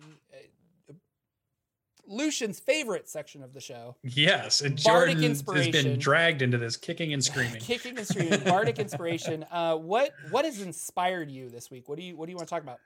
Lucian's 2.07 2.59
favorite 2.59 3.07
section 3.09 3.41
of 3.43 3.53
the 3.53 3.61
show. 3.61 3.95
Yes, 4.03 4.61
and 4.61 4.81
Bardic 4.83 5.17
Jordan 5.17 5.55
has 5.55 5.69
been 5.69 5.97
dragged 5.97 6.41
into 6.41 6.57
this 6.57 6.77
kicking 6.77 7.13
and 7.13 7.23
screaming. 7.23 7.55
Kicking 7.61 7.97
and 7.97 8.07
screaming, 8.07 8.43
bardic 8.43 8.79
inspiration. 8.79 9.45
Uh, 9.49 9.75
what 9.75 10.11
what 10.29 10.45
has 10.45 10.61
inspired 10.61 11.31
you 11.31 11.49
this 11.49 11.71
week? 11.71 11.89
What 11.89 11.97
do 11.97 12.03
you 12.03 12.15
what 12.15 12.27
do 12.27 12.31
you 12.31 12.35
want 12.35 12.47
to 12.47 12.53
talk 12.53 12.63
about? 12.63 12.79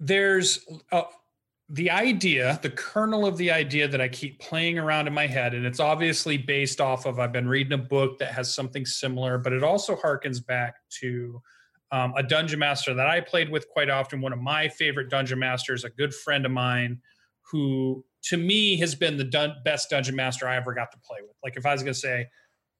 There's 0.00 0.66
uh, 0.92 1.02
the 1.70 1.90
idea, 1.90 2.58
the 2.62 2.70
kernel 2.70 3.26
of 3.26 3.36
the 3.36 3.50
idea 3.50 3.86
that 3.88 4.00
I 4.00 4.08
keep 4.08 4.40
playing 4.40 4.78
around 4.78 5.06
in 5.06 5.12
my 5.12 5.26
head, 5.26 5.52
and 5.52 5.66
it's 5.66 5.80
obviously 5.80 6.38
based 6.38 6.80
off 6.80 7.04
of 7.04 7.18
I've 7.18 7.32
been 7.32 7.48
reading 7.48 7.74
a 7.74 7.78
book 7.78 8.18
that 8.18 8.32
has 8.32 8.54
something 8.54 8.86
similar, 8.86 9.36
but 9.36 9.52
it 9.52 9.62
also 9.62 9.94
harkens 9.94 10.44
back 10.44 10.76
to 11.00 11.42
um, 11.92 12.14
a 12.16 12.22
dungeon 12.22 12.58
master 12.58 12.94
that 12.94 13.06
I 13.06 13.20
played 13.20 13.50
with 13.50 13.68
quite 13.68 13.90
often. 13.90 14.22
One 14.22 14.32
of 14.32 14.38
my 14.38 14.68
favorite 14.68 15.10
dungeon 15.10 15.38
masters, 15.38 15.84
a 15.84 15.90
good 15.90 16.14
friend 16.14 16.46
of 16.46 16.52
mine, 16.52 17.00
who 17.50 18.04
to 18.24 18.38
me 18.38 18.78
has 18.78 18.94
been 18.94 19.18
the 19.18 19.24
dun- 19.24 19.56
best 19.64 19.90
dungeon 19.90 20.16
master 20.16 20.48
I 20.48 20.56
ever 20.56 20.74
got 20.74 20.90
to 20.92 20.98
play 20.98 21.18
with. 21.20 21.36
Like 21.44 21.56
if 21.56 21.66
I 21.66 21.72
was 21.72 21.82
going 21.82 21.94
to 21.94 21.98
say, 21.98 22.28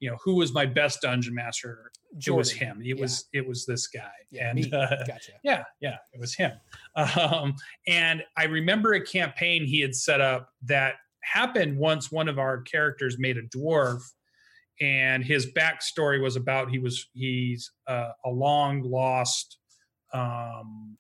you 0.00 0.10
know, 0.10 0.16
who 0.24 0.36
was 0.36 0.54
my 0.54 0.64
best 0.64 1.02
dungeon 1.02 1.34
master, 1.34 1.90
it 2.16 2.30
was 2.30 2.50
him. 2.50 2.80
It 2.82 2.96
Yeah. 2.96 3.02
was 3.02 3.26
it 3.32 3.46
was 3.46 3.66
this 3.66 3.86
guy. 3.86 4.10
Yeah, 4.30 4.50
and 4.50 4.58
uh, 4.74 5.04
Gotcha. 5.06 5.32
yeah, 5.42 5.64
yeah, 5.80 5.96
it 6.12 6.20
was 6.20 6.34
him. 6.34 6.52
Um, 6.96 7.54
and 7.86 8.22
I 8.36 8.44
remember 8.44 8.94
a 8.94 9.04
campaign 9.04 9.64
he 9.64 9.80
had 9.80 9.94
set 9.94 10.20
up 10.20 10.50
that 10.62 10.94
happened 11.20 11.78
once 11.78 12.10
one 12.10 12.28
of 12.28 12.38
our 12.38 12.62
characters 12.62 13.16
made 13.18 13.36
a 13.36 13.42
dwarf, 13.42 14.00
and 14.80 15.24
his 15.24 15.52
backstory 15.52 16.20
was 16.22 16.36
about 16.36 16.70
he 16.70 16.78
was 16.78 17.08
he's 17.12 17.70
uh, 17.86 18.10
a 18.24 18.30
long 18.30 18.82
lost 18.82 19.58
um, 20.12 20.96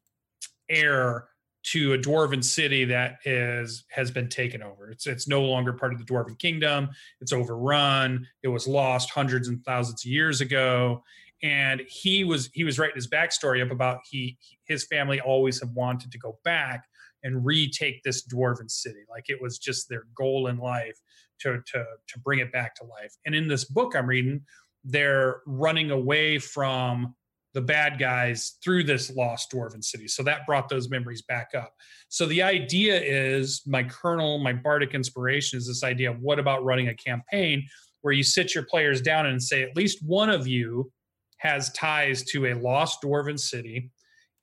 heir 0.68 1.28
to 1.72 1.92
a 1.94 1.98
dwarven 1.98 2.42
city 2.42 2.84
that 2.84 3.16
is 3.24 3.84
has 3.90 4.10
been 4.10 4.28
taken 4.28 4.62
over. 4.62 4.90
It's 4.90 5.06
it's 5.06 5.28
no 5.28 5.42
longer 5.42 5.72
part 5.72 5.92
of 5.92 5.98
the 5.98 6.04
dwarven 6.04 6.38
kingdom. 6.38 6.88
It's 7.20 7.32
overrun. 7.32 8.26
It 8.42 8.48
was 8.48 8.68
lost 8.68 9.10
hundreds 9.10 9.48
and 9.48 9.64
thousands 9.64 10.04
of 10.04 10.10
years 10.10 10.40
ago 10.40 11.02
and 11.42 11.82
he 11.88 12.24
was 12.24 12.50
he 12.52 12.64
was 12.64 12.78
writing 12.78 12.96
his 12.96 13.08
backstory 13.08 13.64
up 13.64 13.70
about 13.70 14.00
he 14.08 14.36
his 14.64 14.84
family 14.86 15.20
always 15.20 15.60
have 15.60 15.70
wanted 15.70 16.10
to 16.10 16.18
go 16.18 16.38
back 16.44 16.84
and 17.22 17.44
retake 17.44 18.02
this 18.02 18.26
dwarven 18.26 18.70
city 18.70 19.00
like 19.08 19.24
it 19.28 19.40
was 19.40 19.58
just 19.58 19.88
their 19.88 20.04
goal 20.16 20.48
in 20.48 20.58
life 20.58 20.98
to 21.38 21.60
to 21.66 21.84
to 22.06 22.18
bring 22.20 22.40
it 22.40 22.52
back 22.52 22.74
to 22.74 22.84
life 22.84 23.14
and 23.24 23.34
in 23.34 23.46
this 23.46 23.64
book 23.64 23.94
i'm 23.94 24.06
reading 24.06 24.40
they're 24.84 25.40
running 25.46 25.90
away 25.90 26.38
from 26.38 27.14
the 27.54 27.60
bad 27.60 27.98
guys 27.98 28.58
through 28.62 28.84
this 28.84 29.10
lost 29.10 29.50
dwarven 29.50 29.82
city. 29.82 30.06
So 30.06 30.22
that 30.22 30.46
brought 30.46 30.68
those 30.68 30.90
memories 30.90 31.22
back 31.22 31.50
up. 31.56 31.74
So 32.08 32.26
the 32.26 32.42
idea 32.42 33.00
is 33.00 33.62
my 33.66 33.82
kernel 33.82 34.38
my 34.38 34.52
bardic 34.52 34.94
inspiration 34.94 35.58
is 35.58 35.66
this 35.66 35.82
idea 35.82 36.10
of 36.10 36.20
what 36.20 36.38
about 36.38 36.64
running 36.64 36.88
a 36.88 36.94
campaign 36.94 37.66
where 38.02 38.12
you 38.12 38.22
sit 38.22 38.54
your 38.54 38.64
players 38.64 39.00
down 39.00 39.26
and 39.26 39.42
say 39.42 39.62
at 39.62 39.76
least 39.76 40.04
one 40.04 40.30
of 40.30 40.46
you 40.46 40.90
has 41.38 41.72
ties 41.72 42.22
to 42.24 42.46
a 42.46 42.54
lost 42.54 43.02
dwarven 43.02 43.38
city 43.38 43.90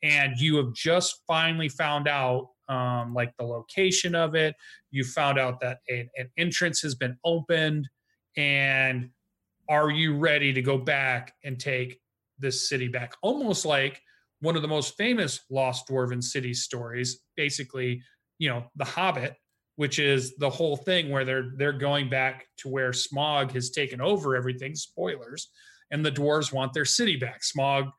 and 0.04 0.34
you 0.38 0.58
have 0.58 0.74
just 0.74 1.22
finally 1.28 1.70
found 1.70 2.08
out 2.08 2.50
um, 2.68 3.14
like 3.14 3.36
the 3.38 3.46
location 3.46 4.16
of 4.16 4.36
it. 4.36 4.56
You 4.92 5.04
found 5.04 5.38
out 5.38 5.60
that 5.62 5.80
a- 5.90 6.10
an 6.18 6.30
entrance 6.38 6.82
has 6.82 6.96
been 6.96 7.18
opened 7.24 7.88
and 8.38 9.10
are 9.70 9.90
you 9.90 10.18
ready 10.18 10.54
to 10.54 10.62
go 10.62 10.78
back 10.78 11.34
and 11.44 11.60
take 11.60 12.00
this 12.40 12.70
city 12.70 12.88
back 12.88 13.14
almost 13.22 13.66
like 13.66 14.02
one 14.42 14.56
of 14.56 14.62
the 14.62 14.68
most 14.68 14.96
famous 14.98 15.42
lost 15.50 15.88
dwarven 15.88 16.24
city 16.24 16.54
stories 16.54 17.22
basically 17.36 18.02
you 18.38 18.50
know 18.50 18.64
the 18.76 18.86
hobbit 18.86 19.36
which 19.76 20.00
is 20.00 20.36
the 20.38 20.50
whole 20.50 20.78
thing 20.78 21.10
where 21.10 21.26
they're 21.26 21.52
they're 21.58 21.74
going 21.74 22.10
back 22.10 22.46
to 22.58 22.70
where 22.70 22.92
Smaug 22.92 23.52
has 23.52 23.70
taken 23.70 24.02
over 24.02 24.36
everything 24.36 24.76
spoilers 24.76 25.50
and 25.92 26.06
the 26.06 26.12
dwarves 26.12 26.52
want 26.52 26.74
their 26.74 26.86
city 26.86 27.18
back. 27.18 27.42
Smaug 27.42 27.92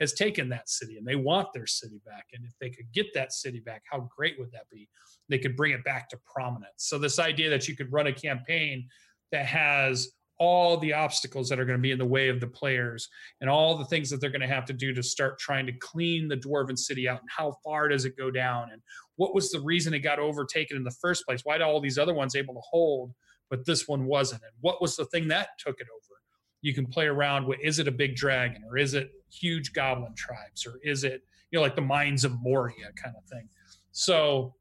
has 0.00 0.12
taken 0.12 0.48
that 0.48 0.68
city 0.68 0.96
and 0.96 1.06
they 1.06 1.16
want 1.16 1.48
their 1.52 1.66
city 1.66 2.00
back. 2.04 2.26
And 2.32 2.44
if 2.44 2.52
they 2.60 2.70
could 2.70 2.92
get 2.92 3.06
that 3.14 3.32
city 3.32 3.60
back, 3.60 3.82
how 3.90 4.08
great 4.14 4.38
would 4.38 4.52
that 4.52 4.68
be? 4.70 4.88
They 5.28 5.38
could 5.38 5.56
bring 5.56 5.72
it 5.72 5.84
back 5.84 6.08
to 6.10 6.18
prominence. 6.26 6.68
So, 6.78 6.98
this 6.98 7.18
idea 7.18 7.50
that 7.50 7.68
you 7.68 7.76
could 7.76 7.92
run 7.92 8.08
a 8.08 8.12
campaign 8.12 8.88
that 9.30 9.46
has 9.46 10.08
all 10.38 10.76
the 10.76 10.92
obstacles 10.92 11.48
that 11.48 11.60
are 11.60 11.64
going 11.64 11.78
to 11.78 11.82
be 11.82 11.90
in 11.92 11.98
the 11.98 12.04
way 12.04 12.28
of 12.28 12.40
the 12.40 12.46
players 12.46 13.08
and 13.40 13.48
all 13.48 13.76
the 13.76 13.84
things 13.84 14.10
that 14.10 14.20
they're 14.20 14.30
going 14.30 14.40
to 14.40 14.46
have 14.46 14.64
to 14.64 14.72
do 14.72 14.92
to 14.92 15.02
start 15.02 15.38
trying 15.38 15.66
to 15.66 15.72
clean 15.72 16.28
the 16.28 16.36
dwarven 16.36 16.76
city 16.76 17.08
out 17.08 17.20
and 17.20 17.28
how 17.30 17.54
far 17.62 17.88
does 17.88 18.04
it 18.04 18.16
go 18.16 18.30
down 18.30 18.68
and 18.72 18.82
what 19.16 19.34
was 19.34 19.50
the 19.50 19.60
reason 19.60 19.94
it 19.94 20.00
got 20.00 20.18
overtaken 20.18 20.76
in 20.76 20.84
the 20.84 20.90
first 20.90 21.26
place? 21.26 21.42
Why 21.44 21.58
did 21.58 21.64
all 21.64 21.80
these 21.80 21.98
other 21.98 22.14
ones 22.14 22.34
able 22.34 22.54
to 22.54 22.60
hold 22.68 23.12
but 23.50 23.66
this 23.66 23.86
one 23.86 24.06
wasn't? 24.06 24.42
And 24.42 24.52
what 24.60 24.80
was 24.80 24.96
the 24.96 25.04
thing 25.06 25.28
that 25.28 25.50
took 25.58 25.78
it 25.80 25.86
over? 25.86 26.20
You 26.62 26.74
can 26.74 26.86
play 26.86 27.06
around 27.06 27.46
with 27.46 27.58
is 27.62 27.78
it 27.78 27.88
a 27.88 27.92
big 27.92 28.16
dragon 28.16 28.62
or 28.68 28.78
is 28.78 28.94
it 28.94 29.10
huge 29.30 29.72
goblin 29.72 30.14
tribes 30.16 30.66
or 30.66 30.78
is 30.82 31.04
it 31.04 31.22
you 31.50 31.58
know 31.58 31.62
like 31.62 31.76
the 31.76 31.82
mines 31.82 32.24
of 32.24 32.32
moria 32.40 32.90
kind 33.02 33.14
of 33.16 33.24
thing? 33.28 33.48
So 33.92 34.54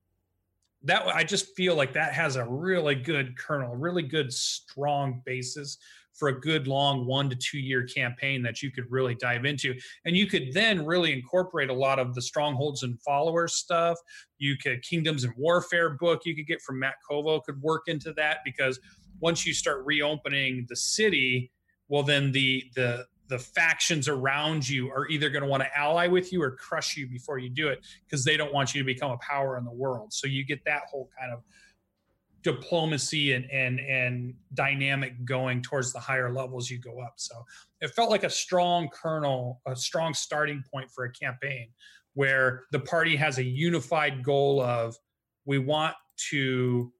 that 0.83 1.05
i 1.07 1.23
just 1.23 1.55
feel 1.55 1.75
like 1.75 1.93
that 1.93 2.13
has 2.13 2.35
a 2.35 2.45
really 2.45 2.95
good 2.95 3.37
kernel 3.37 3.75
really 3.75 4.03
good 4.03 4.31
strong 4.31 5.21
basis 5.25 5.77
for 6.13 6.27
a 6.27 6.39
good 6.39 6.67
long 6.67 7.05
one 7.05 7.29
to 7.29 7.35
two 7.35 7.57
year 7.57 7.83
campaign 7.83 8.43
that 8.43 8.61
you 8.61 8.71
could 8.71 8.85
really 8.91 9.15
dive 9.15 9.45
into. 9.45 9.73
And 10.05 10.15
you 10.15 10.27
could 10.27 10.53
then 10.53 10.85
really 10.85 11.13
incorporate 11.13 11.69
a 11.69 11.73
lot 11.73 11.99
of 11.99 12.13
the 12.13 12.21
strongholds 12.21 12.83
and 12.83 13.01
followers 13.01 13.55
stuff. 13.55 13.97
You 14.37 14.55
could 14.57 14.83
kingdoms 14.83 15.23
and 15.23 15.33
warfare 15.37 15.91
book 15.91 16.21
you 16.25 16.35
could 16.35 16.47
get 16.47 16.61
from 16.61 16.79
matt 16.79 16.95
colville 17.07 17.41
could 17.41 17.61
work 17.61 17.83
into 17.87 18.13
that 18.13 18.39
because 18.45 18.79
once 19.19 19.45
you 19.45 19.53
start 19.53 19.85
reopening 19.85 20.65
the 20.69 20.75
city 20.75 21.51
well 21.87 22.03
then 22.03 22.31
the 22.31 22.63
the 22.75 23.05
the 23.31 23.39
factions 23.39 24.09
around 24.09 24.67
you 24.67 24.91
are 24.91 25.07
either 25.07 25.29
going 25.29 25.41
to 25.41 25.47
want 25.47 25.63
to 25.63 25.77
ally 25.77 26.05
with 26.05 26.33
you 26.33 26.43
or 26.43 26.51
crush 26.51 26.97
you 26.97 27.07
before 27.07 27.39
you 27.39 27.49
do 27.49 27.69
it 27.69 27.79
because 28.05 28.25
they 28.25 28.35
don't 28.35 28.53
want 28.53 28.75
you 28.75 28.81
to 28.81 28.85
become 28.85 29.09
a 29.09 29.17
power 29.19 29.57
in 29.57 29.63
the 29.63 29.71
world. 29.71 30.11
So 30.11 30.27
you 30.27 30.45
get 30.45 30.63
that 30.65 30.81
whole 30.91 31.09
kind 31.17 31.31
of 31.31 31.39
diplomacy 32.43 33.31
and 33.31 33.49
and 33.49 33.79
and 33.79 34.33
dynamic 34.53 35.23
going 35.23 35.61
towards 35.61 35.93
the 35.93 35.99
higher 35.99 36.33
levels 36.33 36.69
you 36.69 36.77
go 36.77 36.99
up. 36.99 37.13
So 37.15 37.35
it 37.79 37.91
felt 37.91 38.09
like 38.09 38.25
a 38.25 38.29
strong 38.29 38.89
kernel, 38.89 39.61
a 39.65 39.77
strong 39.77 40.13
starting 40.13 40.61
point 40.69 40.91
for 40.91 41.05
a 41.05 41.11
campaign 41.13 41.69
where 42.13 42.65
the 42.73 42.79
party 42.79 43.15
has 43.15 43.37
a 43.37 43.43
unified 43.43 44.23
goal 44.23 44.61
of 44.61 44.97
we 45.45 45.57
want 45.57 45.95
to 46.31 46.91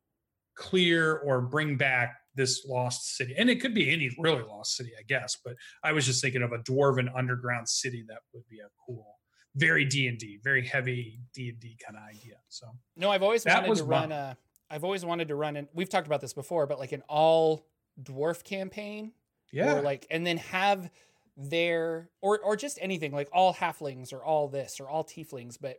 clear 0.55 1.17
or 1.17 1.41
bring 1.41 1.75
back 1.75 2.20
this 2.35 2.65
lost 2.65 3.15
city 3.17 3.33
and 3.37 3.49
it 3.49 3.61
could 3.61 3.73
be 3.73 3.91
any 3.91 4.09
really 4.19 4.43
lost 4.43 4.75
city 4.75 4.91
i 4.97 5.03
guess 5.07 5.37
but 5.43 5.55
i 5.83 5.91
was 5.91 6.05
just 6.05 6.21
thinking 6.21 6.41
of 6.41 6.51
a 6.51 6.59
dwarven 6.59 7.09
underground 7.15 7.67
city 7.67 8.03
that 8.07 8.19
would 8.33 8.47
be 8.47 8.59
a 8.59 8.69
cool 8.85 9.17
very 9.55 9.83
d&d 9.83 10.39
very 10.43 10.65
heavy 10.65 11.19
d&d 11.33 11.77
kind 11.85 11.97
of 11.97 12.03
idea 12.03 12.35
so. 12.47 12.67
No 12.95 13.11
i've 13.11 13.23
always 13.23 13.45
wanted 13.45 13.75
to 13.75 13.83
run 13.83 14.11
a 14.11 14.37
i've 14.69 14.83
always 14.83 15.03
wanted 15.03 15.27
to 15.27 15.35
run 15.35 15.57
and 15.57 15.67
we've 15.73 15.89
talked 15.89 16.07
about 16.07 16.21
this 16.21 16.33
before 16.33 16.65
but 16.67 16.79
like 16.79 16.91
an 16.91 17.03
all 17.07 17.65
dwarf 18.01 18.43
campaign? 18.43 19.11
Yeah. 19.51 19.75
or 19.75 19.81
like 19.81 20.07
and 20.09 20.25
then 20.25 20.37
have 20.37 20.89
their 21.35 22.09
or 22.21 22.39
or 22.39 22.55
just 22.55 22.77
anything 22.81 23.11
like 23.11 23.27
all 23.33 23.53
halflings 23.53 24.13
or 24.13 24.23
all 24.23 24.47
this 24.47 24.79
or 24.79 24.89
all 24.89 25.03
tieflings 25.03 25.57
but 25.59 25.77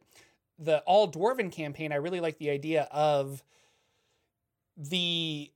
the 0.59 0.81
all 0.81 1.11
dwarven 1.11 1.51
campaign 1.51 1.93
i 1.93 1.97
really 1.97 2.21
like 2.21 2.37
the 2.37 2.51
idea 2.51 2.87
of 2.91 3.43
the 4.77 5.51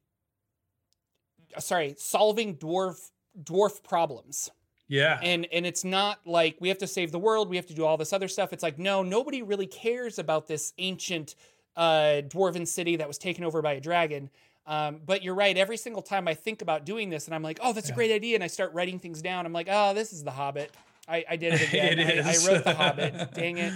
sorry, 1.58 1.94
solving 1.98 2.56
dwarf 2.56 3.10
dwarf 3.42 3.82
problems. 3.82 4.50
Yeah. 4.88 5.18
And 5.22 5.46
and 5.52 5.66
it's 5.66 5.84
not 5.84 6.20
like 6.24 6.56
we 6.60 6.68
have 6.68 6.78
to 6.78 6.86
save 6.86 7.12
the 7.12 7.18
world, 7.18 7.48
we 7.48 7.56
have 7.56 7.66
to 7.66 7.74
do 7.74 7.84
all 7.84 7.96
this 7.96 8.12
other 8.12 8.28
stuff. 8.28 8.52
It's 8.52 8.62
like 8.62 8.78
no, 8.78 9.02
nobody 9.02 9.42
really 9.42 9.66
cares 9.66 10.18
about 10.18 10.46
this 10.46 10.72
ancient 10.78 11.34
uh, 11.76 12.22
dwarven 12.22 12.66
city 12.66 12.96
that 12.96 13.08
was 13.08 13.18
taken 13.18 13.44
over 13.44 13.62
by 13.62 13.74
a 13.74 13.80
dragon. 13.80 14.30
Um, 14.66 15.00
but 15.04 15.22
you're 15.22 15.34
right. 15.34 15.56
Every 15.56 15.76
single 15.76 16.02
time 16.02 16.26
I 16.26 16.34
think 16.34 16.60
about 16.60 16.84
doing 16.84 17.08
this, 17.08 17.26
and 17.26 17.34
I'm 17.34 17.42
like, 17.42 17.60
oh, 17.62 17.72
that's 17.72 17.88
yeah. 17.88 17.94
a 17.94 17.96
great 17.96 18.10
idea, 18.10 18.34
and 18.34 18.42
I 18.42 18.48
start 18.48 18.72
writing 18.74 18.98
things 18.98 19.22
down. 19.22 19.46
I'm 19.46 19.52
like, 19.52 19.68
oh, 19.70 19.94
this 19.94 20.12
is 20.12 20.24
The 20.24 20.32
Hobbit. 20.32 20.72
I, 21.08 21.24
I 21.30 21.36
did 21.36 21.54
it 21.54 21.68
again. 21.68 21.98
it 22.00 22.26
I, 22.26 22.30
I, 22.30 22.52
wrote 22.52 22.64
The 22.64 22.74
Hobbit. 22.74 23.30
Dang 23.34 23.58
it. 23.58 23.72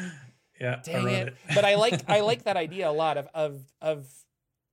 Yeah. 0.60 0.80
Dang 0.84 1.08
it. 1.08 1.28
it. 1.28 1.36
but 1.54 1.64
I 1.64 1.76
like 1.76 2.08
I 2.08 2.20
like 2.20 2.42
that 2.44 2.56
idea 2.56 2.88
a 2.88 2.92
lot 2.92 3.16
of 3.16 3.28
of 3.34 3.62
of 3.80 4.06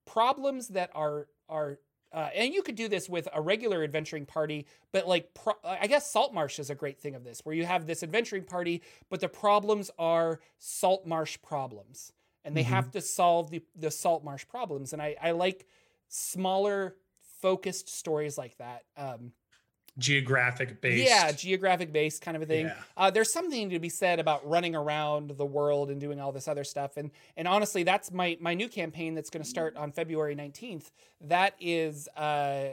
problems 0.05 0.69
that 0.69 0.89
are 0.95 1.27
are 1.47 1.79
uh, 2.13 2.29
and 2.33 2.53
you 2.53 2.61
could 2.61 2.75
do 2.75 2.87
this 2.87 3.09
with 3.09 3.27
a 3.33 3.41
regular 3.41 3.83
adventuring 3.83 4.25
party, 4.25 4.65
but 4.91 5.07
like 5.07 5.33
pro- 5.33 5.53
I 5.63 5.87
guess 5.87 6.09
Saltmarsh 6.11 6.59
is 6.59 6.69
a 6.69 6.75
great 6.75 6.99
thing 6.99 7.15
of 7.15 7.23
this, 7.23 7.41
where 7.43 7.55
you 7.55 7.65
have 7.65 7.85
this 7.85 8.03
adventuring 8.03 8.43
party, 8.43 8.81
but 9.09 9.19
the 9.19 9.29
problems 9.29 9.91
are 9.99 10.39
Saltmarsh 10.59 11.37
problems, 11.41 12.13
and 12.43 12.55
they 12.55 12.63
mm-hmm. 12.63 12.73
have 12.73 12.91
to 12.91 13.01
solve 13.01 13.49
the 13.51 13.63
the 13.75 13.91
Saltmarsh 13.91 14.47
problems. 14.47 14.93
And 14.93 15.01
I 15.01 15.15
I 15.21 15.31
like 15.31 15.67
smaller, 16.07 16.95
focused 17.41 17.89
stories 17.89 18.37
like 18.37 18.57
that. 18.57 18.83
Um, 18.95 19.33
geographic 19.97 20.81
based. 20.81 21.09
Yeah, 21.09 21.31
geographic 21.31 21.91
based 21.91 22.21
kind 22.21 22.37
of 22.37 22.43
a 22.43 22.45
thing. 22.45 22.67
Yeah. 22.67 22.75
Uh, 22.95 23.09
there's 23.09 23.31
something 23.31 23.69
to 23.69 23.79
be 23.79 23.89
said 23.89 24.19
about 24.19 24.47
running 24.47 24.75
around 24.75 25.31
the 25.31 25.45
world 25.45 25.89
and 25.89 25.99
doing 25.99 26.19
all 26.19 26.31
this 26.31 26.47
other 26.47 26.63
stuff. 26.63 26.97
And 26.97 27.11
and 27.35 27.47
honestly, 27.47 27.83
that's 27.83 28.11
my 28.11 28.37
my 28.39 28.53
new 28.53 28.67
campaign 28.67 29.15
that's 29.15 29.29
going 29.29 29.43
to 29.43 29.49
start 29.49 29.75
on 29.75 29.91
February 29.91 30.35
19th. 30.35 30.91
That 31.21 31.55
is 31.59 32.07
uh, 32.15 32.69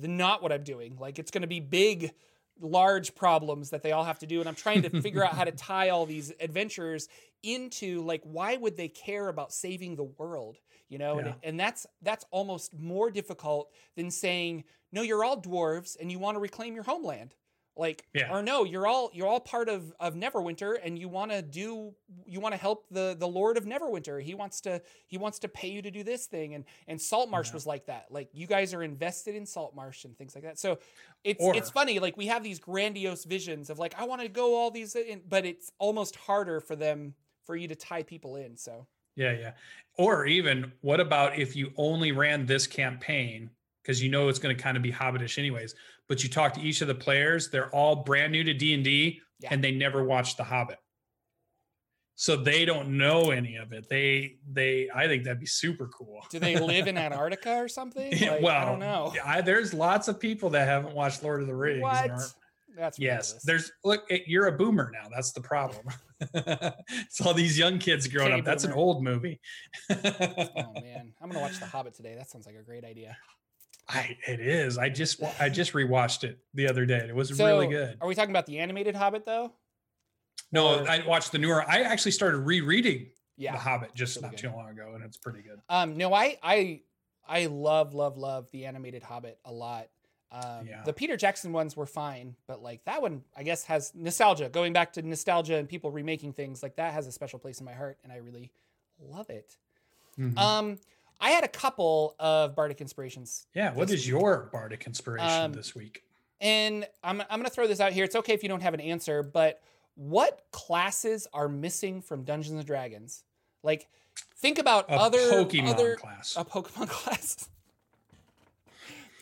the, 0.00 0.08
not 0.08 0.42
what 0.42 0.52
I'm 0.52 0.64
doing. 0.64 0.96
Like 0.98 1.18
it's 1.18 1.30
going 1.30 1.42
to 1.42 1.48
be 1.48 1.60
big 1.60 2.12
large 2.60 3.14
problems 3.14 3.70
that 3.70 3.82
they 3.82 3.92
all 3.92 4.04
have 4.04 4.18
to 4.20 4.26
do 4.26 4.38
and 4.38 4.48
i'm 4.48 4.54
trying 4.54 4.82
to 4.82 5.02
figure 5.02 5.24
out 5.24 5.34
how 5.34 5.42
to 5.42 5.50
tie 5.52 5.88
all 5.88 6.06
these 6.06 6.32
adventures 6.38 7.08
into 7.42 8.02
like 8.02 8.20
why 8.22 8.56
would 8.56 8.76
they 8.76 8.88
care 8.88 9.28
about 9.28 9.52
saving 9.52 9.96
the 9.96 10.04
world 10.04 10.58
you 10.92 10.98
know 10.98 11.18
yeah. 11.18 11.26
and, 11.26 11.34
and 11.42 11.60
that's 11.60 11.86
that's 12.02 12.24
almost 12.30 12.78
more 12.78 13.10
difficult 13.10 13.72
than 13.96 14.10
saying 14.10 14.64
no 14.92 15.02
you're 15.02 15.24
all 15.24 15.40
dwarves 15.40 15.96
and 15.98 16.12
you 16.12 16.18
want 16.18 16.36
to 16.36 16.40
reclaim 16.40 16.74
your 16.74 16.84
homeland 16.84 17.34
like 17.74 18.04
yeah. 18.12 18.30
or 18.30 18.42
no 18.42 18.64
you're 18.64 18.86
all 18.86 19.10
you're 19.14 19.26
all 19.26 19.40
part 19.40 19.70
of 19.70 19.94
of 19.98 20.14
neverwinter 20.14 20.76
and 20.84 20.98
you 20.98 21.08
want 21.08 21.30
to 21.30 21.40
do 21.40 21.94
you 22.26 22.38
want 22.38 22.52
to 22.52 22.60
help 22.60 22.84
the 22.90 23.16
the 23.18 23.26
lord 23.26 23.56
of 23.56 23.64
neverwinter 23.64 24.20
he 24.22 24.34
wants 24.34 24.60
to 24.60 24.80
he 25.06 25.16
wants 25.16 25.38
to 25.38 25.48
pay 25.48 25.68
you 25.68 25.80
to 25.80 25.90
do 25.90 26.04
this 26.04 26.26
thing 26.26 26.54
and 26.54 26.64
and 26.86 27.00
saltmarsh 27.00 27.48
yeah. 27.48 27.54
was 27.54 27.66
like 27.66 27.86
that 27.86 28.06
like 28.10 28.28
you 28.34 28.46
guys 28.46 28.74
are 28.74 28.82
invested 28.82 29.34
in 29.34 29.46
saltmarsh 29.46 30.04
and 30.04 30.18
things 30.18 30.34
like 30.34 30.44
that 30.44 30.58
so 30.58 30.78
it's 31.24 31.42
or, 31.42 31.56
it's 31.56 31.70
funny 31.70 31.98
like 31.98 32.14
we 32.16 32.26
have 32.26 32.42
these 32.42 32.58
grandiose 32.58 33.24
visions 33.24 33.70
of 33.70 33.78
like 33.78 33.94
i 33.98 34.04
want 34.04 34.20
to 34.20 34.28
go 34.28 34.54
all 34.54 34.70
these 34.70 34.94
in, 34.94 35.22
but 35.26 35.46
it's 35.46 35.72
almost 35.78 36.16
harder 36.16 36.60
for 36.60 36.76
them 36.76 37.14
for 37.46 37.56
you 37.56 37.68
to 37.68 37.74
tie 37.74 38.02
people 38.02 38.36
in 38.36 38.54
so 38.54 38.86
yeah, 39.16 39.32
yeah. 39.32 39.52
Or 39.98 40.26
even 40.26 40.72
what 40.80 41.00
about 41.00 41.38
if 41.38 41.54
you 41.54 41.72
only 41.76 42.12
ran 42.12 42.46
this 42.46 42.66
campaign 42.66 43.50
because 43.82 44.02
you 44.02 44.10
know 44.10 44.28
it's 44.28 44.38
going 44.38 44.56
to 44.56 44.62
kind 44.62 44.76
of 44.76 44.82
be 44.82 44.92
hobbitish 44.92 45.38
anyways, 45.38 45.74
but 46.08 46.22
you 46.22 46.28
talk 46.28 46.54
to 46.54 46.60
each 46.60 46.80
of 46.80 46.88
the 46.88 46.94
players, 46.94 47.50
they're 47.50 47.70
all 47.70 47.96
brand 47.96 48.32
new 48.32 48.44
to 48.44 48.54
D&D 48.54 49.20
yeah. 49.40 49.48
and 49.50 49.62
they 49.62 49.72
never 49.72 50.04
watched 50.04 50.36
The 50.36 50.44
Hobbit. 50.44 50.78
So 52.14 52.36
they 52.36 52.64
don't 52.64 52.96
know 52.96 53.30
any 53.30 53.56
of 53.56 53.72
it. 53.72 53.88
They 53.88 54.36
they 54.48 54.88
I 54.94 55.08
think 55.08 55.24
that'd 55.24 55.40
be 55.40 55.46
super 55.46 55.88
cool. 55.88 56.24
Do 56.30 56.38
they 56.38 56.56
live 56.56 56.86
in 56.86 56.96
Antarctica 56.96 57.56
or 57.56 57.68
something? 57.68 58.12
Like, 58.12 58.42
well, 58.42 58.60
I 58.60 58.64
don't 58.64 58.78
know. 58.78 59.14
I, 59.24 59.40
there's 59.40 59.72
lots 59.74 60.08
of 60.08 60.20
people 60.20 60.50
that 60.50 60.68
haven't 60.68 60.94
watched 60.94 61.24
Lord 61.24 61.40
of 61.40 61.46
the 61.46 61.54
Rings. 61.54 61.82
What? 61.82 62.34
That's 62.76 62.98
yes. 62.98 63.34
Ridiculous. 63.34 63.44
There's 63.44 63.72
look, 63.84 64.04
it, 64.10 64.22
you're 64.26 64.46
a 64.46 64.52
boomer 64.52 64.90
now. 64.92 65.08
That's 65.14 65.32
the 65.32 65.40
problem. 65.40 65.86
it's 66.20 67.20
all 67.20 67.34
these 67.34 67.58
young 67.58 67.78
kids 67.78 68.06
growing 68.08 68.32
up. 68.32 68.44
That's 68.44 68.64
an 68.64 68.72
old 68.72 69.02
movie. 69.02 69.40
oh 69.90 70.72
man, 70.80 71.12
I'm 71.20 71.28
gonna 71.28 71.40
watch 71.40 71.58
The 71.58 71.66
Hobbit 71.66 71.94
today. 71.94 72.14
That 72.16 72.30
sounds 72.30 72.46
like 72.46 72.56
a 72.56 72.62
great 72.62 72.84
idea. 72.84 73.16
I 73.88 74.16
it 74.26 74.40
is. 74.40 74.78
I 74.78 74.88
just 74.88 75.22
I 75.40 75.48
just 75.48 75.72
rewatched 75.72 76.24
it 76.24 76.38
the 76.54 76.68
other 76.68 76.86
day. 76.86 77.06
It 77.08 77.14
was 77.14 77.38
really 77.38 77.66
good. 77.66 77.96
Are 78.00 78.08
we 78.08 78.14
talking 78.14 78.30
about 78.30 78.46
the 78.46 78.58
animated 78.58 78.94
Hobbit 78.94 79.26
though? 79.26 79.52
No, 80.52 80.80
or, 80.80 80.88
I 80.88 81.04
watched 81.06 81.32
the 81.32 81.38
newer. 81.38 81.68
I 81.68 81.80
actually 81.82 82.12
started 82.12 82.38
rereading 82.38 83.08
yeah, 83.36 83.52
The 83.52 83.58
Hobbit 83.58 83.94
just 83.94 84.20
not 84.20 84.32
good. 84.32 84.38
too 84.38 84.50
long 84.50 84.68
ago, 84.68 84.92
and 84.94 85.04
it's 85.04 85.16
pretty 85.16 85.42
good. 85.42 85.58
Um, 85.68 85.96
no, 85.96 86.12
I 86.12 86.38
I 86.42 86.82
I 87.26 87.46
love 87.46 87.94
love 87.94 88.16
love 88.16 88.48
the 88.52 88.66
animated 88.66 89.02
Hobbit 89.02 89.38
a 89.44 89.52
lot. 89.52 89.88
Um, 90.32 90.66
yeah. 90.66 90.82
The 90.84 90.94
Peter 90.94 91.16
Jackson 91.16 91.52
ones 91.52 91.76
were 91.76 91.86
fine, 91.86 92.34
but 92.46 92.62
like 92.62 92.84
that 92.86 93.02
one, 93.02 93.22
I 93.36 93.42
guess 93.42 93.64
has 93.64 93.92
nostalgia. 93.94 94.48
Going 94.48 94.72
back 94.72 94.94
to 94.94 95.02
nostalgia 95.02 95.56
and 95.56 95.68
people 95.68 95.90
remaking 95.90 96.32
things, 96.32 96.62
like 96.62 96.76
that 96.76 96.94
has 96.94 97.06
a 97.06 97.12
special 97.12 97.38
place 97.38 97.60
in 97.60 97.66
my 97.66 97.74
heart, 97.74 97.98
and 98.02 98.12
I 98.12 98.16
really 98.16 98.50
love 98.98 99.28
it. 99.28 99.56
Mm-hmm. 100.18 100.38
Um, 100.38 100.78
I 101.20 101.30
had 101.30 101.44
a 101.44 101.48
couple 101.48 102.16
of 102.18 102.56
bardic 102.56 102.80
inspirations. 102.80 103.46
Yeah, 103.54 103.74
what 103.74 103.90
is 103.90 104.00
week. 104.00 104.06
your 104.06 104.48
bardic 104.52 104.84
inspiration 104.86 105.42
um, 105.42 105.52
this 105.52 105.74
week? 105.74 106.02
And 106.40 106.86
I'm 107.04 107.20
I'm 107.20 107.38
gonna 107.38 107.50
throw 107.50 107.66
this 107.66 107.80
out 107.80 107.92
here. 107.92 108.04
It's 108.04 108.16
okay 108.16 108.32
if 108.32 108.42
you 108.42 108.48
don't 108.48 108.62
have 108.62 108.74
an 108.74 108.80
answer, 108.80 109.22
but 109.22 109.60
what 109.94 110.44
classes 110.50 111.28
are 111.32 111.48
missing 111.48 112.00
from 112.00 112.24
Dungeons 112.24 112.56
and 112.56 112.66
Dragons? 112.66 113.22
Like, 113.62 113.86
think 114.36 114.58
about 114.58 114.88
a 114.88 114.94
other 114.94 115.18
Pokemon 115.18 115.68
other 115.68 115.96
class. 115.96 116.34
a 116.36 116.44
Pokemon 116.44 116.88
class. 116.88 117.48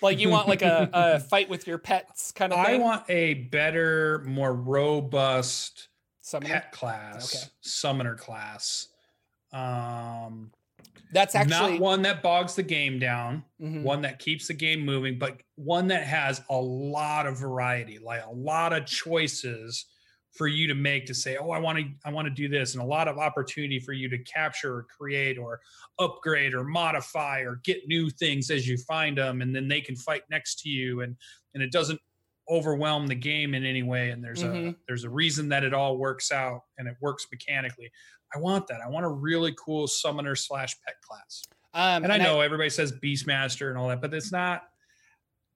Like 0.02 0.18
you 0.18 0.30
want 0.30 0.48
like 0.48 0.62
a, 0.62 0.88
a 0.92 1.20
fight 1.30 1.48
with 1.48 1.66
your 1.66 1.78
pets 1.78 2.32
kind 2.32 2.52
of 2.52 2.64
thing? 2.64 2.80
I 2.80 2.82
want 2.82 3.04
a 3.08 3.34
better, 3.34 4.24
more 4.26 4.54
robust 4.54 5.88
Summoner? 6.20 6.54
pet 6.54 6.72
class, 6.72 7.34
okay. 7.34 7.52
summoner 7.60 8.14
class. 8.14 8.88
Um 9.52 10.52
that's 11.12 11.34
actually 11.34 11.72
not 11.72 11.80
one 11.80 12.02
that 12.02 12.22
bogs 12.22 12.54
the 12.54 12.62
game 12.62 12.98
down, 12.98 13.42
mm-hmm. 13.60 13.82
one 13.82 14.02
that 14.02 14.20
keeps 14.20 14.46
the 14.46 14.54
game 14.54 14.84
moving, 14.84 15.18
but 15.18 15.42
one 15.56 15.88
that 15.88 16.04
has 16.04 16.40
a 16.48 16.56
lot 16.56 17.26
of 17.26 17.38
variety, 17.38 17.98
like 17.98 18.24
a 18.24 18.30
lot 18.30 18.72
of 18.72 18.86
choices 18.86 19.86
for 20.40 20.48
you 20.48 20.66
to 20.66 20.74
make 20.74 21.04
to 21.04 21.12
say, 21.12 21.36
oh, 21.36 21.50
I 21.50 21.58
want 21.58 21.76
to, 21.76 21.84
I 22.02 22.10
want 22.10 22.24
to 22.24 22.30
do 22.30 22.48
this, 22.48 22.72
and 22.72 22.82
a 22.82 22.86
lot 22.86 23.08
of 23.08 23.18
opportunity 23.18 23.78
for 23.78 23.92
you 23.92 24.08
to 24.08 24.16
capture 24.20 24.76
or 24.76 24.84
create 24.84 25.36
or 25.36 25.60
upgrade 25.98 26.54
or 26.54 26.64
modify 26.64 27.40
or 27.40 27.56
get 27.62 27.86
new 27.86 28.08
things 28.08 28.50
as 28.50 28.66
you 28.66 28.78
find 28.78 29.18
them, 29.18 29.42
and 29.42 29.54
then 29.54 29.68
they 29.68 29.82
can 29.82 29.94
fight 29.96 30.22
next 30.30 30.60
to 30.60 30.70
you, 30.70 31.02
and 31.02 31.14
and 31.52 31.62
it 31.62 31.70
doesn't 31.70 32.00
overwhelm 32.48 33.06
the 33.06 33.14
game 33.14 33.52
in 33.52 33.66
any 33.66 33.82
way, 33.82 34.12
and 34.12 34.24
there's 34.24 34.42
mm-hmm. 34.42 34.68
a 34.68 34.74
there's 34.88 35.04
a 35.04 35.10
reason 35.10 35.46
that 35.50 35.62
it 35.62 35.74
all 35.74 35.98
works 35.98 36.32
out 36.32 36.62
and 36.78 36.88
it 36.88 36.96
works 37.02 37.26
mechanically. 37.30 37.92
I 38.34 38.38
want 38.38 38.66
that. 38.68 38.80
I 38.82 38.88
want 38.88 39.04
a 39.04 39.10
really 39.10 39.54
cool 39.62 39.86
summoner 39.88 40.34
slash 40.36 40.74
pet 40.86 40.94
class. 41.02 41.42
Um, 41.74 42.04
and 42.04 42.10
I 42.10 42.16
know 42.16 42.40
I, 42.40 42.46
everybody 42.46 42.70
says 42.70 42.92
Beastmaster 42.92 43.68
and 43.68 43.76
all 43.76 43.88
that, 43.88 44.00
but 44.00 44.14
it's 44.14 44.32
not. 44.32 44.62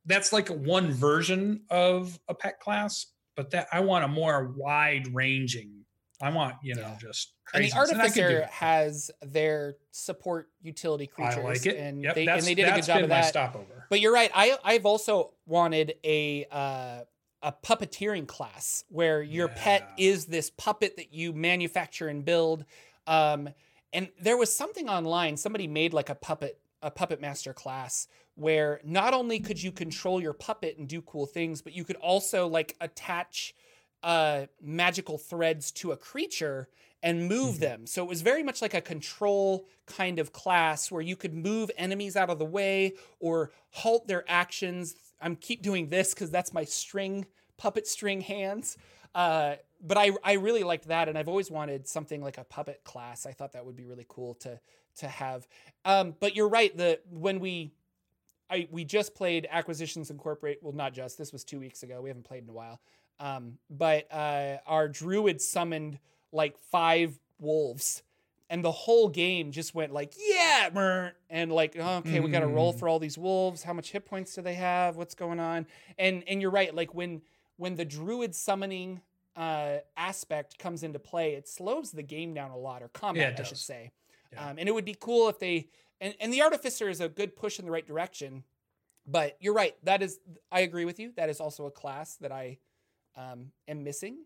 That's 0.05 0.31
like 0.31 0.51
one 0.51 0.93
version 0.93 1.63
of 1.71 2.19
a 2.29 2.35
pet 2.35 2.61
class, 2.61 3.07
but 3.37 3.51
that 3.51 3.69
I 3.73 3.81
want 3.81 4.05
a 4.05 4.09
more 4.09 4.53
wide 4.57 5.15
ranging. 5.15 5.85
I 6.23 6.31
want 6.31 6.57
you 6.63 6.75
know 6.75 6.83
yeah. 6.83 6.97
just 6.99 7.33
crazy. 7.45 7.65
and 7.65 7.73
the 7.73 7.77
artificer 7.77 8.49
has 8.51 9.11
their 9.21 9.77
support 9.91 10.49
utility 10.63 11.07
creatures. 11.07 11.39
I 11.39 11.43
like 11.43 11.67
it, 11.67 11.77
and 11.77 12.03
yep, 12.03 12.15
they 12.15 12.27
and 12.27 12.43
they 12.43 12.55
did 12.55 12.69
a 12.69 12.75
good 12.75 12.85
job 12.85 13.03
of 13.03 13.09
that. 13.09 13.27
Stopover. 13.27 13.87
But 13.91 14.01
you're 14.01 14.13
right. 14.13 14.31
I 14.35 14.57
I've 14.65 14.87
also 14.87 15.33
wanted 15.47 15.95
a 16.05 16.47
uh, 16.51 17.01
a 17.43 17.53
puppeteering 17.53 18.27
class 18.27 18.85
where 18.89 19.23
your 19.23 19.49
pet 19.49 19.91
is 19.99 20.27
this 20.27 20.51
puppet 20.51 20.97
that 20.97 21.13
you 21.13 21.33
manufacture 21.33 22.09
and 22.09 22.25
build. 22.25 22.65
Um, 23.07 23.51
and 23.93 24.09
there 24.21 24.37
was 24.37 24.55
something 24.55 24.89
online. 24.89 25.37
Somebody 25.37 25.69
made 25.69 25.93
like 25.93 26.09
a 26.09 26.15
puppet 26.15 26.59
a 26.81 26.91
puppet 26.91 27.21
master 27.21 27.55
class 27.55 28.09
where 28.35 28.81
not 28.85 29.15
only 29.15 29.39
could 29.41 29.63
you 29.63 29.71
control 29.73 30.21
your 30.21 30.33
puppet 30.33 30.77
and 30.79 30.89
do 30.89 31.01
cool 31.03 31.27
things, 31.27 31.63
but 31.63 31.73
you 31.73 31.85
could 31.85 31.97
also 31.97 32.47
like 32.49 32.77
attach 32.81 33.55
uh, 34.03 34.47
magical 34.61 35.19
threads 35.19 35.71
to 35.73 35.93
a 35.93 35.97
creature 35.97 36.69
and 37.03 37.29
move 37.29 37.59
Mhm. 37.59 37.61
them. 37.61 37.87
So 37.87 38.03
it 38.03 38.09
was 38.09 38.23
very 38.23 38.43
much 38.43 38.63
like 38.63 38.75
a 38.75 38.81
control 38.81 39.69
kind 39.87 40.19
of 40.19 40.33
class 40.33 40.91
where 40.91 41.03
you 41.03 41.17
could 41.17 41.35
move 41.35 41.71
enemies 41.77 42.17
out 42.17 42.31
of 42.31 42.39
the 42.39 42.45
way 42.47 42.95
or 43.21 43.53
halt 43.71 44.07
their 44.07 44.25
actions. 44.31 44.95
I'm 45.21 45.37
keep 45.37 45.63
doing 45.63 45.89
this 45.89 46.15
because 46.15 46.31
that's 46.31 46.53
my 46.53 46.65
string 46.65 47.27
puppet 47.57 47.87
string 47.87 48.21
hands. 48.21 48.77
Uh, 49.15 49.57
but 49.81 49.97
I 49.99 50.11
I 50.25 50.33
really 50.35 50.65
liked 50.65 50.89
that, 50.89 51.09
and 51.09 51.17
I've 51.17 51.29
always 51.29 51.51
wanted 51.51 51.87
something 51.87 52.23
like 52.23 52.39
a 52.39 52.45
puppet 52.45 52.83
class. 52.85 53.27
I 53.27 53.33
thought 53.33 53.53
that 53.53 53.65
would 53.65 53.77
be 53.77 53.85
really 53.85 54.07
cool 54.09 54.35
to 54.37 54.61
to 54.97 55.09
have. 55.09 55.47
Um, 55.85 56.17
but 56.19 56.35
you're 56.35 56.49
right. 56.49 56.75
The 56.77 57.01
when 57.11 57.39
we 57.39 57.75
I 58.51 58.69
we 58.71 58.85
just 58.85 59.15
played 59.15 59.47
Acquisitions 59.51 60.11
Incorporate. 60.11 60.59
Well, 60.63 60.73
not 60.73 60.93
just. 60.93 61.17
This 61.19 61.33
was 61.33 61.45
two 61.45 61.59
weeks 61.61 61.83
ago. 61.83 62.01
We 62.03 62.11
haven't 62.11 62.25
played 62.25 62.45
in 62.45 62.49
a 62.51 62.53
while. 62.53 62.81
Um, 63.21 63.59
but 63.71 64.13
uh, 64.13 64.59
our 64.67 64.89
druid 64.89 65.41
summoned 65.41 65.99
like 66.33 66.59
five 66.59 67.19
wolves, 67.39 68.03
and 68.51 68.65
the 68.65 68.73
whole 68.73 69.09
game 69.09 69.53
just 69.53 69.75
went 69.75 69.93
like 69.93 70.15
yeah, 70.19 70.69
and 71.31 71.53
like 71.53 71.77
oh, 71.79 71.97
okay, 71.99 72.21
we 72.21 72.31
got 72.31 72.41
to 72.41 72.47
roll 72.49 72.73
Mm. 72.75 72.79
for 72.79 72.89
all 72.89 72.99
these 72.99 73.17
wolves. 73.17 73.63
How 73.63 73.73
much 73.73 73.93
hit 73.93 74.05
points 74.05 74.35
do 74.35 74.43
they 74.43 74.55
have? 74.55 74.97
What's 74.97 75.15
going 75.15 75.41
on? 75.41 75.67
And 75.99 76.25
and 76.29 76.43
you're 76.43 76.51
right. 76.51 76.75
Like 76.75 76.95
when 76.95 77.23
when 77.57 77.77
the 77.77 77.85
druid 77.85 78.35
summoning 78.35 79.01
uh, 79.37 79.77
aspect 79.97 80.59
comes 80.59 80.83
into 80.83 80.99
play, 80.99 81.35
it 81.35 81.49
slows 81.49 81.93
the 81.93 82.03
game 82.03 82.35
down 82.35 82.51
a 82.51 82.57
lot, 82.59 82.83
or 82.83 82.89
combat, 82.89 83.35
it 83.35 83.41
I 83.41 83.43
should 83.45 83.59
say. 83.59 83.93
Yeah. 84.33 84.49
Um, 84.51 84.57
and 84.59 84.69
it 84.69 84.73
would 84.73 84.85
be 84.85 84.97
cool 84.99 85.29
if 85.29 85.39
they 85.39 85.69
and, 86.05 86.15
and 86.21 86.33
the 86.33 86.43
artificer 86.43 86.89
is 86.89 87.01
a 87.01 87.09
good 87.09 87.35
push 87.35 87.59
in 87.59 87.65
the 87.65 87.71
right 87.71 87.87
direction. 87.87 88.45
But 89.07 89.37
you're 89.41 89.55
right. 89.55 89.75
That 89.85 90.03
is, 90.03 90.21
I 90.53 90.61
agree 90.61 90.85
with 90.85 90.99
you. 91.01 91.13
That 91.17 91.29
is 91.31 91.41
also 91.41 91.67
a 91.67 91.71
class 91.71 92.17
that 92.17 92.31
I 92.31 92.59
um, 93.17 93.53
am 93.69 93.85
missing. 93.85 94.19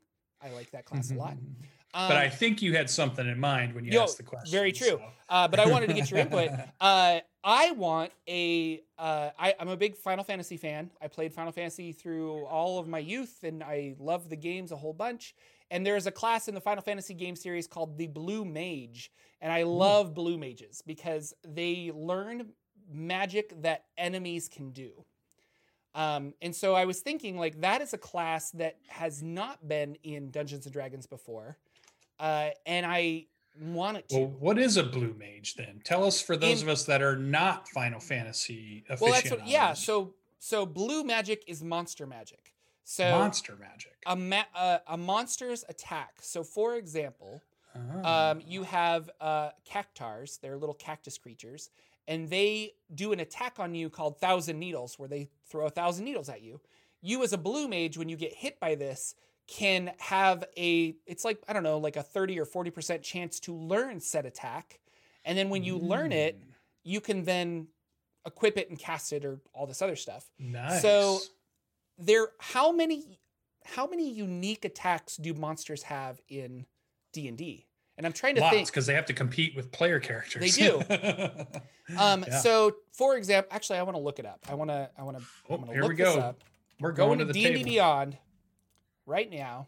I 0.43 0.51
like 0.51 0.71
that 0.73 0.85
class 0.85 1.11
a 1.11 1.15
lot. 1.15 1.37
Um, 1.95 2.07
but 2.07 2.19
I 2.19 2.29
think 2.29 2.61
you 2.61 2.77
had 2.77 2.91
something 2.91 3.27
in 3.27 3.41
mind 3.41 3.75
when 3.75 3.83
you 3.83 3.93
Yo, 3.93 4.03
asked 4.03 4.19
the 4.19 4.23
question. 4.23 4.53
very 4.53 4.73
true. 4.73 4.89
so- 4.89 5.03
uh, 5.31 5.49
but 5.49 5.59
I 5.59 5.65
wanted 5.65 5.87
to 5.87 5.95
get 5.95 6.11
your 6.11 6.21
input. 6.25 6.51
Uh, 6.79 7.21
I 7.43 7.71
want 7.73 8.13
a. 8.29 8.83
Uh, 8.99 9.31
I, 9.39 9.55
I'm 9.59 9.71
a 9.71 9.77
big 9.77 9.97
Final 9.97 10.23
Fantasy 10.23 10.59
fan. 10.59 10.91
I 11.01 11.09
played 11.09 11.33
Final 11.33 11.51
Fantasy 11.51 11.93
through 11.93 12.45
all 12.45 12.79
of 12.79 12.89
my 12.89 12.99
youth, 12.99 13.43
and 13.43 13.63
I 13.63 13.95
love 13.99 14.29
the 14.29 14.37
games 14.37 14.71
a 14.71 14.77
whole 14.77 14.93
bunch. 14.93 15.35
And 15.71 15.85
there 15.85 15.97
is 15.97 16.07
a 16.07 16.11
class 16.11 16.49
in 16.49 16.55
the 16.55 16.61
Final 16.61 16.83
Fantasy 16.83 17.15
game 17.15 17.37
series 17.37 17.67
called 17.67 17.99
the 17.99 18.07
Blue 18.07 18.45
Mage, 18.45 19.11
and 19.41 19.53
I 19.53 19.65
love 19.65 20.15
Blue 20.15 20.39
Mages 20.39 20.83
because 20.87 21.35
they 21.47 21.93
learn 21.95 22.51
magic 22.91 23.61
that 23.63 23.85
enemies 23.99 24.49
can 24.49 24.71
do. 24.71 25.05
Um, 25.95 26.33
and 26.41 26.55
so 26.55 26.75
I 26.75 26.85
was 26.85 27.01
thinking, 27.01 27.37
like, 27.39 27.61
that 27.61 27.83
is 27.83 27.93
a 27.93 27.99
class 27.99 28.51
that 28.53 28.77
has 28.87 29.23
not 29.23 29.67
been 29.67 29.97
in 30.03 30.31
Dungeons 30.31 30.65
and 30.65 30.73
Dragons 30.73 31.07
before, 31.07 31.59
uh, 32.19 32.51
and 32.65 32.87
I 32.87 33.27
want 33.61 33.99
it 33.99 34.09
to. 34.11 34.19
Well, 34.19 34.27
what 34.39 34.59
is 34.59 34.77
a 34.77 34.85
blue 34.85 35.15
mage 35.19 35.55
then? 35.57 35.81
Tell 35.85 36.05
us 36.05 36.21
for 36.21 36.37
those 36.37 36.63
In- 36.63 36.69
of 36.69 36.73
us 36.73 36.85
that 36.85 37.03
are 37.03 37.17
not 37.17 37.69
Final 37.69 38.01
Fantasy 38.01 38.85
aficionados. 38.89 39.01
Well, 39.01 39.13
that's 39.13 39.31
what. 39.31 39.49
Yeah. 39.49 39.73
So 39.75 40.15
so 40.39 40.65
blue 40.65 41.05
magic 41.05 41.43
is 41.47 41.63
monster 41.63 42.07
magic. 42.07 42.55
So 42.91 43.05
monster 43.11 43.55
magic. 43.61 43.93
a 44.07 44.17
ma- 44.17 44.45
uh, 44.55 44.79
a 44.87 44.97
monster's 44.97 45.63
attack. 45.69 46.15
So 46.23 46.43
for 46.43 46.75
example, 46.77 47.43
Ah. 47.77 48.31
um, 48.31 48.41
you 48.47 48.63
have 48.63 49.11
uh, 49.21 49.51
cactuars. 49.67 50.39
They're 50.41 50.57
little 50.57 50.75
cactus 50.75 51.19
creatures, 51.19 51.69
and 52.07 52.31
they 52.31 52.73
do 52.95 53.13
an 53.13 53.21
attack 53.21 53.59
on 53.61 53.75
you 53.75 53.91
called 53.91 54.19
Thousand 54.21 54.59
Needles, 54.59 54.99
where 54.99 55.09
they 55.09 55.29
throw 55.51 55.67
a 55.67 55.71
thousand 55.71 56.07
needles 56.07 56.31
at 56.31 56.41
you. 56.41 56.61
You 57.03 57.23
as 57.23 57.35
a 57.35 57.39
blue 57.39 57.69
mage, 57.69 57.99
when 57.99 58.09
you 58.09 58.17
get 58.17 58.33
hit 58.33 58.59
by 58.59 58.75
this, 58.75 59.15
can 59.47 59.93
have 59.99 60.45
a. 60.57 60.97
It's 61.07 61.27
like 61.27 61.43
I 61.47 61.53
don't 61.53 61.63
know, 61.63 61.77
like 61.79 61.97
a 61.97 62.03
thirty 62.03 62.41
or 62.41 62.47
forty 62.47 62.71
percent 62.71 63.03
chance 63.03 63.39
to 63.41 63.55
learn 63.55 64.01
said 64.01 64.25
attack, 64.25 64.81
and 65.27 65.37
then 65.37 65.51
when 65.51 65.63
you 65.63 65.77
learn 65.77 66.11
it, 66.13 66.41
Mm, 66.41 66.45
you 66.85 67.01
can 67.03 67.25
then 67.25 67.69
equip 68.25 68.57
it 68.57 68.71
and 68.71 68.79
cast 68.79 69.13
it 69.13 69.27
or 69.27 69.41
all 69.53 69.67
this 69.67 69.83
other 69.83 69.95
stuff. 69.97 70.25
nice. 70.39 70.81
So 70.83 71.19
there 71.99 72.29
how 72.39 72.73
many 72.73 73.19
how 73.65 73.87
many 73.87 74.11
unique 74.11 74.65
attacks 74.65 75.17
do 75.17 75.35
monsters 75.35 75.83
have 75.85 76.21
in 76.29 76.65
D&D? 77.13 77.67
And 77.99 78.07
I'm 78.07 78.13
trying 78.13 78.37
to 78.37 78.41
lots 78.41 78.55
think 78.55 78.67
because 78.69 78.87
they 78.87 78.95
have 78.95 79.07
to 79.07 79.13
compete 79.13 79.57
with 79.57 79.73
player 79.73 79.99
characters. 79.99 80.57
They 80.57 80.69
do. 80.69 80.81
um 81.99 82.25
Yeah. 82.27 82.39
so 82.39 82.77
for 82.93 83.17
example, 83.17 83.49
actually 83.55 83.79
I 83.79 83.83
want 83.83 83.97
to 83.97 84.03
look 84.03 84.19
it 84.19 84.27
up. 84.27 84.41
I 84.49 84.55
want 84.55 84.71
to 84.71 84.89
I 84.97 85.03
want 85.03 85.19
to 85.19 85.25
Oh, 85.51 85.55
I'm 85.55 85.61
going 85.63 85.67
to 85.69 85.73
here 85.75 85.83
look 85.83 85.91
we 85.91 85.97
this 85.97 86.15
go. 86.15 86.21
up. 86.21 86.45
We're 86.81 86.93
Going 86.93 87.19
going, 87.19 87.27
to 87.27 87.33
D&D 87.33 87.49
table. 87.55 87.65
Beyond 87.65 88.19
right 89.05 89.31
now. 89.31 89.67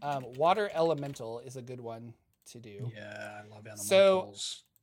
Um, 0.00 0.24
water 0.36 0.70
elemental 0.72 1.40
is 1.40 1.56
a 1.56 1.62
good 1.62 1.80
one 1.80 2.14
to 2.52 2.58
do. 2.58 2.90
Yeah, 2.94 3.40
I 3.44 3.54
love 3.54 3.66
animals. 3.66 3.86
So- 3.86 4.32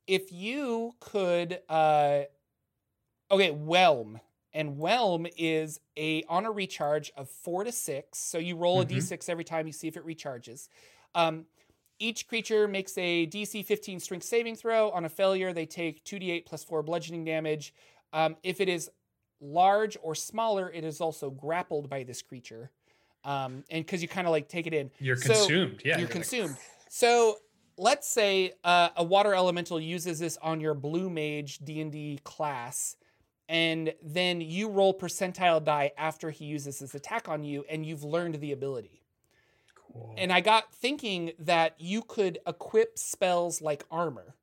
if 0.06 0.30
you 0.30 0.94
could 1.00 1.58
uh 1.68 2.20
okay 3.28 3.50
whelm 3.50 4.20
and 4.56 4.76
whelm 4.78 5.26
is 5.36 5.78
a 5.96 6.24
on 6.24 6.46
a 6.46 6.50
recharge 6.50 7.12
of 7.16 7.28
four 7.28 7.62
to 7.62 7.70
six 7.70 8.18
so 8.18 8.38
you 8.38 8.56
roll 8.56 8.80
a 8.80 8.86
Mhm. 8.86 8.88
d6 8.96 9.28
every 9.28 9.44
time 9.44 9.66
you 9.66 9.72
see 9.72 9.86
if 9.86 9.96
it 9.96 10.04
recharges. 10.04 10.68
Um 11.14 11.46
each 11.98 12.26
creature 12.26 12.66
makes 12.66 12.96
a 12.98 13.26
dc 13.26 13.64
15 13.64 14.00
strength 14.00 14.24
saving 14.24 14.56
throw. 14.56 14.90
On 14.90 15.04
a 15.04 15.08
failure 15.08 15.52
they 15.52 15.66
take 15.66 16.02
2d8 16.04 16.44
plus 16.46 16.64
4 16.64 16.82
bludgeoning 16.82 17.24
damage. 17.24 17.72
Um, 18.12 18.36
if 18.42 18.60
it 18.60 18.68
is 18.68 18.90
large 19.40 19.96
or 20.02 20.14
smaller 20.14 20.70
it 20.72 20.84
is 20.84 21.00
also 21.00 21.30
grappled 21.30 21.88
by 21.90 22.02
this 22.02 22.22
creature 22.22 22.70
um, 23.24 23.64
and 23.70 23.84
because 23.84 24.00
you 24.02 24.08
kind 24.08 24.26
of 24.26 24.30
like 24.30 24.48
take 24.48 24.66
it 24.66 24.72
in. 24.74 24.90
You're 25.00 25.16
so 25.16 25.28
consumed. 25.28 25.82
Yeah, 25.84 25.98
you're 25.98 26.06
like, 26.06 26.12
consumed. 26.12 26.56
So 26.88 27.38
let's 27.76 28.08
say 28.08 28.52
uh, 28.64 28.90
a 28.96 29.04
water 29.04 29.34
elemental 29.34 29.80
uses 29.80 30.18
this 30.20 30.38
on 30.38 30.60
your 30.60 30.74
blue 30.74 31.10
mage 31.10 31.58
D 31.58 31.80
and 31.80 31.90
D 31.92 32.20
class, 32.24 32.96
and 33.48 33.94
then 34.02 34.40
you 34.40 34.68
roll 34.68 34.92
percentile 34.92 35.62
die 35.64 35.92
after 35.96 36.30
he 36.30 36.44
uses 36.44 36.78
his 36.78 36.94
attack 36.94 37.28
on 37.28 37.44
you, 37.44 37.64
and 37.68 37.86
you've 37.86 38.04
learned 38.04 38.40
the 38.40 38.52
ability. 38.52 39.02
cool. 39.74 40.14
And 40.18 40.32
I 40.32 40.40
got 40.40 40.72
thinking 40.72 41.32
that 41.38 41.74
you 41.78 42.02
could 42.02 42.38
equip 42.46 42.98
spells 42.98 43.60
like 43.62 43.84
armor. 43.90 44.34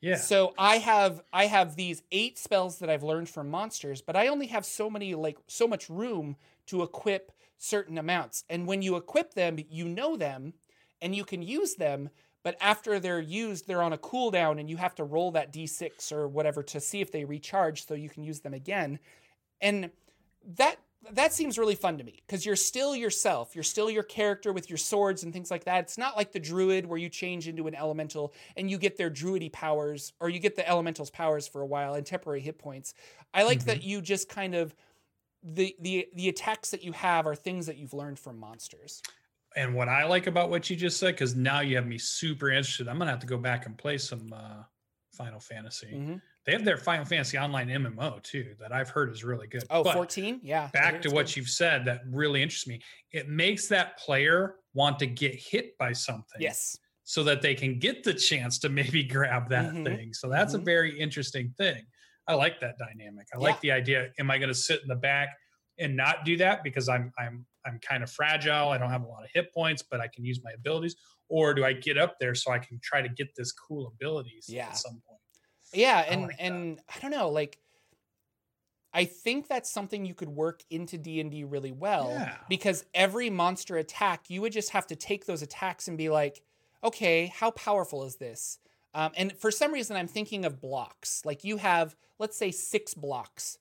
yeah. 0.00 0.16
So 0.16 0.54
I 0.58 0.78
have 0.78 1.22
I 1.32 1.46
have 1.46 1.76
these 1.76 2.02
eight 2.12 2.38
spells 2.38 2.78
that 2.78 2.90
I've 2.90 3.02
learned 3.02 3.28
from 3.28 3.50
monsters, 3.50 4.00
but 4.02 4.16
I 4.16 4.28
only 4.28 4.46
have 4.48 4.64
so 4.64 4.88
many 4.90 5.14
like 5.14 5.38
so 5.46 5.66
much 5.66 5.88
room 5.90 6.36
to 6.66 6.82
equip 6.82 7.32
certain 7.58 7.98
amounts. 7.98 8.44
And 8.48 8.66
when 8.66 8.82
you 8.82 8.96
equip 8.96 9.34
them, 9.34 9.58
you 9.70 9.88
know 9.88 10.16
them 10.16 10.54
and 11.00 11.14
you 11.14 11.24
can 11.24 11.42
use 11.42 11.74
them, 11.74 12.10
but 12.46 12.56
after 12.60 13.00
they're 13.00 13.18
used, 13.18 13.66
they're 13.66 13.82
on 13.82 13.92
a 13.92 13.98
cooldown 13.98 14.60
and 14.60 14.70
you 14.70 14.76
have 14.76 14.94
to 14.94 15.02
roll 15.02 15.32
that 15.32 15.52
d6 15.52 16.12
or 16.12 16.28
whatever 16.28 16.62
to 16.62 16.78
see 16.78 17.00
if 17.00 17.10
they 17.10 17.24
recharge 17.24 17.84
so 17.84 17.94
you 17.94 18.08
can 18.08 18.22
use 18.22 18.38
them 18.38 18.54
again. 18.54 19.00
And 19.60 19.90
that 20.54 20.76
that 21.10 21.32
seems 21.32 21.58
really 21.58 21.74
fun 21.74 21.98
to 21.98 22.04
me 22.04 22.22
because 22.24 22.46
you're 22.46 22.54
still 22.54 22.94
yourself. 22.94 23.56
You're 23.56 23.64
still 23.64 23.90
your 23.90 24.04
character 24.04 24.52
with 24.52 24.70
your 24.70 24.76
swords 24.76 25.24
and 25.24 25.32
things 25.32 25.50
like 25.50 25.64
that. 25.64 25.80
It's 25.80 25.98
not 25.98 26.16
like 26.16 26.30
the 26.30 26.38
druid 26.38 26.86
where 26.86 26.98
you 26.98 27.08
change 27.08 27.48
into 27.48 27.66
an 27.66 27.74
elemental 27.74 28.32
and 28.56 28.70
you 28.70 28.78
get 28.78 28.96
their 28.96 29.10
druidy 29.10 29.48
powers 29.48 30.12
or 30.20 30.28
you 30.28 30.38
get 30.38 30.54
the 30.54 30.62
elemental's 30.68 31.10
powers 31.10 31.48
for 31.48 31.62
a 31.62 31.66
while 31.66 31.94
and 31.94 32.06
temporary 32.06 32.42
hit 32.42 32.60
points. 32.60 32.94
I 33.34 33.42
like 33.42 33.64
that 33.64 33.78
mm-hmm. 33.78 33.88
you 33.88 34.00
just 34.00 34.28
kind 34.28 34.54
of 34.54 34.72
the 35.42 35.74
the 35.80 36.06
the 36.14 36.28
attacks 36.28 36.70
that 36.70 36.84
you 36.84 36.92
have 36.92 37.26
are 37.26 37.34
things 37.34 37.66
that 37.66 37.76
you've 37.76 37.92
learned 37.92 38.20
from 38.20 38.38
monsters. 38.38 39.02
And 39.56 39.74
what 39.74 39.88
I 39.88 40.04
like 40.04 40.26
about 40.26 40.50
what 40.50 40.68
you 40.68 40.76
just 40.76 40.98
said, 41.00 41.14
because 41.14 41.34
now 41.34 41.60
you 41.60 41.76
have 41.76 41.86
me 41.86 41.96
super 41.98 42.50
interested. 42.50 42.88
I'm 42.88 42.98
gonna 42.98 43.10
have 43.10 43.20
to 43.20 43.26
go 43.26 43.38
back 43.38 43.64
and 43.66 43.76
play 43.76 43.96
some 43.98 44.32
uh, 44.32 44.62
Final 45.14 45.40
Fantasy. 45.40 45.92
Mhm. 45.94 46.20
They 46.44 46.52
have 46.52 46.64
their 46.64 46.76
Final 46.76 47.04
Fantasy 47.06 47.38
Online 47.38 47.68
MMO 47.70 48.22
too, 48.22 48.54
that 48.60 48.70
I've 48.70 48.90
heard 48.90 49.10
is 49.10 49.24
really 49.24 49.48
good. 49.48 49.64
Oh, 49.70 49.82
But 49.82 49.94
14? 49.94 50.40
Yeah. 50.44 50.68
Back 50.72 51.00
to 51.02 51.08
what 51.10 51.26
good. 51.26 51.36
you've 51.36 51.48
said, 51.48 51.84
that 51.86 52.02
really 52.06 52.42
interests 52.42 52.68
me. 52.68 52.80
It 53.12 53.28
makes 53.28 53.66
that 53.68 53.98
player 53.98 54.56
want 54.74 54.98
to 55.00 55.06
get 55.06 55.34
hit 55.34 55.76
by 55.78 55.92
something, 55.92 56.40
Yes. 56.40 56.76
so 57.02 57.24
that 57.24 57.40
they 57.42 57.54
can 57.54 57.78
get 57.78 58.04
the 58.04 58.14
chance 58.14 58.58
to 58.58 58.68
maybe 58.68 59.02
grab 59.04 59.48
that 59.48 59.72
Mhm. 59.72 59.84
thing. 59.84 60.12
So 60.12 60.28
that's 60.28 60.54
Mhm. 60.54 60.60
a 60.60 60.64
very 60.64 61.00
interesting 61.00 61.52
thing. 61.56 61.84
I 62.28 62.34
like 62.34 62.60
that 62.60 62.76
dynamic. 62.78 63.26
I 63.34 63.38
Yeah. 63.38 63.42
like 63.42 63.60
the 63.62 63.72
idea. 63.72 64.12
Am 64.18 64.30
I 64.30 64.36
going 64.38 64.48
to 64.48 64.54
sit 64.54 64.82
in 64.82 64.88
the 64.88 64.96
back 64.96 65.30
and 65.78 65.96
not 65.96 66.24
do 66.24 66.36
that 66.36 66.62
because 66.62 66.88
I'm 66.88 67.10
I'm 67.18 67.46
I'm 67.66 67.78
kind 67.80 68.02
of 68.02 68.10
fragile. 68.10 68.70
I 68.70 68.78
don't 68.78 68.90
have 68.90 69.02
a 69.02 69.06
lot 69.06 69.24
of 69.24 69.30
hit 69.32 69.52
points, 69.52 69.82
but 69.82 70.00
I 70.00 70.08
can 70.08 70.24
use 70.24 70.40
my 70.44 70.52
abilities. 70.52 70.96
Or 71.28 71.54
do 71.54 71.64
I 71.64 71.72
get 71.72 71.98
up 71.98 72.18
there 72.20 72.34
so 72.34 72.52
I 72.52 72.58
can 72.60 72.78
try 72.80 73.02
to 73.02 73.08
get 73.08 73.34
this 73.34 73.52
cool 73.52 73.88
abilities 73.88 74.46
Yeah. 74.48 74.68
at 74.68 74.76
some 74.76 75.02
point? 75.06 75.20
Yeah, 75.72 75.98
and 76.08 76.22
like 76.22 76.36
that. 76.38 76.42
and 76.44 76.80
I 76.94 76.98
don't 77.00 77.10
know, 77.10 77.28
like 77.28 77.58
I 78.92 79.04
think 79.04 79.48
that's 79.48 79.70
something 79.70 80.04
you 80.06 80.14
could 80.14 80.28
work 80.28 80.62
into 80.70 80.96
D&D 80.96 81.44
really 81.44 81.72
well 81.72 82.10
Yeah. 82.10 82.38
because 82.48 82.84
every 82.94 83.28
monster 83.30 83.76
attack 83.76 84.30
you 84.30 84.40
would 84.42 84.52
just 84.52 84.70
have 84.70 84.86
to 84.88 84.96
take 84.96 85.26
those 85.26 85.42
attacks 85.42 85.88
and 85.88 85.98
be 85.98 86.08
like, 86.08 86.42
"Okay, 86.82 87.26
how 87.26 87.50
powerful 87.50 88.04
is 88.04 88.16
this?" 88.16 88.58
Um, 88.94 89.12
and 89.16 89.36
for 89.38 89.50
some 89.50 89.72
reason 89.72 89.96
I'm 89.96 90.08
thinking 90.08 90.44
of 90.44 90.60
blocks. 90.60 91.24
Like 91.24 91.44
you 91.44 91.58
have 91.58 91.96
let's 92.18 92.36
say 92.38 92.50
6 92.50 92.94
blocks. 92.94 93.58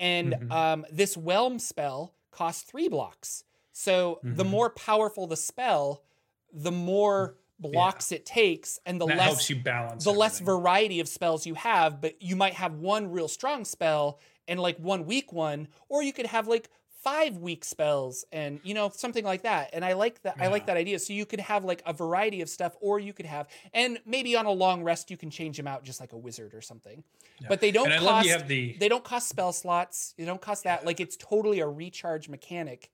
And 0.00 0.32
Mhm. 0.32 0.50
um, 0.50 0.86
this 0.90 1.16
whelm 1.16 1.60
spell 1.60 2.16
costs 2.32 2.62
3 2.64 2.88
blocks. 2.88 3.44
So 3.72 4.22
the 4.30 4.44
Mhm. 4.44 4.50
more 4.50 4.70
powerful 4.70 5.26
the 5.28 5.36
spell, 5.36 6.04
the 6.52 6.72
more 6.72 7.38
blocks 7.60 8.12
it 8.12 8.26
takes 8.26 8.78
and 8.86 9.00
the 9.00 9.06
that 9.06 9.16
less 9.16 9.24
helps 9.24 9.50
you 9.50 9.56
balance. 9.62 10.04
the 10.04 10.12
less 10.12 10.40
variety 10.40 11.00
of 11.00 11.08
spells 11.08 11.46
you 11.46 11.54
have, 11.54 12.00
but 12.00 12.20
you 12.20 12.34
might 12.36 12.54
have 12.54 12.74
one 12.76 13.10
real 13.10 13.28
strong 13.28 13.64
spell 13.64 14.18
and 14.48 14.58
like 14.60 14.78
one 14.78 15.06
weak 15.06 15.32
one, 15.32 15.68
or 15.88 16.02
you 16.02 16.12
could 16.12 16.26
have 16.26 16.48
like 16.48 16.70
five 17.02 17.36
week 17.38 17.64
spells 17.64 18.24
and 18.32 18.60
you 18.62 18.74
know 18.74 18.90
something 18.94 19.24
like 19.24 19.42
that. 19.42 19.70
And 19.72 19.84
I 19.84 19.94
like 19.94 20.22
that. 20.22 20.36
I 20.38 20.46
like 20.48 20.66
that 20.66 20.76
idea. 20.76 20.98
So 20.98 21.12
you 21.12 21.26
could 21.26 21.40
have 21.40 21.64
like 21.64 21.82
a 21.84 21.92
variety 21.92 22.40
of 22.42 22.48
stuff, 22.48 22.76
or 22.80 22.98
you 23.00 23.12
could 23.12 23.26
have, 23.26 23.48
and 23.74 23.98
maybe 24.06 24.36
on 24.36 24.46
a 24.46 24.52
long 24.52 24.82
rest 24.82 25.10
you 25.10 25.16
can 25.16 25.30
change 25.30 25.56
them 25.56 25.66
out 25.66 25.84
just 25.84 26.00
like 26.00 26.12
a 26.12 26.18
wizard 26.18 26.54
or 26.54 26.60
something. 26.60 27.02
Yeah. 27.40 27.48
But 27.48 27.60
they 27.60 27.70
don't 27.72 27.90
cost. 27.90 28.02
love 28.02 28.24
you 28.24 28.32
have 28.32 28.46
the 28.48 28.76
they 28.78 28.88
don't 28.88 29.04
cost 29.04 29.28
spell 29.28 29.52
slots. 29.52 30.14
They 30.16 30.24
don't 30.24 30.40
cost 30.40 30.64
that. 30.64 30.86
Like 30.86 31.00
it's 31.00 31.16
totally 31.16 31.60
a 31.60 31.66
recharge 31.66 32.28
mechanic. 32.28 32.90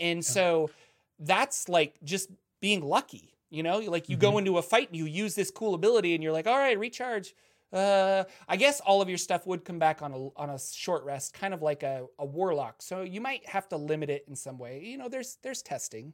And 0.00 0.24
so 0.24 0.70
that's 1.20 1.68
like 1.68 1.98
just 2.02 2.30
being 2.60 2.80
lucky, 2.82 3.34
you 3.50 3.62
know? 3.62 3.78
Like 3.78 4.08
you 4.08 4.16
Mm-hmm. 4.16 4.20
go 4.32 4.38
into 4.38 4.58
a 4.58 4.62
fight 4.62 4.88
and 4.88 4.96
you 4.96 5.06
use 5.06 5.34
this 5.36 5.50
cool 5.50 5.74
ability 5.74 6.14
and 6.14 6.22
you're 6.22 6.32
like, 6.32 6.46
all 6.48 6.58
right, 6.58 6.76
recharge. 6.78 7.34
Uh, 7.72 8.24
I 8.48 8.56
guess 8.56 8.80
all 8.80 9.00
of 9.00 9.08
your 9.08 9.18
stuff 9.18 9.46
would 9.46 9.64
come 9.64 9.78
back 9.78 10.02
on 10.02 10.12
a 10.12 10.28
on 10.36 10.50
a 10.50 10.58
short 10.58 11.04
rest, 11.04 11.32
kind 11.34 11.54
of 11.54 11.62
like 11.62 11.82
a, 11.82 12.06
a 12.18 12.24
warlock. 12.26 12.82
So 12.82 13.02
you 13.02 13.20
might 13.20 13.48
have 13.48 13.68
to 13.70 13.76
limit 13.76 14.10
it 14.10 14.24
in 14.28 14.36
some 14.36 14.58
way. 14.58 14.82
You 14.84 14.98
know, 14.98 15.08
there's 15.08 15.38
there's 15.42 15.62
testing. 15.62 16.12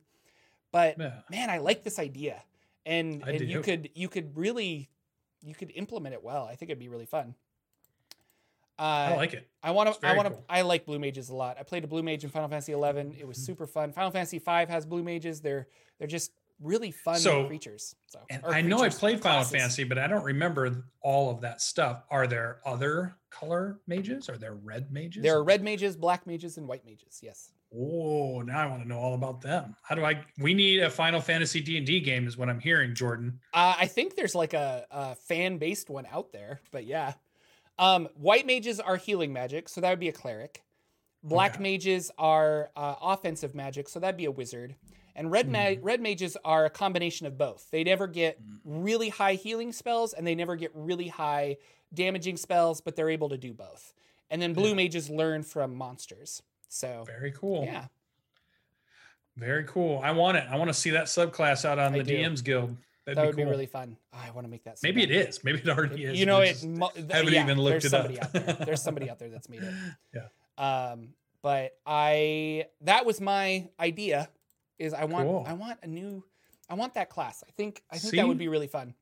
But 0.71 0.97
yeah. 0.99 1.21
man, 1.31 1.51
I 1.51 1.59
like 1.59 1.83
this 1.83 1.99
idea. 1.99 2.43
And 2.87 3.23
I 3.25 3.33
and 3.33 3.49
you 3.49 3.61
could 3.61 3.91
you 3.95 4.09
could 4.09 4.37
really 4.37 4.89
you 5.43 5.55
could 5.55 5.73
implement 5.75 6.15
it 6.15 6.23
well. 6.23 6.45
I 6.45 6.55
think 6.55 6.71
it'd 6.71 6.79
be 6.79 6.89
really 6.89 7.07
fun. 7.07 7.35
Uh, 8.79 9.11
I 9.13 9.17
like 9.17 9.33
it. 9.35 9.49
I 9.61 9.73
want 9.73 9.93
to. 9.93 10.07
I 10.07 10.15
want 10.15 10.29
to. 10.29 10.35
cool. 10.35 10.45
I 10.49 10.63
like 10.63 10.87
blue 10.87 11.01
mages 11.01 11.31
a 11.31 11.35
lot. 11.35 11.57
I 11.59 11.65
played 11.65 11.83
a 11.83 11.89
blue 11.89 12.03
mage 12.03 12.23
in 12.23 12.31
Final 12.31 12.49
Fantasy 12.49 12.73
Eleven. 12.73 13.13
It 13.19 13.27
was 13.27 13.37
Mhm. 13.39 13.47
super 13.47 13.67
fun. 13.67 13.93
Final 13.93 14.13
Fantasy 14.13 14.39
Five 14.39 14.69
has 14.69 14.87
blue 14.87 15.03
mages. 15.03 15.41
They're 15.41 15.67
they're 15.99 16.07
just 16.07 16.31
really 16.61 16.91
fun 16.91 17.19
So- 17.19 17.47
creatures. 17.47 17.95
So 18.09 18.21
And 18.31 18.43
I 18.47 18.61
know 18.63 18.81
I 18.81 18.89
played 18.89 19.21
Final. 19.21 19.45
Fantasy, 19.45 19.85
but 19.85 19.99
I 19.99 20.07
don't 20.07 20.25
remember 20.25 20.85
all 21.01 21.31
of 21.31 21.41
that 21.43 21.61
stuff. 21.61 22.05
Are 22.11 22.27
there 22.27 22.61
other 22.65 23.15
color 23.31 23.79
mages? 23.87 24.29
Are 24.29 24.37
there 24.39 24.55
red 24.55 24.91
mages? 24.93 25.23
There 25.23 25.37
are 25.37 25.45
red 25.45 25.63
mages, 25.63 25.97
black 25.97 26.27
mages, 26.27 26.57
and 26.59 26.67
white 26.67 26.85
mages. 26.85 27.21
Yes. 27.23 27.51
Oh, 27.75 28.41
now 28.41 28.61
I 28.61 28.67
want 28.67 28.83
to 28.83 28.89
know 28.89 28.99
all 28.99 29.13
about 29.15 29.43
them. 29.43 29.77
How 29.83 29.95
do 29.95 30.03
I? 30.05 30.25
We 30.39 30.55
need 30.55 30.81
a 30.83 30.89
Final 30.89 31.21
Fantasy 31.21 31.61
D 31.61 31.77
and 31.77 31.87
D 31.87 32.01
game, 32.01 32.27
is 32.27 32.39
what 32.39 32.49
I'm 32.49 32.61
hearing, 32.61 32.95
Jordan. 32.95 33.39
Uh, 33.53 33.75
I 33.79 33.87
think 33.87 34.17
there's 34.17 34.35
like 34.35 34.55
a, 34.55 34.87
a 34.91 35.15
fan 35.17 35.59
based 35.59 35.91
one 35.91 36.07
out 36.11 36.33
there, 36.33 36.61
but 36.71 36.87
yeah. 36.87 37.13
Um, 37.79 38.09
white 38.17 38.47
mages 38.47 38.81
are 38.81 38.97
healing 38.97 39.33
magic, 39.35 39.69
so 39.69 39.83
that 39.83 39.91
would 39.91 40.01
be 40.01 40.09
a 40.09 40.13
cleric. 40.13 40.65
Black 41.23 41.55
Okay. 41.57 41.63
mages 41.63 42.11
are 42.17 42.71
uh, 42.75 42.95
offensive 43.03 43.55
magic, 43.55 43.89
so 43.89 44.01
that'd 44.01 44.17
be 44.17 44.25
a 44.25 44.31
wizard. 44.31 44.75
And 45.19 45.31
red 45.33 45.49
ma- 45.49 45.59
Mhm. 45.59 45.79
red 45.83 46.01
mages 46.01 46.37
are 46.45 46.65
a 46.65 46.71
combination 46.71 47.27
of 47.27 47.37
both. 47.37 47.69
They 47.73 47.83
never 47.85 48.07
get 48.07 48.41
Mm. 48.41 48.61
really 48.65 49.09
high 49.09 49.35
healing 49.35 49.73
spells, 49.73 50.15
and 50.15 50.25
they 50.27 50.35
never 50.37 50.55
get 50.57 50.71
really 50.75 51.09
high 51.09 51.57
damaging 51.93 52.37
spells, 52.37 52.81
but 52.81 52.95
they're 52.97 53.11
able 53.11 53.29
to 53.31 53.37
do 53.37 53.53
both. 53.53 53.93
And 54.31 54.41
then 54.41 54.55
blue 54.55 54.69
Yeah. 54.71 54.75
mages 54.75 55.11
learn 55.11 55.43
from 55.43 55.75
monsters. 55.75 56.43
So 56.69 57.03
Very 57.07 57.33
cool. 57.33 57.65
yeah, 57.65 57.87
Very 59.37 59.65
cool. 59.65 60.01
I 60.03 60.11
want 60.13 60.37
it. 60.37 60.45
I 60.51 60.57
want 60.57 60.69
to 60.69 60.75
see 60.75 60.91
that 60.91 61.07
subclass 61.07 61.65
out 61.65 61.79
on 61.79 61.95
I 61.95 61.99
the 61.99 62.05
do. 62.05 62.17
DMs 62.17 62.43
Guild. 62.43 62.77
That'd 63.05 63.17
that 63.19 63.23
be 63.23 63.27
would 63.29 63.37
cool. 63.37 63.45
be 63.45 63.51
really 63.51 63.67
fun. 63.67 63.97
Oh, 64.13 64.19
I 64.19 64.31
want 64.33 64.45
to 64.47 64.51
make 64.51 64.65
that. 64.65 64.79
Maybe 64.83 65.03
it 65.03 65.11
is. 65.11 65.43
Maybe 65.45 65.59
it 65.61 65.69
already 65.69 66.05
is. 66.05 66.19
you 66.19 66.27
know 66.27 66.41
it 66.41 66.63
mo- 66.65 66.91
th- 66.95 67.11
haven't 67.11 67.33
yeah, 67.33 67.43
even 67.45 67.59
looked 67.59 67.85
it 67.85 67.95
up. 67.95 68.11
out 68.11 68.33
there 68.33 68.53
there's 68.67 68.83
somebody 68.83 69.09
out 69.09 69.19
there 69.19 69.31
that's 69.31 69.49
made 69.49 69.63
it 69.63 69.75
Yeah. 70.15 70.29
um 70.93 71.15
but 71.41 71.79
i 71.87 72.67
that 72.83 73.07
was 73.07 73.21
my 73.21 73.69
idea 73.81 74.29
is 74.79 74.95
i 74.95 75.05
want 75.05 75.27
Cool. 75.29 75.45
i 75.47 75.53
want 75.53 75.79
a 75.83 75.87
new 75.87 76.25
i 76.69 76.75
want 76.75 76.95
that 76.95 77.09
class 77.11 77.43
i 77.47 77.51
think 77.53 77.83
i 77.91 77.99
think 77.99 78.15
that 78.15 78.27
would 78.29 78.39
be 78.39 78.49
really 78.49 78.67
fun 78.69 78.95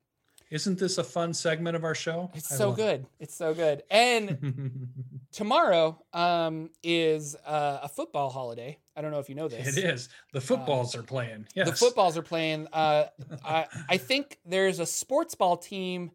Isn't 0.50 0.78
this 0.78 0.98
a 0.98 1.04
fun 1.04 1.34
segment 1.34 1.74
of 1.76 1.82
our 1.84 1.94
show? 1.94 2.30
it's 2.34 2.52
I 2.52 2.56
so 2.56 2.68
love 2.70 2.78
it. 2.78 2.82
good 2.82 3.06
it's 3.20 3.34
so 3.34 3.52
good 3.54 3.82
and 3.90 4.88
tomorrow 5.32 5.98
um 6.12 6.70
is 6.82 7.34
uh, 7.46 7.80
a 7.82 7.88
football 7.88 8.30
holiday 8.30 8.78
i 8.96 9.00
don't 9.02 9.10
know 9.10 9.18
if 9.18 9.28
you 9.28 9.34
know 9.34 9.48
this 9.48 9.76
it 9.76 9.84
is. 9.84 10.08
The 10.32 10.40
footballs 10.40 10.94
are 10.96 11.02
playing. 11.02 11.46
Yes. 11.54 11.68
the 11.70 11.76
footballs 11.76 12.16
are 12.16 12.22
playing 12.22 12.68
uh 12.72 13.06
I, 13.44 13.66
I 13.88 13.96
think 13.98 14.38
there's 14.44 14.78
a 14.80 14.86
sports 14.86 15.34
ball 15.34 15.56
team 15.56 16.10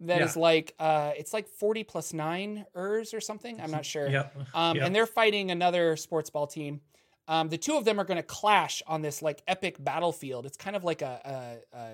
that 0.00 0.20
is 0.22 0.34
Yeah. 0.36 0.42
like 0.42 0.74
uh 0.78 1.12
it's 1.16 1.32
like 1.32 1.46
40 1.48 1.84
plus 1.84 2.12
9 2.12 2.66
ers 2.74 3.14
or 3.14 3.20
something 3.20 3.60
i'm 3.60 3.70
not 3.70 3.84
sure 3.86 4.08
Yep. 4.08 4.36
um 4.54 4.76
Yep. 4.76 4.86
and 4.86 4.94
they're 4.94 5.06
fighting 5.06 5.50
another 5.50 5.96
sports 5.96 6.30
ball 6.30 6.46
team 6.46 6.80
um 7.28 7.48
the 7.48 7.58
two 7.58 7.76
of 7.76 7.84
them 7.84 7.98
are 8.00 8.04
going 8.04 8.16
to 8.16 8.22
clash 8.22 8.82
on 8.86 9.02
this 9.02 9.22
like 9.22 9.42
epic 9.48 9.82
battlefield 9.82 10.46
it's 10.46 10.56
kind 10.56 10.76
of 10.76 10.84
like 10.84 11.02
a, 11.02 11.60
a, 11.74 11.78
a 11.78 11.90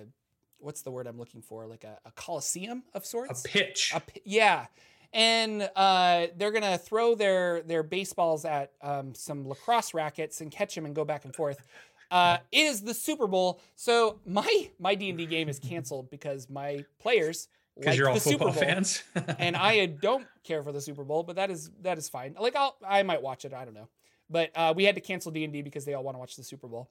what's 0.59 0.83
the 0.83 0.91
word 0.91 1.07
i'm 1.07 1.18
looking 1.18 1.43
for 1.43 1.66
like 1.66 1.85
a, 1.85 1.99
a 2.05 2.11
coliseum 2.12 2.83
of 2.95 3.05
sorts. 3.07 3.45
A 3.45 3.49
pitch. 3.49 3.93
a 3.95 4.01
p- 4.01 4.20
yeah 4.24 4.66
and 5.12 5.68
uh, 5.74 6.28
they're 6.37 6.53
gonna 6.53 6.78
throw 6.78 7.14
their 7.14 7.62
their 7.62 7.83
baseballs 7.83 8.45
at 8.45 8.72
um, 8.81 9.14
some 9.14 9.49
lacrosse 9.49 9.93
rackets 9.93 10.41
and 10.41 10.51
catch 10.53 10.74
them 10.74 10.87
and 10.87 10.95
go 10.95 11.05
back 11.05 11.24
and 11.24 11.35
forth. 11.35 11.62
Uh, 12.12 12.39
it 12.51 12.66
is 12.66 12.83
the 12.83 12.93
Super 12.93 13.28
Bowl, 13.28 13.61
so 13.76 14.18
my 14.26 14.68
my 14.81 14.97
D 14.97 15.11
and 15.11 15.18
D 15.18 15.26
game 15.26 15.49
is 15.49 15.61
canceled 15.61 16.11
because 16.11 16.51
my 16.51 16.85
players 16.99 17.47
Because 17.76 17.93
like 17.93 17.99
you're 17.99 18.09
all 18.09 18.14
the 18.14 18.20
Super 18.20 18.47
football 18.47 18.53
Bowl, 18.55 18.62
fans. 18.62 19.05
and 19.39 19.55
I 19.57 19.87
don't 19.87 20.26
care 20.43 20.64
for 20.64 20.72
the 20.72 20.81
Super 20.81 21.05
Bowl, 21.05 21.22
but 21.22 21.37
that 21.37 21.53
is 21.53 21.70
that 21.83 21.99
is 21.99 22.09
fine. 22.09 22.35
Like 22.37 22.57
I'll 22.57 22.76
I 22.85 23.05
might 23.05 23.22
watch 23.22 23.45
it, 23.45 23.55
I 23.55 23.64
don't 23.64 23.74
know, 23.74 23.89
but 24.31 24.51
uh, 24.55 24.72
we 24.74 24.85
had 24.85 24.95
to 24.95 25.01
cancel 25.01 25.31
D 25.33 25.45
and 25.45 25.53
D 25.53 25.61
because 25.62 25.85
they 25.85 25.95
all 25.95 26.03
want 26.03 26.14
to 26.14 26.18
watch 26.18 26.37
the 26.37 26.45
Super 26.45 26.68
Bowl. 26.68 26.89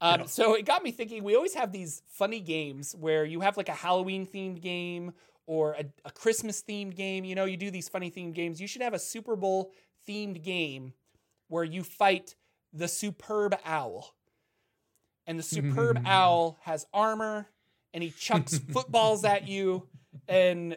Um, 0.00 0.20
Yeah. 0.20 0.26
So 0.26 0.54
it 0.54 0.66
got 0.66 0.82
me 0.82 0.90
thinking. 0.92 1.24
We 1.24 1.34
always 1.34 1.54
have 1.54 1.72
these 1.72 2.02
funny 2.08 2.40
games 2.40 2.94
where 2.98 3.24
you 3.24 3.40
have 3.40 3.56
like 3.56 3.68
a 3.68 3.74
Halloween 3.74 4.26
themed 4.26 4.60
game 4.60 5.12
or 5.46 5.72
a, 5.72 5.84
a 6.04 6.10
Christmas 6.10 6.62
themed 6.62 6.94
game. 6.96 7.24
You 7.24 7.34
know, 7.34 7.44
you 7.44 7.56
do 7.56 7.70
these 7.70 7.88
funny 7.88 8.10
themed 8.10 8.34
games. 8.34 8.60
You 8.60 8.66
should 8.66 8.82
have 8.82 8.94
a 8.94 8.98
Super 8.98 9.36
Bowl 9.36 9.72
themed 10.08 10.42
game 10.42 10.92
where 11.48 11.64
you 11.64 11.82
fight 11.82 12.34
the 12.72 12.88
superb 12.88 13.56
owl. 13.64 14.14
And 15.26 15.38
the 15.38 15.42
superb 15.42 16.02
owl 16.06 16.58
has 16.62 16.86
armor 16.92 17.46
and 17.94 18.02
he 18.02 18.10
chucks 18.10 18.58
footballs 18.72 19.24
at 19.24 19.46
you. 19.46 19.86
And 20.28 20.76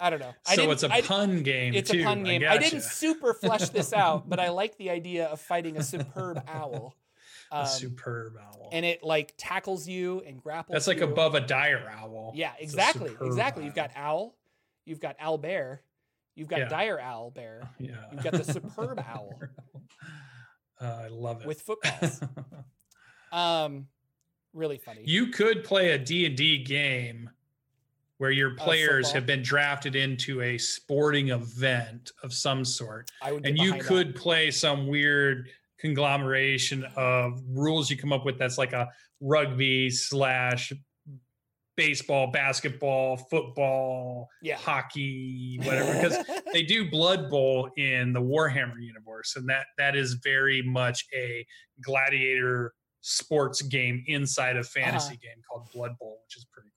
I 0.00 0.10
don't 0.10 0.18
know. 0.20 0.34
I 0.46 0.56
so 0.56 0.70
it's 0.72 0.82
a 0.82 0.88
pun 0.88 1.42
game. 1.42 1.72
it's 1.74 1.90
too. 1.90 2.00
a 2.00 2.04
pun 2.04 2.24
game. 2.24 2.42
I, 2.48 2.58
didn't 2.58 2.82
super 2.82 3.32
flesh 3.34 3.68
this 3.68 3.92
out, 3.92 4.28
but 4.28 4.40
I 4.40 4.48
like 4.60 4.76
the 4.76 4.90
idea 4.90 5.26
of 5.26 5.40
fighting 5.40 5.76
a 5.76 5.82
superb 5.82 6.42
owl. 6.48 6.94
a 7.52 7.58
Um, 7.60 7.66
superb 7.66 8.34
owl. 8.40 8.70
and 8.72 8.84
it 8.84 9.02
like 9.04 9.34
tackles 9.36 9.86
you 9.86 10.20
and 10.26 10.42
grapples. 10.42 10.74
That's 10.74 10.86
like 10.88 10.98
you. 10.98 11.04
above 11.04 11.34
a 11.36 11.40
dire 11.40 11.88
owl. 11.96 12.32
Yeah, 12.34 12.52
a 12.58 12.62
exactly, 12.62 13.12
exactly. 13.22 13.64
You've 13.64 13.74
got 13.76 13.90
owl. 13.94 14.16
owl, 14.16 14.36
you've 14.84 15.00
got 15.00 15.14
owl 15.20 15.38
bear, 15.38 15.80
you've 16.34 16.48
got 16.48 16.58
Yeah. 16.60 16.68
dire 16.68 16.98
owl 17.00 17.30
bear, 17.30 17.68
Yeah. 17.78 17.94
you've 18.12 18.24
got 18.24 18.32
the 18.32 18.44
superb 18.44 18.98
owl 19.08 19.38
Uh, 20.80 20.84
I 21.04 21.08
love 21.08 21.42
it. 21.42 21.46
with 21.46 21.60
footballs. 21.62 22.20
Um, 23.32 23.86
really 24.52 24.78
funny. 24.78 25.02
you 25.04 25.28
could 25.28 25.64
play 25.64 25.90
a 25.92 25.98
D&D 25.98 26.64
game 26.64 27.30
where 28.18 28.30
your 28.30 28.54
players 28.54 29.10
have 29.12 29.26
been 29.26 29.42
drafted 29.42 29.96
into 29.96 30.40
a 30.42 30.56
sporting 30.58 31.30
event 31.30 32.10
of 32.22 32.32
some 32.32 32.64
sort 32.64 33.10
I 33.22 33.32
would. 33.32 33.44
and 33.46 33.58
you 33.58 33.64
behind 33.72 33.82
that. 33.82 33.88
could 33.88 34.14
play 34.14 34.50
some 34.50 34.86
weird 34.86 35.48
conglomeration 35.80 36.84
of 36.96 37.40
rules 37.48 37.90
you 37.90 37.96
come 37.96 38.12
up 38.12 38.24
with 38.24 38.38
that's 38.38 38.56
like 38.58 38.72
a 38.72 38.88
rugby 39.20 39.90
slash 39.90 40.72
baseball 41.76 42.28
basketball 42.30 43.16
football 43.16 44.28
Yeah. 44.42 44.56
hockey 44.56 45.58
whatever 45.64 45.92
because 45.92 46.24
they 46.52 46.62
do 46.62 46.88
blood 46.88 47.28
bowl 47.28 47.68
in 47.76 48.12
the 48.12 48.20
warhammer 48.20 48.80
universe 48.80 49.34
and 49.34 49.48
that 49.48 49.66
that 49.76 49.96
is 49.96 50.14
very 50.22 50.62
much 50.62 51.04
a 51.12 51.44
gladiator 51.82 52.72
sports 53.00 53.60
game 53.60 54.04
inside 54.06 54.56
a 54.56 54.62
fantasy 54.62 55.14
Uh-huh. 55.14 55.16
game 55.20 55.42
called 55.50 55.68
blood 55.74 55.98
bowl 55.98 56.20
which 56.26 56.36
is 56.36 56.46
pretty 56.52 56.70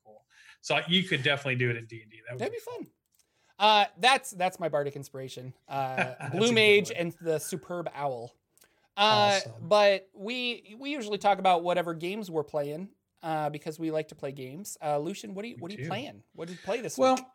so 0.68 0.80
you 0.88 1.02
could 1.04 1.22
definitely 1.22 1.56
do 1.56 1.70
it 1.70 1.76
in 1.76 1.86
d&d 1.86 2.04
that 2.26 2.34
would 2.34 2.40
That'd 2.40 2.52
be 2.52 2.58
fun. 2.58 2.86
Uh, 3.58 3.86
that's 3.98 4.30
that's 4.32 4.60
my 4.60 4.68
bardic 4.68 4.94
inspiration. 4.94 5.52
Uh, 5.68 6.12
Blue 6.32 6.52
Mage 6.52 6.92
and 6.96 7.12
the 7.20 7.38
superb 7.38 7.90
owl. 7.94 8.34
Uh, 8.96 9.00
Awesome. 9.40 9.52
but 9.62 10.08
we 10.14 10.76
we 10.78 10.90
usually 10.90 11.18
talk 11.18 11.38
about 11.38 11.62
whatever 11.64 11.92
games 11.94 12.30
we're 12.30 12.44
playing 12.44 12.88
uh, 13.22 13.50
because 13.50 13.78
we 13.78 13.90
like 13.90 14.08
to 14.08 14.14
play 14.14 14.30
games. 14.32 14.76
Uh, 14.84 14.98
Lucian, 14.98 15.34
what 15.34 15.44
are 15.44 15.48
you 15.48 15.56
what 15.58 15.72
are 15.72 15.74
you 15.74 15.88
playing? 15.88 16.22
What 16.34 16.48
did 16.48 16.54
you 16.54 16.62
play 16.64 16.80
this 16.80 16.96
Well, 16.98 17.14
week? 17.16 17.24
Well, 17.24 17.32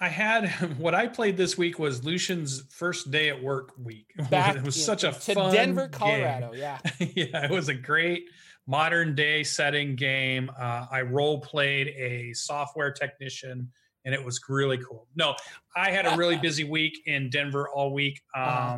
I 0.00 0.08
had 0.08 0.48
what 0.78 0.94
I 0.94 1.08
played 1.08 1.36
this 1.36 1.58
week 1.58 1.78
was 1.80 2.04
Lucian's 2.04 2.62
first 2.70 3.10
day 3.10 3.28
at 3.30 3.42
work 3.42 3.72
week. 3.82 4.12
Back 4.30 4.56
it 4.56 4.62
was 4.62 4.76
in- 4.76 4.82
such 4.82 5.02
a 5.04 5.10
to 5.12 5.34
fun 5.34 5.52
Denver, 5.52 5.88
game. 5.88 5.90
Colorado. 5.98 6.52
Yeah. 6.54 6.78
yeah, 7.00 7.44
it 7.46 7.50
was 7.50 7.68
a 7.68 7.74
great 7.74 8.24
modern 8.66 9.14
day 9.14 9.42
setting 9.42 9.94
game. 9.96 10.50
Uh, 10.58 10.86
I 10.90 11.02
role 11.02 11.40
played 11.40 11.88
a 11.88 12.32
software 12.32 12.90
technician, 12.92 13.70
and 14.04 14.14
it 14.14 14.22
was 14.24 14.40
really 14.48 14.78
cool. 14.78 15.06
No, 15.16 15.34
I 15.76 15.90
had 15.90 16.06
a 16.06 16.16
really 16.16 16.36
busy 16.48 16.64
week 16.64 16.98
in 17.06 17.30
Denver 17.30 17.68
all 17.68 17.92
week, 17.92 18.20
um, 18.34 18.42
Uh-huh. 18.44 18.76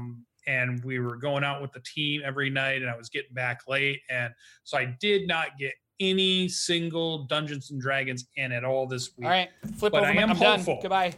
and 0.49 0.85
we 0.85 0.99
were 0.99 1.17
going 1.17 1.45
out 1.45 1.61
with 1.63 1.73
the 1.73 1.81
team 1.81 2.23
every 2.25 2.51
night, 2.51 2.83
and 2.83 2.91
I 2.91 2.97
was 2.97 3.09
getting 3.09 3.33
back 3.35 3.61
late, 3.69 4.01
and 4.11 4.33
so 4.65 4.79
I 4.79 4.97
did 5.01 5.27
not 5.29 5.59
get 5.59 5.73
any 5.99 6.47
single 6.49 7.25
Dungeons 7.25 7.71
and 7.71 7.81
Dragons 7.81 8.27
in 8.37 8.53
at 8.53 8.65
all 8.65 8.87
this 8.87 9.13
week 9.17 9.25
All 9.25 9.31
right. 9.31 9.49
Flip 9.79 9.93
But 9.93 10.03
over. 10.03 10.07
I 10.11 10.15
am 10.17 10.31
I'm 10.31 10.37
done. 10.39 10.57
hopeful. 10.59 10.79
Goodbye. 10.83 11.15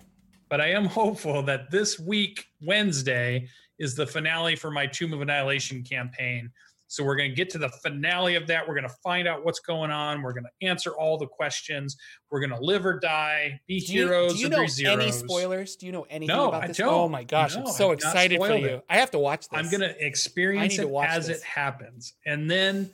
but 0.49 0.61
I 0.61 0.69
am 0.71 0.85
hopeful 0.85 1.43
that 1.43 1.69
this 1.73 1.99
week, 1.99 2.45
Wednesday, 2.63 3.49
is 3.81 3.97
the 3.97 4.07
finale 4.07 4.55
for 4.55 4.71
my 4.71 4.87
Tomb 4.87 5.13
of 5.13 5.21
Annihilation 5.21 5.83
campaign. 5.83 6.51
So 6.91 7.05
we're 7.05 7.17
going 7.17 7.31
to 7.31 7.37
get 7.37 7.51
to 7.51 7.59
the 7.59 7.69
finale 7.69 8.35
of 8.35 8.47
that. 8.47 8.67
We're 8.67 8.75
going 8.75 8.89
to 8.89 8.97
find 9.05 9.29
out 9.29 9.45
what's 9.45 9.61
going 9.61 9.91
on. 9.91 10.23
We're 10.23 10.33
going 10.33 10.45
to 10.45 10.67
answer 10.67 10.93
all 10.93 11.19
the 11.19 11.27
questions. 11.27 11.97
We're 12.31 12.41
going 12.41 12.59
to 12.59 12.65
live 12.65 12.87
or 12.87 12.99
die, 12.99 13.61
be 13.69 13.81
Do 13.81 13.93
you, 13.93 14.07
heroes 14.07 14.33
do 14.35 14.39
you 14.41 14.49
know 14.49 14.67
zeros. 14.67 14.99
any 15.03 15.13
spoilers? 15.13 15.77
Do 15.77 15.85
you 15.87 15.93
know 15.93 16.07
anything 16.09 16.35
No, 16.35 16.49
about 16.49 16.65
I 16.65 16.67
this? 16.69 16.79
don't. 16.79 16.89
Oh 16.93 17.09
my 17.09 17.25
gosh, 17.25 17.57
I'm 17.57 17.67
so 17.67 17.89
not 17.89 17.93
excited 17.95 18.39
for 18.41 18.51
you. 18.57 18.67
it. 18.67 18.85
I 18.89 18.97
have 18.97 19.11
to 19.13 19.19
watch 19.19 19.49
this. 19.49 19.59
I'm 19.59 19.69
going 19.71 19.83
to 19.83 19.95
experience 20.05 20.79
it 20.79 20.89
as 21.05 21.27
this. 21.27 21.39
it 21.39 21.45
happens. 21.45 22.15
And 22.25 22.51
then 22.51 22.91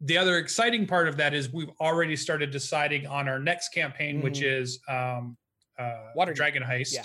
the 0.00 0.18
other 0.18 0.38
exciting 0.38 0.86
part 0.86 1.08
of 1.08 1.16
that 1.16 1.34
is 1.34 1.52
we've 1.52 1.70
already 1.80 2.16
started 2.16 2.50
deciding 2.52 3.06
on 3.06 3.28
our 3.28 3.38
next 3.40 3.70
campaign, 3.70 4.20
which 4.20 4.40
is 4.40 4.78
um, 4.88 5.36
uh, 5.78 5.92
Waterdeep. 6.16 6.34
Dragon 6.36 6.62
Heist, 6.62 6.94
Yeah. 6.94 7.04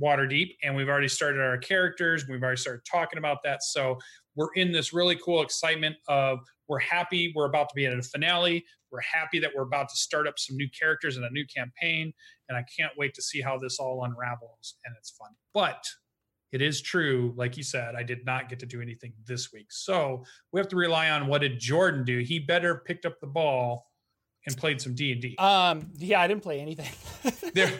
Waterdeep. 0.00 0.56
And 0.62 0.74
we've 0.76 0.88
already 0.88 1.08
started 1.08 1.40
our 1.40 1.58
characters. 1.58 2.26
We've 2.28 2.42
already 2.42 2.58
started 2.60 2.82
talking 2.90 3.18
about 3.18 3.38
that. 3.44 3.62
So 3.62 3.98
we're 4.36 4.52
in 4.54 4.70
this 4.70 4.92
really 4.92 5.16
cool 5.16 5.42
excitement 5.42 5.96
of 6.08 6.38
we're 6.68 6.78
happy 6.78 7.32
we're 7.34 7.46
about 7.46 7.68
to 7.70 7.74
be 7.74 7.86
at 7.86 7.92
a 7.92 8.02
finale. 8.02 8.64
We're 8.92 9.00
happy 9.00 9.38
that 9.40 9.50
we're 9.54 9.62
about 9.62 9.88
to 9.88 9.96
start 9.96 10.26
up 10.26 10.38
some 10.38 10.56
new 10.56 10.68
characters 10.78 11.16
and 11.16 11.24
a 11.24 11.30
new 11.30 11.44
campaign. 11.46 12.12
And 12.48 12.56
I 12.56 12.64
can't 12.76 12.92
wait 12.96 13.14
to 13.14 13.22
see 13.22 13.40
how 13.40 13.58
this 13.58 13.78
all 13.78 14.04
unravels. 14.04 14.74
And 14.84 14.94
it's 14.98 15.10
fun. 15.10 15.30
But 15.54 15.84
it 16.52 16.62
is 16.62 16.80
true, 16.80 17.34
like 17.36 17.56
you 17.56 17.62
said, 17.62 17.94
I 17.96 18.02
did 18.02 18.24
not 18.24 18.48
get 18.48 18.58
to 18.60 18.66
do 18.66 18.80
anything 18.80 19.12
this 19.26 19.52
week. 19.52 19.66
So 19.70 20.24
we 20.52 20.60
have 20.60 20.68
to 20.68 20.76
rely 20.76 21.10
on 21.10 21.26
what 21.26 21.40
did 21.40 21.58
Jordan 21.58 22.04
do? 22.04 22.18
He 22.20 22.38
better 22.38 22.82
picked 22.86 23.04
up 23.04 23.20
the 23.20 23.26
ball 23.26 23.86
and 24.46 24.56
played 24.56 24.80
some 24.80 24.94
D 24.94 25.12
and 25.12 25.20
D. 25.20 25.36
Um, 25.36 25.90
yeah, 25.98 26.20
I 26.20 26.26
didn't 26.28 26.42
play 26.42 26.60
anything. 26.60 26.90
There, 27.54 27.72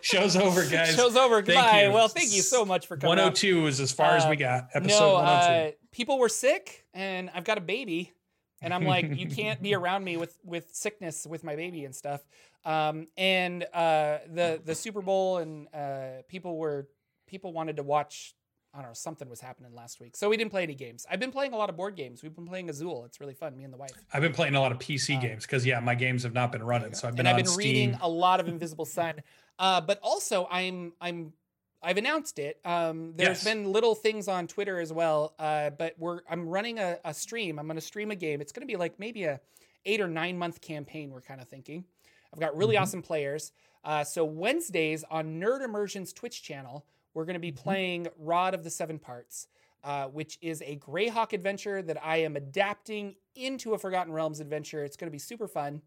show's 0.00 0.36
over, 0.36 0.64
guys. 0.64 0.94
Show's 0.94 1.16
over. 1.16 1.36
Thank 1.42 1.46
Goodbye. 1.58 1.84
you. 1.84 1.92
Well, 1.92 2.06
thank 2.08 2.32
you 2.32 2.40
so 2.42 2.64
much 2.64 2.86
for 2.86 2.96
coming. 2.96 3.18
Hundred 3.18 3.34
two 3.34 3.66
is 3.66 3.80
as 3.80 3.90
far 3.92 4.12
as 4.12 4.24
we 4.26 4.36
Uh, 4.36 4.38
got. 4.38 4.68
Episode 4.74 4.98
no, 5.00 5.12
one 5.14 5.24
hundred 5.26 5.68
uh, 5.68 5.70
people 5.90 6.18
were 6.18 6.28
sick, 6.28 6.84
and 6.94 7.28
I've 7.34 7.42
got 7.44 7.58
a 7.58 7.60
baby, 7.60 8.12
and 8.60 8.72
I'm 8.72 8.84
like, 8.84 9.16
you 9.18 9.26
can't 9.28 9.60
be 9.60 9.74
around 9.80 10.04
me 10.04 10.16
with 10.16 10.38
with 10.44 10.68
sickness 10.72 11.26
with 11.26 11.42
my 11.42 11.56
baby 11.56 11.84
and 11.84 11.94
stuff. 11.94 12.24
Um, 12.64 13.08
and 13.16 13.64
uh, 13.74 14.18
the 14.32 14.60
the 14.64 14.74
Super 14.76 15.02
Bowl 15.02 15.38
and 15.38 15.66
uh, 15.74 16.22
people 16.28 16.56
were 16.56 16.88
people 17.26 17.52
wanted 17.52 17.76
to 17.76 17.82
watch. 17.82 18.34
I 18.74 18.78
don't 18.78 18.86
know, 18.88 18.94
something 18.94 19.28
was 19.28 19.40
happening 19.40 19.74
last 19.74 20.00
week, 20.00 20.16
so 20.16 20.30
we 20.30 20.36
didn't 20.38 20.50
play 20.50 20.62
any 20.62 20.74
games. 20.74 21.04
I've 21.10 21.20
been 21.20 21.30
playing 21.30 21.52
a 21.52 21.56
lot 21.58 21.68
of 21.68 21.76
board 21.76 21.94
games. 21.94 22.22
We've 22.22 22.34
been 22.34 22.46
playing 22.46 22.70
Azul. 22.70 23.04
It's 23.04 23.20
really 23.20 23.34
fun. 23.34 23.54
Me 23.56 23.64
and 23.64 23.72
the 23.72 23.76
wife. 23.76 23.92
I've 24.14 24.22
been 24.22 24.32
playing 24.32 24.54
a 24.54 24.60
lot 24.60 24.72
of 24.72 24.78
PC 24.78 25.16
Um, 25.16 25.20
games 25.20 25.44
because 25.44 25.66
yeah, 25.66 25.78
my 25.80 25.94
games 25.94 26.22
have 26.22 26.32
not 26.32 26.52
been 26.52 26.62
running. 26.62 26.94
So 26.94 27.06
I've 27.06 27.14
been 27.14 27.26
and 27.26 27.36
I've 27.36 27.44
been 27.44 27.54
reading 27.54 27.98
a 28.00 28.08
lot 28.08 28.40
of 28.40 28.48
Invisible 28.48 28.86
Sun. 28.86 29.22
Uh, 29.58 29.80
but 29.82 29.98
also, 30.02 30.48
I'm 30.50 30.94
I'm 31.02 31.34
I've 31.82 31.98
announced 31.98 32.38
it. 32.38 32.60
Um, 32.64 33.12
there's 33.16 33.38
Yes. 33.38 33.44
been 33.44 33.70
little 33.72 33.94
things 33.94 34.26
on 34.26 34.46
Twitter 34.46 34.80
as 34.80 34.90
well. 34.92 35.34
Uh, 35.38 35.68
but 35.70 35.94
we're 35.98 36.20
I'm 36.30 36.48
running 36.48 36.78
a, 36.78 36.98
a 37.04 37.12
stream. 37.12 37.58
I'm 37.58 37.66
going 37.66 37.76
to 37.76 37.80
stream 37.82 38.10
a 38.10 38.16
game. 38.16 38.40
It's 38.40 38.52
going 38.52 38.66
to 38.66 38.72
be 38.72 38.76
like 38.78 38.98
maybe 38.98 39.24
a 39.24 39.38
eight 39.84 40.00
or 40.00 40.08
nine 40.08 40.38
month 40.38 40.62
campaign. 40.62 41.10
We're 41.10 41.20
kind 41.20 41.42
of 41.42 41.48
thinking. 41.48 41.84
I've 42.32 42.40
got 42.40 42.56
really 42.56 42.76
Mhm. 42.76 42.80
awesome 42.82 43.02
players. 43.02 43.52
Uh, 43.84 44.02
so 44.04 44.24
Wednesdays 44.24 45.04
on 45.10 45.38
Nerd 45.40 45.60
Immersion's 45.62 46.12
Twitch 46.14 46.42
channel, 46.42 46.86
we're 47.14 47.24
going 47.24 47.34
to 47.34 47.40
be 47.40 47.52
Mhm. 47.52 47.56
playing 47.56 48.08
Rod 48.16 48.54
of 48.54 48.64
the 48.64 48.70
Seven 48.70 48.98
Parts. 48.98 49.48
Uh, 49.84 50.06
which 50.06 50.38
is 50.40 50.62
a 50.62 50.76
Greyhawk 50.76 51.32
adventure 51.32 51.82
that 51.82 52.00
I 52.06 52.18
am 52.18 52.36
adapting 52.36 53.16
into 53.34 53.74
a 53.74 53.78
Forgotten 53.78 54.12
Realms 54.12 54.38
adventure. 54.38 54.84
It's 54.84 54.96
going 54.96 55.08
to 55.08 55.12
be 55.12 55.18
super 55.18 55.48
fun. 55.48 55.82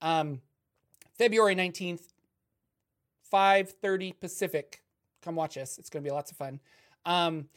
Um, 0.00 0.42
February 1.16 1.54
19th, 1.54 2.12
5:30 3.22 4.10
Pacific. 4.10 4.82
Come 5.22 5.36
watch 5.36 5.56
us. 5.56 5.78
It's 5.78 5.88
going 5.88 6.02
to 6.02 6.08
be 6.08 6.12
lots 6.12 6.32
of 6.32 6.36
fun. 6.36 6.60
Um, 7.04 7.48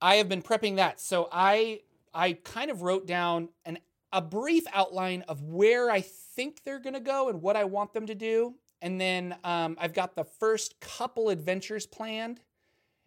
I 0.00 0.16
have 0.16 0.28
been 0.28 0.42
prepping 0.42 0.76
that. 0.76 1.00
So 1.00 1.28
I 1.32 1.82
I 2.14 2.34
kind 2.34 2.70
of 2.70 2.82
wrote 2.82 3.06
down 3.06 3.48
an 3.64 3.78
a 4.12 4.20
brief 4.20 4.64
outline 4.72 5.22
of 5.22 5.42
where 5.42 5.90
I 5.90 6.00
think 6.00 6.62
they're 6.62 6.78
going 6.78 6.94
to 6.94 7.00
go 7.00 7.28
and 7.28 7.42
what 7.42 7.56
I 7.56 7.64
want 7.64 7.92
them 7.92 8.06
to 8.06 8.14
do. 8.14 8.54
And 8.82 9.00
then 9.00 9.34
um, 9.44 9.76
I've 9.80 9.94
got 9.94 10.14
the 10.16 10.24
first 10.24 10.78
couple 10.80 11.30
adventures 11.30 11.86
planned. 11.86 12.40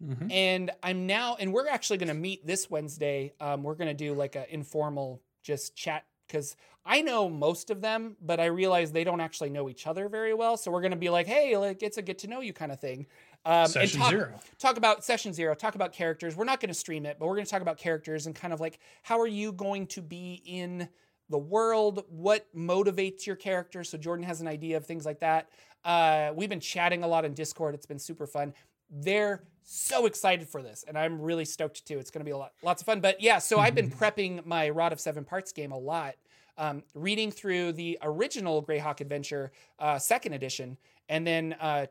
Mhm. 0.02 0.30
And 0.30 0.70
I'm 0.82 1.06
now, 1.06 1.36
and 1.38 1.52
we're 1.54 1.68
actually 1.68 1.98
going 1.98 2.08
to 2.08 2.14
meet 2.14 2.46
this 2.46 2.68
Wednesday. 2.68 3.32
Um, 3.40 3.62
we're 3.62 3.76
going 3.76 3.88
to 3.88 3.94
do 3.94 4.12
like 4.12 4.36
an 4.36 4.44
informal 4.50 5.22
just 5.42 5.74
chat 5.76 6.04
because 6.26 6.56
I 6.84 7.00
know 7.02 7.28
most 7.30 7.70
of 7.70 7.80
them, 7.80 8.16
but 8.20 8.38
I 8.38 8.46
realize 8.46 8.92
they 8.92 9.04
don't 9.04 9.20
actually 9.20 9.50
know 9.50 9.68
each 9.70 9.86
other 9.86 10.08
very 10.08 10.34
well. 10.34 10.56
So 10.56 10.70
we're 10.70 10.82
going 10.82 10.90
to 10.90 10.96
be 10.98 11.08
like, 11.08 11.26
hey, 11.26 11.56
like 11.56 11.82
it's 11.82 11.96
a 11.96 12.02
get 12.02 12.18
to 12.18 12.26
know 12.26 12.40
you 12.40 12.52
kind 12.52 12.72
of 12.72 12.80
thing. 12.80 13.06
Um, 13.44 13.68
Session 13.68 14.00
and 14.00 14.02
talk, 14.02 14.10
zero. 14.10 14.40
talk 14.58 14.76
about 14.76 15.04
session 15.04 15.32
zero, 15.32 15.54
talk 15.54 15.76
about 15.76 15.92
characters. 15.92 16.36
We're 16.36 16.44
not 16.44 16.60
going 16.60 16.68
to 16.68 16.74
stream 16.74 17.06
it, 17.06 17.16
but 17.18 17.26
we're 17.26 17.36
going 17.36 17.44
to 17.46 17.50
talk 17.50 17.62
about 17.62 17.78
characters 17.78 18.26
and 18.26 18.34
kind 18.34 18.52
of 18.52 18.60
like 18.60 18.80
how 19.02 19.20
are 19.20 19.26
you 19.26 19.52
going 19.52 19.86
to 19.88 20.02
be 20.02 20.42
in 20.44 20.88
the 21.28 21.38
world? 21.38 22.04
What 22.08 22.46
motivates 22.54 23.26
your 23.26 23.36
character? 23.36 23.84
So 23.84 23.98
Jordan 23.98 24.24
has 24.24 24.40
an 24.40 24.48
idea 24.48 24.76
of 24.76 24.86
things 24.86 25.04
like 25.04 25.20
that. 25.20 25.48
Uh, 25.84 26.32
we've 26.34 26.48
been 26.48 26.60
chatting 26.60 27.04
a 27.04 27.06
lot 27.06 27.24
in 27.24 27.34
Discord. 27.34 27.74
It's 27.74 27.86
been 27.86 27.98
super 27.98 28.26
fun. 28.26 28.52
They're 28.90 29.44
so 29.62 30.06
excited 30.06 30.48
for 30.48 30.62
this, 30.62 30.84
and 30.86 30.96
I'm 30.96 31.20
really 31.20 31.44
stoked 31.44 31.86
too. 31.86 31.98
It's 31.98 32.10
going 32.10 32.20
to 32.20 32.24
be 32.24 32.30
a 32.30 32.36
lot, 32.36 32.52
lots 32.62 32.82
of 32.82 32.86
fun. 32.86 33.00
But 33.00 33.20
yeah, 33.20 33.38
so 33.38 33.58
I've 33.58 33.74
been 33.74 33.90
prepping 34.00 34.46
my 34.46 34.70
Rod 34.70 34.92
of 34.92 35.00
Seven 35.00 35.24
Parts 35.24 35.52
game 35.52 35.72
a 35.72 35.78
lot, 35.78 36.14
um, 36.56 36.82
reading 36.94 37.30
through 37.30 37.72
the 37.72 37.98
original 38.02 38.62
Greyhawk 38.62 39.00
Adventure, 39.00 39.52
uh, 39.78 39.98
second 39.98 40.34
edition, 40.34 40.76
and 41.08 41.26
then 41.26 41.56
uh, 41.60 41.86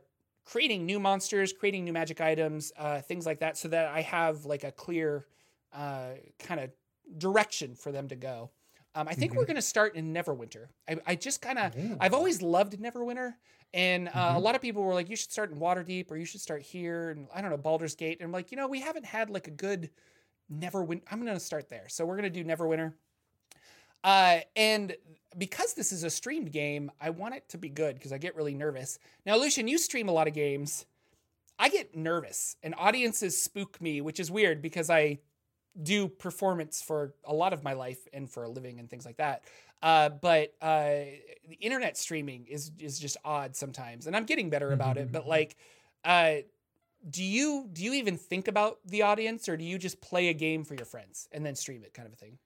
creating 0.45 0.85
new 0.85 0.99
monsters, 0.99 1.51
creating 1.51 1.83
new 1.83 1.93
magic 1.93 2.21
items, 2.21 2.71
uh, 2.77 3.01
things 3.01 3.25
like 3.25 3.39
that, 3.39 3.57
so 3.57 3.67
that 3.67 3.87
I 3.87 4.01
have 4.01 4.45
like 4.45 4.63
a 4.63 4.71
clear 4.71 5.25
uh, 5.73 6.11
kind 6.39 6.61
of 6.61 6.69
direction 7.17 7.75
for 7.75 7.91
them 7.91 8.07
to 8.07 8.15
go. 8.15 8.51
Um, 8.95 9.07
I 9.09 9.13
think 9.13 9.35
we're 9.35 9.45
going 9.45 9.57
to 9.57 9.61
start 9.61 9.95
in 9.95 10.13
Neverwinter. 10.13 10.67
I, 10.89 10.97
I 11.05 11.15
just 11.15 11.41
kind 11.41 11.59
of, 11.59 11.75
Ooh. 11.77 11.97
I've 11.99 12.13
always 12.13 12.41
loved 12.41 12.79
Neverwinter. 12.79 13.33
And 13.73 14.07
uh, 14.07 14.11
a 14.11 14.17
Mhm. 14.39 14.41
lot 14.41 14.55
of 14.55 14.61
people 14.61 14.83
were 14.83 14.93
like, 14.93 15.09
you 15.09 15.17
should 15.17 15.31
start 15.33 15.51
in 15.51 15.57
Waterdeep 15.59 16.09
or 16.09 16.15
you 16.15 16.23
should 16.23 16.39
start 16.39 16.61
here. 16.61 17.09
And 17.09 17.27
I 17.35 17.41
don't 17.41 17.51
know, 17.51 17.57
Baldur's 17.57 17.95
Gate. 17.95 18.19
And 18.19 18.25
I'm 18.25 18.31
like, 18.31 18.51
you 18.51 18.57
know, 18.57 18.67
we 18.67 18.79
haven't 18.79 19.05
had 19.05 19.29
like 19.29 19.47
a 19.47 19.51
good 19.51 19.89
Neverwinter. 20.51 21.01
I'm 21.11 21.21
going 21.21 21.33
to 21.33 21.39
start 21.41 21.67
there. 21.69 21.89
So 21.89 22.05
we're 22.05 22.15
going 22.17 22.31
to 22.31 22.43
do 22.43 22.45
Neverwinter. 22.45 22.93
Uh, 24.03 24.39
and 24.55 24.95
because 25.37 25.73
this 25.73 25.91
is 25.91 26.03
a 26.03 26.09
streamed 26.09 26.51
game, 26.53 26.89
I 27.01 27.09
want 27.09 27.35
it 27.35 27.49
to 27.49 27.57
be 27.57 27.69
good 27.69 27.95
because 27.95 28.13
I 28.13 28.17
get 28.17 28.35
really 28.35 28.53
nervous. 28.53 28.97
Now, 29.25 29.35
Lucian, 29.35 29.67
you 29.67 29.77
stream 29.77 30.07
a 30.07 30.11
lot 30.13 30.27
of 30.27 30.33
games. 30.33 30.85
I 31.57 31.69
get 31.69 31.95
nervous 31.97 32.55
and 32.63 32.75
audiences 32.77 33.41
spook 33.41 33.81
me, 33.81 33.99
which 34.01 34.19
is 34.19 34.29
weird 34.31 34.61
because 34.61 34.89
I 34.89 35.19
do 35.81 36.07
performance 36.07 36.81
for 36.81 37.13
a 37.23 37.33
lot 37.33 37.53
of 37.53 37.63
my 37.63 37.73
life 37.73 38.07
and 38.13 38.29
for 38.29 38.43
a 38.43 38.49
living 38.49 38.79
and 38.79 38.89
things 38.89 39.05
like 39.05 39.17
that. 39.17 39.43
Uh, 39.81 40.09
but 40.09 40.53
uh, 40.61 41.03
the 41.47 41.57
internet 41.59 41.97
streaming 41.97 42.45
is 42.47 42.71
is 42.79 42.97
just 42.97 43.17
odd 43.23 43.55
sometimes, 43.55 44.07
and 44.07 44.15
I'm 44.15 44.25
getting 44.25 44.49
better 44.49 44.71
about 44.71 44.97
it. 44.97 45.11
But 45.11 45.27
like, 45.27 45.55
uh, 46.03 46.37
do 47.07 47.23
you 47.23 47.69
do 47.71 47.83
you 47.83 47.93
even 47.93 48.17
think 48.17 48.47
about 48.47 48.79
the 48.85 49.03
audience, 49.03 49.47
or 49.47 49.57
do 49.57 49.63
you 49.63 49.77
just 49.77 50.01
play 50.01 50.29
a 50.29 50.33
game 50.33 50.63
for 50.63 50.75
your 50.75 50.85
friends 50.85 51.27
and 51.31 51.45
then 51.45 51.55
stream 51.55 51.83
it, 51.83 51.93
kind 51.93 52.07
of 52.07 52.13
a 52.13 52.15
thing? 52.15 52.37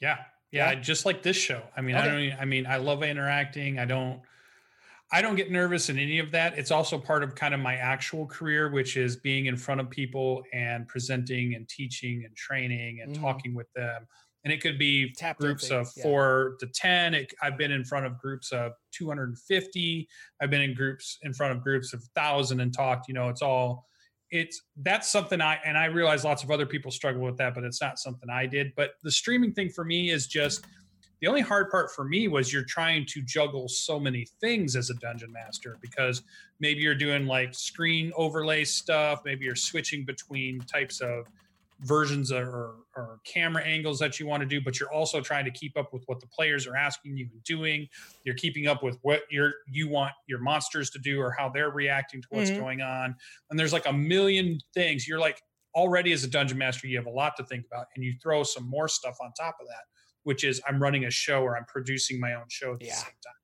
Yeah. 0.00 0.18
Yeah, 0.52 0.72
Yeah? 0.72 0.80
just 0.80 1.06
like 1.06 1.22
this 1.22 1.36
show. 1.36 1.62
I 1.76 1.80
mean, 1.80 1.96
I 1.96 2.04
don't 2.04 2.40
I 2.40 2.44
mean, 2.44 2.66
I 2.66 2.76
love 2.76 3.02
interacting. 3.02 3.78
I 3.78 3.84
don't 3.84 4.20
I 5.12 5.22
don't 5.22 5.34
get 5.34 5.50
nervous 5.50 5.88
in 5.88 5.98
any 5.98 6.18
of 6.20 6.30
that. 6.30 6.56
It's 6.56 6.70
also 6.70 6.96
part 6.98 7.22
of 7.24 7.34
kind 7.34 7.52
of 7.52 7.60
my 7.60 7.74
actual 7.74 8.26
career, 8.26 8.70
which 8.70 8.96
is 8.96 9.16
being 9.16 9.46
in 9.46 9.56
front 9.56 9.80
of 9.80 9.90
people 9.90 10.44
and 10.52 10.86
presenting 10.86 11.54
and 11.54 11.68
teaching 11.68 12.22
and 12.24 12.36
training 12.36 13.00
and 13.00 13.16
Mhm. 13.16 13.20
talking 13.20 13.54
with 13.54 13.66
them. 13.74 14.06
And 14.44 14.52
it 14.52 14.60
could 14.62 14.78
be 14.78 15.12
Tap 15.12 15.36
groups 15.38 15.70
of 15.70 15.90
yeah. 15.96 16.02
four 16.04 16.56
to 16.60 16.66
10. 16.66 17.14
It, 17.14 17.34
I've 17.42 17.58
been 17.58 17.72
in 17.72 17.84
front 17.84 18.06
of 18.06 18.18
groups 18.18 18.52
of 18.52 18.72
250. 18.92 20.08
I've 20.40 20.48
been 20.48 20.62
in 20.62 20.74
groups 20.74 21.18
in 21.22 21.34
front 21.34 21.56
of 21.56 21.62
groups 21.62 21.92
of 21.92 22.02
thousand 22.14 22.60
and 22.60 22.72
talked, 22.72 23.08
you 23.08 23.14
know, 23.14 23.28
it's 23.28 23.42
all, 23.42 23.86
it's 24.30 24.62
that's 24.76 25.08
something 25.08 25.40
I, 25.40 25.56
and 25.64 25.76
I 25.76 25.86
realize 25.86 26.24
lots 26.24 26.44
of 26.44 26.52
other 26.52 26.64
people 26.64 26.92
struggle 26.92 27.20
with 27.22 27.36
that, 27.38 27.52
but 27.54 27.64
it's 27.64 27.82
not 27.82 27.98
something 27.98 28.30
I 28.30 28.46
did. 28.46 28.72
But 28.76 28.92
the 29.02 29.10
streaming 29.10 29.52
thing 29.52 29.68
for 29.70 29.84
me 29.84 30.10
is 30.10 30.28
just, 30.28 30.64
The 31.20 31.26
only 31.26 31.42
hard 31.42 31.70
part 31.70 31.92
for 31.94 32.04
me 32.04 32.28
was 32.28 32.52
you're 32.52 32.64
trying 32.64 33.04
to 33.06 33.22
juggle 33.22 33.68
so 33.68 34.00
many 34.00 34.26
things 34.40 34.74
as 34.74 34.88
a 34.90 34.94
dungeon 34.94 35.32
master 35.32 35.78
because 35.80 36.22
maybe 36.60 36.80
you're 36.80 36.94
doing 36.94 37.26
like 37.26 37.54
screen 37.54 38.12
overlay 38.16 38.64
stuff, 38.64 39.20
maybe 39.24 39.44
you're 39.44 39.54
switching 39.54 40.04
between 40.04 40.60
types 40.62 41.00
of 41.00 41.26
versions 41.80 42.30
or, 42.30 42.74
or 42.96 43.20
camera 43.24 43.62
angles 43.62 43.98
that 43.98 44.20
you 44.20 44.26
want 44.26 44.42
to 44.42 44.46
do, 44.46 44.60
but 44.60 44.78
you're 44.78 44.92
also 44.92 45.20
trying 45.20 45.44
to 45.46 45.50
keep 45.50 45.76
up 45.78 45.92
with 45.92 46.02
what 46.06 46.20
the 46.20 46.26
players 46.26 46.66
are 46.66 46.76
asking 46.76 47.16
you 47.16 47.28
and 47.32 47.42
doing. 47.44 47.88
You're 48.24 48.34
keeping 48.34 48.66
up 48.66 48.82
with 48.82 48.98
what 49.02 49.22
you're 49.30 49.54
you 49.66 49.88
want 49.88 50.12
your 50.26 50.40
monsters 50.40 50.90
to 50.90 50.98
do 50.98 51.20
or 51.20 51.30
how 51.32 51.48
they're 51.48 51.70
reacting 51.70 52.20
to 52.22 52.28
what's 52.30 52.50
Mhm. 52.50 52.56
going 52.58 52.80
on. 52.82 53.16
And 53.50 53.58
there's 53.58 53.72
like 53.72 53.86
a 53.86 53.92
million 53.92 54.58
things. 54.74 55.08
You're 55.08 55.20
like 55.20 55.42
already 55.74 56.12
as 56.12 56.24
a 56.24 56.28
dungeon 56.28 56.58
master, 56.58 56.86
you 56.86 56.96
have 56.96 57.06
a 57.06 57.10
lot 57.10 57.36
to 57.36 57.44
think 57.44 57.64
about, 57.66 57.86
and 57.94 58.04
you 58.04 58.14
throw 58.22 58.42
some 58.42 58.68
more 58.68 58.88
stuff 58.88 59.16
on 59.22 59.32
top 59.32 59.56
of 59.60 59.66
that, 59.68 59.84
which 60.24 60.44
is 60.44 60.60
I'm 60.68 60.82
running 60.82 61.04
a 61.04 61.10
show 61.10 61.42
or 61.42 61.56
I'm 61.56 61.64
producing 61.66 62.20
my 62.20 62.34
own 62.34 62.44
show 62.48 62.74
at 62.74 62.80
the 62.80 62.86
Yeah. 62.86 62.94
same 62.94 63.12
time. 63.24 63.34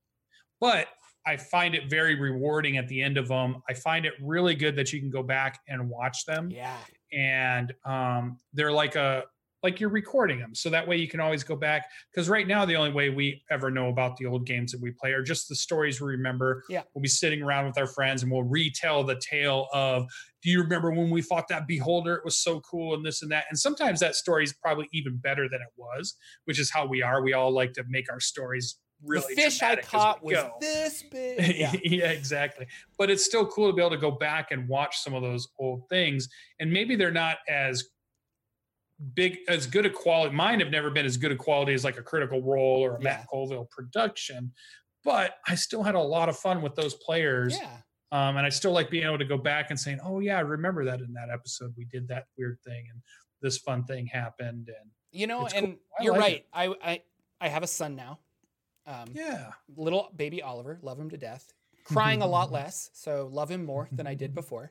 But 0.61 0.89
I 1.27 1.37
find 1.37 1.75
it 1.75 1.91
very 1.91 2.15
rewarding 2.15 2.77
at 2.77 2.87
the 2.89 3.03
end 3.03 3.17
of 3.19 3.29
them. 3.29 3.63
I 3.69 3.75
find 3.75 4.07
it 4.07 4.15
really 4.23 4.55
good 4.55 4.77
that 4.77 4.93
you 4.93 5.01
can 5.01 5.11
go 5.11 5.23
back 5.23 5.61
and 5.69 5.89
watch 5.89 6.25
them 6.25 6.51
Yeah. 6.51 6.79
and 7.13 7.73
um, 7.85 8.39
they're 8.53 8.73
like 8.73 8.95
a 8.97 9.25
like 9.67 9.81
you're 9.81 9.91
recording 9.91 10.39
them 10.39 10.55
so 10.55 10.71
that 10.71 10.87
way 10.87 10.97
you 10.97 11.09
can 11.09 11.19
always 11.19 11.43
go 11.43 11.57
back 11.57 11.87
because 12.13 12.29
right 12.29 12.47
now 12.47 12.65
the 12.65 12.77
only 12.77 12.93
way 12.93 13.11
we 13.11 13.43
ever 13.51 13.69
know 13.69 13.89
about 13.89 14.17
the 14.17 14.25
old 14.25 14.47
games 14.47 14.71
that 14.71 14.81
we 14.81 14.93
play 14.93 15.11
are 15.11 15.23
just 15.25 15.49
the 15.49 15.57
stories 15.57 16.01
we 16.01 16.07
remember 16.07 16.63
Yeah. 16.69 16.83
we'll 16.95 17.03
be 17.03 17.09
sitting 17.09 17.43
around 17.43 17.67
with 17.67 17.77
our 17.77 17.89
friends 17.89 18.23
and 18.23 18.31
we'll 18.31 18.45
retell 18.45 19.03
the 19.03 19.21
tale 19.21 19.67
of 19.75 20.07
do 20.45 20.51
you 20.51 20.63
remember 20.63 20.93
when 20.93 21.11
we 21.11 21.21
fought 21.21 21.49
that 21.49 21.67
beholder 21.67 22.15
it 22.15 22.25
was 22.25 22.39
so 22.39 22.61
cool 22.61 22.95
and 22.95 23.05
this 23.05 23.23
and 23.23 23.33
that 23.33 23.47
and 23.51 23.59
sometimes 23.59 23.99
that 23.99 24.15
story 24.15 24.45
is 24.45 24.53
probably 24.53 24.89
even 24.93 25.17
better 25.17 25.49
than 25.51 25.61
it 25.61 25.73
was 25.77 26.15
which 26.45 26.61
is 26.61 26.71
how 26.71 26.87
we 26.87 27.03
are 27.03 27.23
we 27.23 27.33
all 27.33 27.51
like 27.51 27.73
to 27.73 27.83
make 27.89 28.11
our 28.13 28.21
stories 28.21 28.79
really 29.05 29.35
the 29.35 29.43
fish 29.43 29.63
I 29.63 29.77
caught 29.77 30.25
was 30.25 30.37
go. 30.37 30.53
this 30.61 31.03
big. 31.11 31.39
Yeah. 31.57 31.73
yeah, 31.85 32.07
exactly. 32.07 32.67
But 32.97 33.11
it's 33.11 33.23
still 33.25 33.45
cool 33.47 33.69
to 33.71 33.77
be 33.77 33.83
able 33.83 33.91
to 33.91 33.99
go 33.99 34.11
back 34.11 34.53
and 34.53 34.67
watch 34.69 34.97
some 35.01 35.13
of 35.13 35.23
those 35.23 35.47
old 35.59 35.83
things, 35.91 36.29
and 36.61 36.73
maybe 36.73 36.97
they're 36.97 37.11
not 37.11 37.37
as 37.47 37.85
big, 39.15 39.39
as 39.49 39.67
good 39.67 39.87
a 39.87 39.91
quality. 39.91 40.35
Mine 40.35 40.61
have 40.61 40.71
never 40.71 40.91
been 40.91 41.07
as 41.07 41.17
good 41.17 41.33
a 41.33 41.37
quality 41.37 41.73
as 41.75 41.85
like 41.85 41.99
a 41.99 42.03
Critical 42.03 42.43
Role 42.43 42.81
or 42.85 42.97
a 42.97 42.99
Yeah. 42.99 43.05
Matt 43.05 43.27
Colville 43.29 43.67
production, 43.71 44.53
but 45.05 45.37
I 45.47 45.55
still 45.55 45.83
had 45.83 45.95
a 45.95 46.01
lot 46.01 46.29
of 46.29 46.37
fun 46.39 46.63
with 46.63 46.75
those 46.75 46.95
players. 46.95 47.57
yeah. 47.61 47.79
Um, 48.13 48.37
and 48.37 48.47
I 48.47 48.51
still 48.51 48.71
like 48.73 48.89
being 48.89 49.05
able 49.05 49.19
to 49.19 49.25
go 49.25 49.37
back 49.37 49.71
and 49.71 49.79
saying, 49.79 49.99
"Oh 50.03 50.21
yeah, 50.21 50.37
I 50.39 50.41
remember 50.41 50.85
that 50.85 51.01
in 51.01 51.13
that 51.15 51.29
episode 51.31 51.75
we 51.77 51.85
did 51.87 52.07
that 52.09 52.27
weird 52.39 52.59
thing 52.65 52.87
and 52.91 53.03
this 53.43 53.59
fun 53.59 53.85
thing 53.85 54.07
happened." 54.07 54.69
And 54.69 54.91
You 55.11 55.27
know, 55.27 55.45
It's 55.45 55.55
cool. 55.55 55.65
and 55.65 55.77
you're 56.01 56.13
like 56.15 56.23
right. 56.23 56.37
it. 56.37 56.47
I, 56.53 56.93
I 56.93 57.03
I 57.41 57.49
have 57.49 57.63
a 57.65 57.67
son 57.67 57.97
now. 57.97 58.21
Um, 58.87 59.09
yeah, 59.13 59.51
little 59.77 60.13
baby 60.15 60.41
Oliver, 60.41 60.79
love 60.83 60.99
him 61.01 61.11
to 61.11 61.17
death. 61.17 61.53
Crying 61.85 62.23
a 62.23 62.27
lot 62.27 62.53
less, 62.53 62.91
so 62.95 63.29
love 63.33 63.51
him 63.51 63.65
more 63.65 63.89
than 63.91 64.07
I 64.07 64.15
did 64.15 64.35
before. 64.35 64.71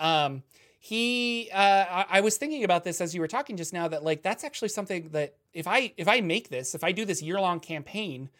Um, 0.00 0.42
he, 0.78 1.48
uh, 1.52 1.56
I, 1.88 2.06
I 2.10 2.20
was 2.22 2.36
thinking 2.36 2.64
about 2.64 2.82
this 2.82 3.00
as 3.00 3.14
you 3.14 3.20
were 3.20 3.28
talking 3.28 3.56
just 3.56 3.72
now. 3.72 3.86
That 3.88 4.02
like 4.02 4.22
that's 4.22 4.42
actually 4.42 4.68
something 4.68 5.10
that 5.10 5.36
if 5.52 5.66
I 5.68 5.92
if 5.96 6.08
I 6.08 6.20
make 6.20 6.48
this, 6.48 6.74
if 6.74 6.82
I 6.82 6.90
do 6.92 7.04
this 7.04 7.22
year 7.22 7.40
long 7.40 7.60
campaign, 7.60 8.30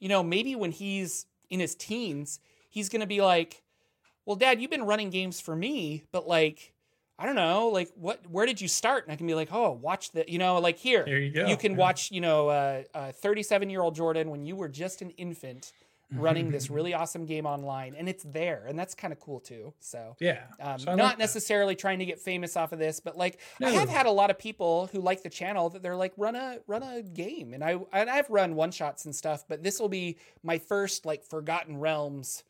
you 0.00 0.08
know, 0.08 0.22
maybe 0.22 0.56
when 0.56 0.72
he's 0.72 1.26
in 1.50 1.60
his 1.60 1.74
teens, 1.76 2.40
he's 2.68 2.88
gonna 2.88 3.06
be 3.06 3.22
like, 3.22 3.62
"Well, 4.26 4.34
Dad, 4.34 4.60
you've 4.60 4.72
been 4.72 4.84
running 4.86 5.10
games 5.10 5.40
for 5.40 5.54
me, 5.56 6.04
but 6.12 6.26
like." 6.26 6.72
I 7.16 7.26
don't 7.26 7.36
know, 7.36 7.68
like 7.68 7.92
what? 7.94 8.28
Where 8.28 8.44
did 8.44 8.60
you 8.60 8.66
start? 8.66 9.04
And 9.04 9.12
I 9.12 9.16
can 9.16 9.28
be 9.28 9.36
like, 9.36 9.50
oh, 9.52 9.70
watch 9.70 10.10
the, 10.10 10.24
you 10.26 10.36
know, 10.36 10.58
like 10.58 10.78
here, 10.78 11.04
there 11.04 11.20
you 11.20 11.30
go. 11.30 11.46
you 11.46 11.56
can 11.56 11.70
Yeah. 11.72 11.78
watch, 11.78 12.10
you 12.10 12.20
know, 12.20 12.48
uh, 12.48 12.82
uh, 12.92 13.12
37 13.12 13.70
year 13.70 13.82
old 13.82 13.94
Jordan 13.94 14.30
when 14.30 14.44
you 14.44 14.56
were 14.56 14.66
just 14.66 15.00
an 15.00 15.10
infant 15.10 15.70
running 16.16 16.50
this 16.50 16.64
Mm-hmm. 16.66 16.74
really 16.74 16.94
awesome 16.94 17.26
game 17.26 17.46
online, 17.46 17.94
and 17.96 18.08
it's 18.08 18.24
there, 18.24 18.64
and 18.66 18.78
that's 18.78 18.94
kind 18.94 19.12
of 19.12 19.20
cool 19.20 19.40
too. 19.40 19.74
So, 19.80 20.16
Yeah, 20.20 20.46
um, 20.60 20.78
So 20.78 20.94
not 20.94 21.18
like 21.18 21.18
necessarily 21.18 21.74
trying 21.76 21.98
to 21.98 22.04
get 22.06 22.20
famous 22.20 22.56
off 22.56 22.72
of 22.72 22.78
this, 22.78 23.00
but 23.00 23.16
like 23.16 23.40
I 23.62 23.70
have 23.70 23.88
had 23.88 24.06
a 24.06 24.10
lot 24.10 24.30
of 24.30 24.38
people 24.38 24.88
who 24.92 25.00
like 25.00 25.22
the 25.22 25.30
channel 25.30 25.70
that 25.70 25.82
they're 25.82 25.96
like 25.96 26.12
run 26.16 26.36
a 26.36 26.60
run 26.66 26.82
a 26.82 27.02
game, 27.02 27.54
and 27.54 27.64
I 27.64 27.78
and 27.92 28.08
I've 28.10 28.30
run 28.30 28.54
one 28.54 28.70
shots 28.70 29.04
and 29.04 29.14
stuff, 29.14 29.44
but 29.48 29.62
this 29.62 29.80
will 29.80 29.88
be 29.88 30.18
my 30.42 30.58
first 30.58 31.04
like 31.06 31.24
Forgotten 31.24 31.78
Realms, 31.78 32.44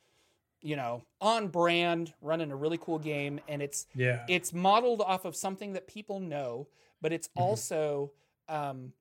you 0.62 0.76
know, 0.76 1.02
on 1.20 1.48
brand 1.48 2.14
running 2.22 2.50
a 2.50 2.56
really 2.56 2.78
cool 2.78 2.98
game, 2.98 3.40
and 3.48 3.62
it's 3.62 3.86
Yeah, 3.94 4.24
it's 4.28 4.52
modeled 4.52 5.00
off 5.02 5.24
of 5.24 5.36
something 5.36 5.72
that 5.74 5.86
people 5.86 6.20
know, 6.20 6.68
but 7.02 7.12
it's 7.12 7.28
Mhm. 7.36 7.42
also 7.42 8.12
um, 8.48 8.92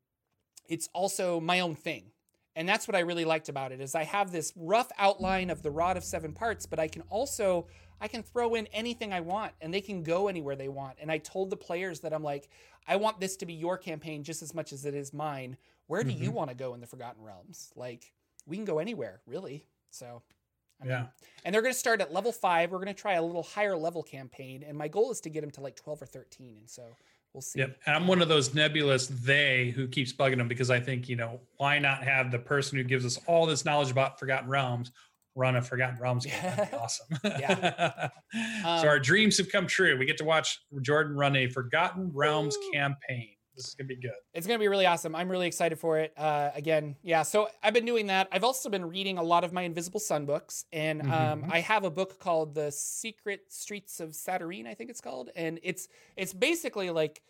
it's 0.69 0.89
also 0.93 1.39
my 1.41 1.59
own 1.59 1.75
thing. 1.75 2.12
And 2.55 2.69
that's 2.69 2.87
what 2.87 2.95
I 2.95 2.99
really 2.99 3.25
liked 3.25 3.49
about 3.49 3.71
it 3.71 3.81
is 3.81 3.95
I 3.95 4.03
have 4.03 4.31
this 4.31 4.53
rough 4.55 4.91
outline 4.97 5.49
of 5.49 5.63
the 5.63 5.71
rod 5.71 5.97
of 5.97 6.03
seven 6.03 6.33
parts, 6.33 6.65
but 6.65 6.79
I 6.79 6.87
can 6.87 7.01
also 7.09 7.67
I 8.01 8.07
can 8.07 8.21
throw 8.21 8.55
in 8.55 8.67
anything 8.67 9.13
I 9.13 9.21
want 9.21 9.53
and 9.61 9.73
they 9.73 9.79
can 9.81 10.03
go 10.03 10.27
anywhere 10.27 10.55
they 10.55 10.67
want. 10.67 10.97
And 11.01 11.09
I 11.11 11.19
told 11.19 11.49
the 11.49 11.55
players 11.57 12.01
that 12.01 12.13
I'm 12.13 12.23
like, 12.23 12.49
I 12.85 12.97
want 12.97 13.19
this 13.19 13.37
to 13.37 13.45
be 13.45 13.53
your 13.53 13.77
campaign 13.77 14.23
just 14.23 14.41
as 14.41 14.53
much 14.53 14.73
as 14.73 14.85
it 14.85 14.93
is 14.93 15.13
mine. 15.13 15.57
Where 15.87 16.03
do 16.03 16.11
you 16.11 16.29
Mhm. 16.31 16.33
want 16.33 16.49
to 16.49 16.55
go 16.55 16.73
in 16.73 16.81
the 16.81 16.87
Forgotten 16.87 17.23
Realms? 17.23 17.71
Like, 17.75 18.11
we 18.45 18.57
can 18.57 18.65
go 18.65 18.79
anywhere, 18.79 19.21
really. 19.25 19.67
So 19.89 20.21
I 20.81 20.83
mean, 20.83 20.91
yeah. 20.91 21.07
and 21.45 21.53
they're 21.55 21.61
going 21.61 21.73
to 21.73 21.79
start 21.79 22.01
at 22.01 22.11
level 22.11 22.33
five. 22.33 22.71
We're 22.71 22.79
going 22.79 22.87
to 22.93 22.93
try 22.93 23.13
a 23.13 23.23
little 23.23 23.43
higher 23.43 23.77
level 23.77 24.03
campaign, 24.03 24.63
and 24.63 24.77
my 24.77 24.89
goal 24.89 25.11
is 25.11 25.21
to 25.21 25.29
get 25.29 25.41
them 25.41 25.51
to 25.51 25.61
like 25.61 25.75
twelve 25.77 26.01
or 26.01 26.05
thirteen. 26.05 26.57
And 26.57 26.69
so 26.69 26.83
we'll 27.33 27.41
see. 27.41 27.59
Yep. 27.59 27.77
And 27.85 27.95
I'm 27.95 28.07
one 28.07 28.21
of 28.21 28.29
those 28.29 28.53
nebulous 28.53 29.07
they 29.07 29.73
who 29.75 29.87
keeps 29.87 30.13
bugging 30.13 30.37
them 30.37 30.47
because 30.47 30.69
I 30.69 30.79
think, 30.79 31.09
you 31.09 31.15
know, 31.15 31.41
why 31.57 31.79
not 31.79 32.03
have 32.03 32.31
the 32.31 32.39
person 32.39 32.77
who 32.77 32.83
gives 32.83 33.05
us 33.05 33.19
all 33.27 33.45
this 33.45 33.65
knowledge 33.65 33.91
about 33.91 34.19
Forgotten 34.19 34.49
Realms 34.49 34.91
run 35.35 35.55
a 35.55 35.61
Forgotten 35.61 35.99
Realms 35.99 36.25
game? 36.25 36.35
That'd 36.41 36.71
be 36.71 36.77
awesome. 36.81 37.07
Yeah. 37.23 38.09
Um, 38.65 38.79
so 38.81 38.87
our 38.87 38.99
dreams 38.99 39.37
have 39.37 39.51
come 39.51 39.67
true. 39.67 39.97
We 39.97 40.05
get 40.05 40.17
to 40.17 40.25
watch 40.25 40.59
Jordan 40.81 41.15
run 41.15 41.35
a 41.35 41.47
Forgotten 41.47 42.11
Realms 42.13 42.55
Woo. 42.57 42.71
campaign. 42.71 43.35
This 43.55 43.67
is 43.67 43.75
gonna 43.75 43.87
be 43.87 43.95
good. 43.95 44.11
It's 44.33 44.47
going 44.47 44.57
to 44.57 44.63
be 44.63 44.67
really 44.67 44.85
awesome. 44.87 45.15
I'm 45.15 45.29
really 45.29 45.45
excited 45.47 45.77
for 45.77 45.99
it. 45.99 46.13
Uh, 46.17 46.49
again, 46.55 46.95
yeah. 47.03 47.21
So 47.21 47.49
I've 47.61 47.73
been 47.73 47.85
doing 47.85 48.07
that. 48.07 48.27
I've 48.31 48.43
also 48.43 48.67
been 48.69 48.85
reading 48.85 49.17
a 49.19 49.23
lot 49.23 49.43
of 49.43 49.53
my 49.53 49.61
Invisible 49.61 49.99
Sun 49.99 50.25
books, 50.25 50.65
and 50.73 51.01
um, 51.03 51.43
Mhm. 51.43 51.51
I 51.51 51.59
have 51.59 51.83
a 51.83 51.91
book 51.91 52.19
called 52.19 52.55
The 52.55 52.71
Secret 52.71 53.51
Streets 53.51 53.99
of 53.99 54.15
Satyrine. 54.15 54.65
I 54.67 54.73
think 54.73 54.89
it's 54.89 55.01
called, 55.01 55.29
and 55.35 55.59
it's 55.63 55.87
it's 56.15 56.33
basically 56.33 56.89
like 56.89 57.21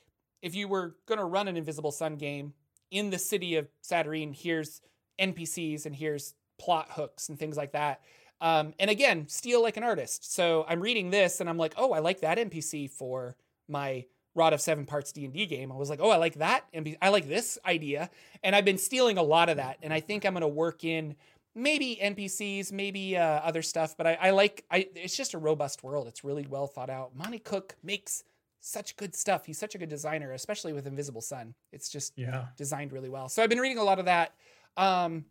if 0.41 0.55
you 0.55 0.67
were 0.67 0.95
going 1.07 1.19
to 1.19 1.25
run 1.25 1.47
an 1.47 1.57
Invisible 1.57 1.91
Sun 1.91 2.15
game 2.17 2.53
in 2.91 3.09
the 3.09 3.19
city 3.19 3.55
of 3.55 3.67
Satyrine. 3.81 4.33
Here's 4.33 4.81
NPCs 5.19 5.85
and 5.85 5.95
here's 5.95 6.35
plot 6.57 6.87
hooks 6.91 7.29
and 7.29 7.37
things 7.37 7.57
like 7.57 7.71
that. 7.73 8.01
Um, 8.41 8.73
and 8.79 8.89
again, 8.89 9.27
steal 9.27 9.61
like 9.61 9.77
an 9.77 9.83
artist. 9.83 10.33
So 10.33 10.65
I'm 10.67 10.81
reading 10.81 11.09
this, 11.11 11.39
and 11.39 11.49
I'm 11.49 11.57
like, 11.57 11.73
oh, 11.77 11.91
I 11.93 11.99
like 11.99 12.21
that 12.21 12.37
NPC 12.37 12.89
for 12.89 13.35
my 13.67 14.05
Rod 14.35 14.53
of 14.53 14.61
Seven 14.61 14.85
Parts 14.85 15.11
D 15.11 15.25
and 15.25 15.33
D 15.33 15.45
game. 15.45 15.71
I 15.71 15.75
was 15.75 15.89
like, 15.89 15.99
oh, 16.01 16.09
I 16.09 16.17
like 16.17 16.35
that, 16.35 16.65
and 16.73 16.97
I 17.01 17.09
like 17.09 17.27
this 17.27 17.57
idea, 17.65 18.09
and 18.43 18.55
I've 18.55 18.65
been 18.65 18.77
stealing 18.77 19.17
a 19.17 19.23
lot 19.23 19.49
of 19.49 19.57
that, 19.57 19.77
and 19.81 19.93
I 19.93 19.99
think 19.99 20.25
I'm 20.25 20.33
gonna 20.33 20.47
work 20.47 20.83
in 20.83 21.15
maybe 21.55 21.99
NPCs, 22.01 22.71
maybe 22.71 23.15
uh, 23.15 23.23
other 23.23 23.61
stuff, 23.61 23.95
but 23.95 24.07
I, 24.07 24.17
I 24.19 24.29
like. 24.31 24.65
I 24.71 24.87
it's 24.95 25.15
just 25.15 25.33
a 25.33 25.37
robust 25.37 25.83
world. 25.83 26.07
It's 26.07 26.23
really 26.23 26.47
well 26.49 26.65
thought 26.67 26.89
out. 26.89 27.15
Monte 27.15 27.39
Cook 27.39 27.75
makes 27.83 28.23
such 28.59 28.95
good 28.95 29.13
stuff. 29.13 29.45
He's 29.45 29.59
such 29.59 29.75
a 29.75 29.77
good 29.77 29.89
designer, 29.89 30.31
especially 30.31 30.73
with 30.73 30.87
Invisible 30.87 31.21
Sun. 31.21 31.53
It's 31.71 31.89
just 31.89 32.13
Yeah. 32.17 32.45
designed 32.57 32.93
really 32.93 33.09
well. 33.09 33.27
So 33.29 33.43
I've 33.43 33.49
been 33.49 33.59
reading 33.59 33.77
a 33.77 33.83
lot 33.83 33.99
of 33.99 34.05
that. 34.05 34.33
Um, 34.77 35.25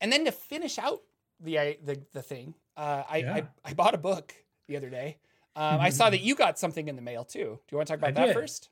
and 0.00 0.12
then 0.12 0.24
to 0.24 0.32
finish 0.32 0.78
out 0.78 1.02
the 1.40 1.76
the 1.84 2.00
the 2.12 2.22
thing, 2.22 2.54
uh, 2.76 3.02
I, 3.10 3.16
Yeah. 3.18 3.34
I 3.34 3.42
I 3.64 3.74
bought 3.74 3.94
a 3.94 3.98
book 3.98 4.34
the 4.66 4.76
other 4.76 4.88
day. 4.88 5.18
Um, 5.56 5.80
I 5.80 5.90
saw 5.90 6.10
that 6.10 6.20
you 6.20 6.34
got 6.34 6.58
something 6.58 6.88
in 6.88 6.96
the 6.96 7.02
mail 7.02 7.24
too. 7.24 7.38
Do 7.38 7.60
you 7.70 7.76
want 7.78 7.88
to 7.88 7.92
talk 7.92 7.98
about 7.98 8.10
I 8.10 8.26
that 8.26 8.26
did. 8.26 8.34
first? 8.34 8.70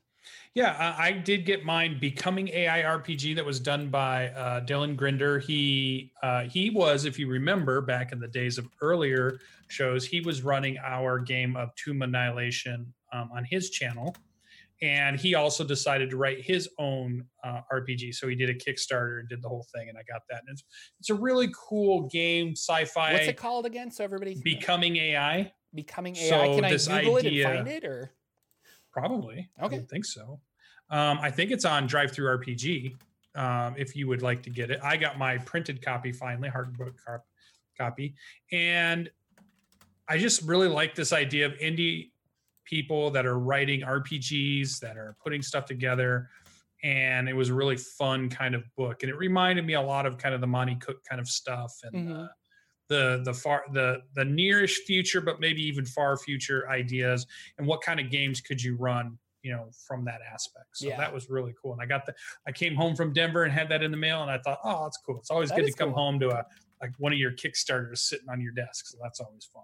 Yeah, 0.53 0.95
I, 0.97 1.07
I 1.07 1.11
did 1.11 1.45
get 1.45 1.65
mine. 1.65 1.97
Becoming 1.99 2.47
AI 2.49 2.81
RPG 2.81 3.35
that 3.35 3.45
was 3.45 3.59
done 3.59 3.89
by 3.89 4.29
uh, 4.29 4.61
Dylan 4.61 4.95
Grinder. 4.95 5.39
He 5.39 6.11
uh, 6.23 6.43
he 6.43 6.69
was, 6.69 7.05
if 7.05 7.19
you 7.19 7.27
remember, 7.27 7.81
back 7.81 8.11
in 8.11 8.19
the 8.19 8.27
days 8.27 8.57
of 8.57 8.67
earlier 8.81 9.39
shows, 9.67 10.05
he 10.05 10.21
was 10.21 10.41
running 10.41 10.77
our 10.83 11.19
game 11.19 11.55
of 11.55 11.73
Tomb 11.75 12.01
Annihilation 12.01 12.91
um, 13.13 13.29
on 13.33 13.45
his 13.45 13.69
channel, 13.69 14.15
and 14.81 15.19
he 15.19 15.35
also 15.35 15.63
decided 15.63 16.09
to 16.09 16.17
write 16.17 16.41
his 16.41 16.69
own 16.79 17.25
uh, 17.43 17.61
RPG. 17.71 18.15
So 18.15 18.27
he 18.27 18.35
did 18.35 18.49
a 18.49 18.55
Kickstarter 18.55 19.19
and 19.19 19.29
did 19.29 19.41
the 19.41 19.49
whole 19.49 19.65
thing, 19.75 19.89
and 19.89 19.97
I 19.97 20.01
got 20.11 20.21
that. 20.29 20.41
And 20.47 20.49
it's 20.53 20.63
it's 20.99 21.09
a 21.09 21.15
really 21.15 21.49
cool 21.55 22.07
game, 22.07 22.51
sci-fi. 22.51 23.13
What's 23.13 23.27
it 23.27 23.37
called 23.37 23.65
again? 23.65 23.91
So 23.91 24.03
everybody 24.03 24.35
Becoming 24.43 24.97
AI, 24.97 25.51
becoming 25.73 26.15
AI. 26.15 26.29
So 26.29 26.55
Can 26.55 26.65
I 26.65 26.69
Google 27.01 27.17
idea- 27.17 27.31
it 27.31 27.45
and 27.57 27.57
find 27.57 27.67
it 27.67 27.83
or? 27.85 28.11
Probably. 28.91 29.49
I 29.59 29.65
Okay. 29.65 29.77
would 29.77 29.89
think 29.89 30.05
so. 30.05 30.41
Um, 30.89 31.19
I 31.21 31.29
think 31.31 31.51
it's 31.51 31.65
on 31.65 31.87
Drive 31.87 32.11
Through 32.11 32.27
RPG. 32.37 32.95
Um, 33.35 33.75
if 33.77 33.95
you 33.95 34.07
would 34.07 34.21
like 34.21 34.41
to 34.43 34.49
get 34.49 34.71
it, 34.71 34.79
I 34.81 34.97
got 34.97 35.17
my 35.17 35.37
printed 35.39 35.81
copy 35.81 36.11
finally, 36.11 36.49
hardbook 36.49 36.95
cop- 37.05 37.27
copy, 37.77 38.15
and 38.51 39.11
I 40.07 40.17
just 40.17 40.41
really 40.41 40.67
like 40.69 40.95
this 40.95 41.13
idea 41.13 41.45
of 41.45 41.51
indie 41.53 42.11
people 42.63 43.11
that 43.11 43.25
are 43.25 43.37
writing 43.37 43.81
RPGs 43.83 44.79
that 44.79 44.97
are 44.97 45.15
putting 45.21 45.41
stuff 45.41 45.65
together. 45.65 46.29
and 46.83 47.27
it 47.27 47.33
was 47.33 47.49
a 47.49 47.53
really 47.55 47.75
fun 47.75 48.29
kind 48.29 48.53
of 48.53 48.63
book, 48.75 49.01
and 49.01 49.09
it 49.09 49.15
reminded 49.15 49.65
me 49.65 49.73
a 49.73 49.81
lot 49.81 50.05
of 50.05 50.19
kind 50.19 50.35
of 50.35 50.41
the 50.41 50.45
Monte 50.47 50.75
Cook 50.75 51.03
kind 51.05 51.19
of 51.19 51.27
stuff 51.27 51.73
and. 51.83 52.07
Mhm. 52.07 52.25
Uh, 52.25 52.27
the 52.89 53.21
the 53.25 53.33
far 53.33 53.63
the 53.73 54.01
the 54.15 54.23
nearish 54.23 54.75
future 54.85 55.21
but 55.21 55.39
maybe 55.39 55.61
even 55.61 55.85
far 55.85 56.17
future 56.17 56.69
ideas 56.69 57.25
and 57.57 57.67
what 57.67 57.81
kind 57.81 57.99
of 57.99 58.09
games 58.09 58.41
could 58.41 58.61
you 58.61 58.75
run 58.77 59.17
you 59.43 59.51
know 59.51 59.69
from 59.87 60.03
that 60.05 60.19
aspect. 60.33 60.65
So 60.73 60.87
Yeah. 60.87 60.97
that 60.97 61.13
was 61.13 61.29
really 61.29 61.53
cool. 61.61 61.73
And 61.73 61.81
i 61.81 61.85
got 61.85 62.05
the 62.05 62.13
i 62.47 62.51
came 62.51 62.75
home 62.75 62.95
from 62.95 63.13
denver 63.13 63.43
and 63.43 63.53
had 63.53 63.69
that 63.69 63.83
in 63.83 63.91
the 63.91 63.97
mail 63.97 64.21
and 64.21 64.31
i 64.31 64.37
thought 64.39 64.59
oh 64.63 64.83
that's 64.83 64.97
cool. 65.05 65.17
It's 65.19 65.29
always 65.31 65.49
That 65.49 65.57
good 65.59 65.67
to 65.67 65.73
come 65.73 65.89
cool. 65.89 65.97
home 66.03 66.19
to 66.21 66.29
a 66.29 66.45
like 66.81 66.91
one 66.99 67.11
of 67.13 67.19
your 67.19 67.31
kickstarters 67.31 67.99
sitting 67.99 68.29
on 68.29 68.39
your 68.39 68.51
desk. 68.51 68.85
So 68.87 68.97
that's 69.01 69.19
always 69.19 69.45
fun 69.45 69.63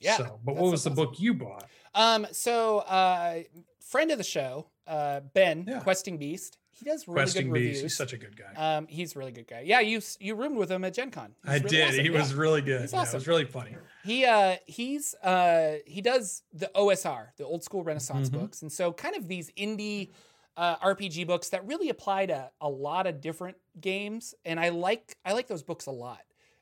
Yeah, 0.00 0.16
so 0.16 0.40
but 0.44 0.56
what 0.56 0.70
was 0.70 0.84
the 0.84 0.90
book 0.90 1.20
you 1.20 1.34
bought 1.34 1.66
Um, 1.94 2.26
so 2.32 2.78
uh, 2.80 3.40
friend 3.80 4.10
of 4.10 4.18
the 4.18 4.24
show, 4.24 4.66
uh, 4.86 5.20
Ben, 5.34 5.64
Yeah. 5.68 5.80
Questing 5.80 6.18
Beast. 6.18 6.56
He 6.72 6.86
does 6.86 7.06
really 7.06 7.16
questing 7.20 7.48
good 7.48 7.54
beast 7.54 7.64
reviews. 7.66 7.82
he's 7.82 7.96
such 7.96 8.14
a 8.14 8.16
good 8.16 8.34
guy 8.38 8.54
um, 8.76 8.86
he's 8.86 9.14
a 9.14 9.18
really 9.18 9.32
good 9.32 9.46
guy. 9.46 9.60
Yeah, 9.66 9.80
you 9.80 10.00
you 10.18 10.34
roomed 10.34 10.56
with 10.56 10.70
him 10.72 10.82
at 10.84 10.94
Gen 10.94 11.10
Con. 11.10 11.34
He's 11.44 11.50
i 11.50 11.54
really 11.56 11.68
did 11.68 11.88
awesome, 11.88 12.04
he 12.06 12.10
yeah. 12.10 12.18
was 12.18 12.32
really 12.34 12.62
good 12.62 12.80
He's 12.80 12.92
Yeah, 12.94 13.02
it 13.06 13.12
was 13.12 13.28
really 13.28 13.44
funny 13.44 13.76
He 14.02 14.24
uh 14.24 14.56
he's 14.66 15.14
uh 15.16 15.74
he 15.86 16.00
does 16.00 16.42
the 16.54 16.70
OSR, 16.74 17.26
the 17.36 17.44
old 17.44 17.62
school 17.62 17.84
Renaissance 17.84 18.30
Mhm. 18.30 18.40
books, 18.40 18.62
and 18.62 18.72
so 18.72 18.94
kind 18.94 19.14
of 19.14 19.28
these 19.28 19.50
indie 19.58 20.08
uh, 20.56 20.76
RPG 20.76 21.26
books 21.26 21.50
that 21.50 21.66
really 21.66 21.90
apply 21.90 22.26
to 22.26 22.50
a 22.62 22.68
lot 22.68 23.06
of 23.06 23.20
different 23.20 23.56
games, 23.80 24.34
and 24.46 24.58
I 24.58 24.70
like 24.70 25.18
I 25.24 25.32
like 25.32 25.48
those 25.48 25.62
books 25.62 25.84
a 25.86 25.90
lot 25.92 26.20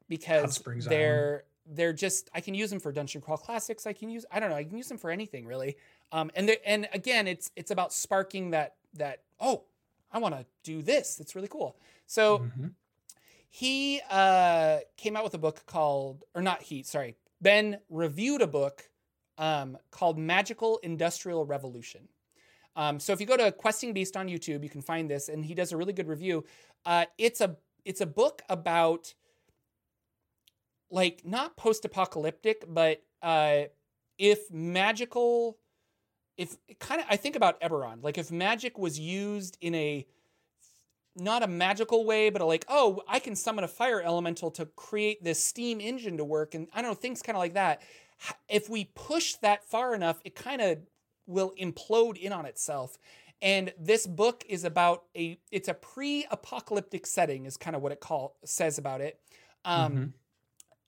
because 0.09 0.61
they're 0.89 1.45
they're 1.71 1.93
just 1.93 2.31
I 2.35 2.41
can 2.41 2.55
use 2.55 2.71
them 2.71 2.81
for 2.81 2.93
Dungeon 2.93 3.21
Crawl 3.21 3.37
Classics. 3.37 3.87
I 3.87 3.93
can 3.93 4.09
use 4.09 4.25
I 4.31 4.41
don't 4.41 4.51
know 4.51 4.57
I 4.57 4.65
can 4.65 4.77
use 4.77 4.89
them 4.89 4.99
for 4.99 5.11
anything 5.11 5.47
really. 5.47 5.77
Um, 6.13 6.31
and 6.35 6.51
and 6.65 6.89
again 6.93 7.27
it's 7.27 7.51
it's 7.57 7.71
about 7.71 7.93
sparking 7.93 8.51
that 8.51 8.77
that 8.95 9.23
oh 9.41 9.65
I 10.11 10.19
want 10.19 10.35
to 10.35 10.47
do 10.63 10.81
this. 10.83 11.21
It's 11.21 11.35
really 11.35 11.49
cool. 11.49 11.77
So 12.07 12.39
Mhm. 12.39 12.73
he 13.51 14.01
uh, 14.11 14.79
came 14.97 15.17
out 15.17 15.25
with 15.25 15.35
a 15.35 15.39
book 15.39 15.65
called, 15.67 16.25
or 16.35 16.43
not 16.43 16.63
he, 16.63 16.83
sorry, 16.83 17.17
Ben 17.41 17.79
reviewed 17.91 18.43
a 18.43 18.47
book 18.47 18.89
um, 19.37 19.77
called 19.91 20.19
Magical 20.19 20.79
Industrial 20.83 21.45
Revolution. 21.45 22.09
Um, 22.77 22.99
so 23.01 23.13
if 23.13 23.21
you 23.21 23.27
go 23.27 23.37
to 23.37 23.53
Questing 23.53 23.93
Beast 23.93 24.17
on 24.17 24.29
YouTube, 24.29 24.63
you 24.63 24.71
can 24.71 24.83
find 24.83 25.11
this, 25.11 25.29
and 25.29 25.45
he 25.45 25.55
does 25.55 25.73
a 25.73 25.77
really 25.77 25.93
good 25.93 26.09
review. 26.09 26.45
Uh, 26.87 27.05
it's 27.19 27.41
a 27.41 27.57
it's 27.85 28.01
a 28.01 28.07
book 28.07 28.43
about 28.49 29.13
like 30.91 31.23
not 31.25 31.57
post-apocalyptic, 31.57 32.65
but 32.69 33.03
uh, 33.23 33.65
if 34.19 34.51
magical, 34.51 35.59
if 36.37 36.57
kind 36.79 37.01
of 37.01 37.07
I 37.11 37.17
think 37.17 37.37
about 37.37 37.61
Eberron, 37.61 38.03
like 38.03 38.19
if 38.19 38.31
magic 38.31 38.79
was 38.79 38.99
used 38.99 39.59
in 39.61 39.75
a 39.75 40.07
not 41.17 41.43
a 41.43 41.49
magical 41.49 42.05
way, 42.05 42.31
but 42.31 42.41
a 42.41 42.45
like, 42.45 42.65
oh, 42.69 43.03
I 43.09 43.19
can 43.19 43.35
summon 43.35 43.65
a 43.65 43.69
fire 43.69 44.01
elemental 44.01 44.51
to 44.53 44.67
create 44.67 45.23
this 45.25 45.45
steam 45.45 45.81
engine 45.81 46.17
to 46.19 46.25
work, 46.25 46.55
and 46.55 46.69
I 46.73 46.81
don't 46.81 46.91
know 46.93 46.95
things 46.95 47.23
kind 47.23 47.37
of 47.37 47.41
like 47.41 47.55
that. 47.55 47.83
If 48.49 48.69
we 48.69 48.85
push 48.95 49.35
that 49.37 49.65
far 49.65 49.95
enough, 49.95 50.21
it 50.25 50.35
kind 50.35 50.61
of 50.61 50.79
will 51.27 51.53
implode 51.61 52.17
in 52.17 52.33
on 52.33 52.47
itself. 52.47 52.99
And 53.41 53.73
this 53.79 54.07
book 54.07 54.45
is 54.49 54.65
about 54.65 55.05
a 55.17 55.39
it's 55.53 55.69
a 55.69 55.75
pre-apocalyptic 55.75 57.07
setting 57.07 57.47
is 57.47 57.57
kind 57.57 57.77
of 57.77 57.83
what 57.83 57.93
it 57.93 58.01
call 58.01 58.37
says 58.45 58.79
about 58.79 59.01
it. 59.01 59.21
Um, 59.65 59.93
Mhm. 59.93 60.13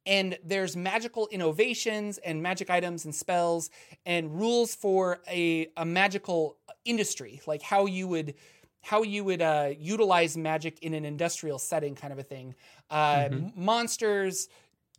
And 0.07 0.39
there's 0.45 0.77
magical 0.77 1.29
innovations 1.31 2.19
and 2.19 2.43
magic 2.43 2.71
items 2.71 3.05
and 3.05 3.15
spells 3.15 3.71
and 4.07 4.39
rules 4.39 4.75
for 4.75 5.21
a, 5.29 5.69
a 5.77 5.85
magical 5.85 6.57
industry 6.85 7.41
like 7.47 7.63
how 7.63 7.87
you 7.87 8.09
would 8.09 8.35
how 8.83 9.03
you 9.03 9.23
would 9.25 9.43
uh, 9.43 9.71
utilize 9.79 10.37
magic 10.39 10.79
in 10.81 10.95
an 10.95 11.05
industrial 11.05 11.59
setting 11.59 11.95
kind 11.95 12.15
of 12.15 12.19
a 12.19 12.23
thing. 12.23 12.55
Uh, 12.89 13.15
Mhm. 13.29 13.55
monsters 13.57 14.49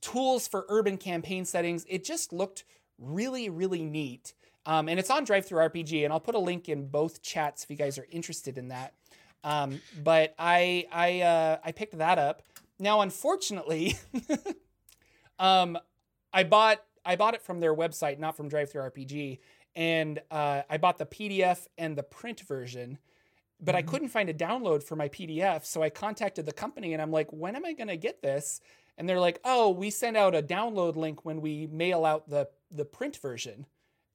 tools 0.02 0.48
for 0.48 0.66
urban 0.70 0.98
campaign 0.98 1.46
settings. 1.46 1.84
It 1.90 2.04
just 2.04 2.32
looked 2.32 2.64
really 3.00 3.50
really 3.50 3.84
neat. 3.84 4.34
Um, 4.68 4.88
and 4.88 5.00
it's 5.00 5.10
on 5.10 5.24
drive 5.24 5.48
through 5.48 5.60
rpg 5.70 6.04
and 6.04 6.14
i'll 6.14 6.20
put 6.20 6.36
a 6.36 6.40
link 6.40 6.70
in 6.70 6.88
both 6.88 7.24
chats 7.24 7.64
if 7.64 7.72
you 7.72 7.76
guys 7.76 7.98
are 7.98 8.06
interested 8.12 8.60
in 8.60 8.68
that. 8.68 8.94
Um, 9.44 9.82
but 10.04 10.36
i 10.38 10.86
i 10.92 11.22
uh, 11.22 11.58
i 11.66 11.72
picked 11.72 11.98
that 11.98 12.20
up. 12.20 12.44
Now 12.78 13.02
unfortunately 13.02 13.98
um, 15.42 15.78
I 16.32 16.44
bought 16.44 16.82
I 17.04 17.16
bought 17.16 17.34
it 17.34 17.42
from 17.42 17.60
their 17.60 17.76
website, 17.76 18.20
not 18.20 18.38
from 18.38 18.50
DriveThruRPG, 18.50 19.40
and 19.76 20.22
uh, 20.30 20.62
I 20.70 20.78
bought 20.78 21.00
the 21.00 21.06
PDF 21.08 21.68
and 21.80 21.98
the 21.98 22.04
print 22.04 22.42
version, 22.42 23.00
but 23.60 23.76
I 23.76 23.82
Mhm. 23.82 23.88
couldn't 23.88 24.08
find 24.10 24.30
a 24.30 24.34
download 24.36 24.84
for 24.84 24.96
my 24.96 25.10
PDF. 25.10 25.66
So 25.66 25.82
I 25.82 25.90
contacted 25.90 26.46
the 26.46 26.52
company 26.54 26.94
and 26.94 27.02
I'm 27.02 27.12
like, 27.12 27.32
when 27.34 27.56
am 27.56 27.66
I 27.66 27.74
going 27.74 27.88
to 27.88 27.98
get 27.98 28.22
this? 28.22 28.62
And 28.98 29.10
they're 29.10 29.20
like, 29.20 29.40
oh, 29.44 29.72
we 29.72 29.90
send 29.90 30.16
out 30.16 30.36
a 30.36 30.44
download 30.44 30.96
link 30.96 31.26
when 31.26 31.42
we 31.42 31.68
mail 31.68 32.06
out 32.06 32.30
the 32.30 32.48
the 32.70 32.86
print 32.86 33.18
version. 33.18 33.66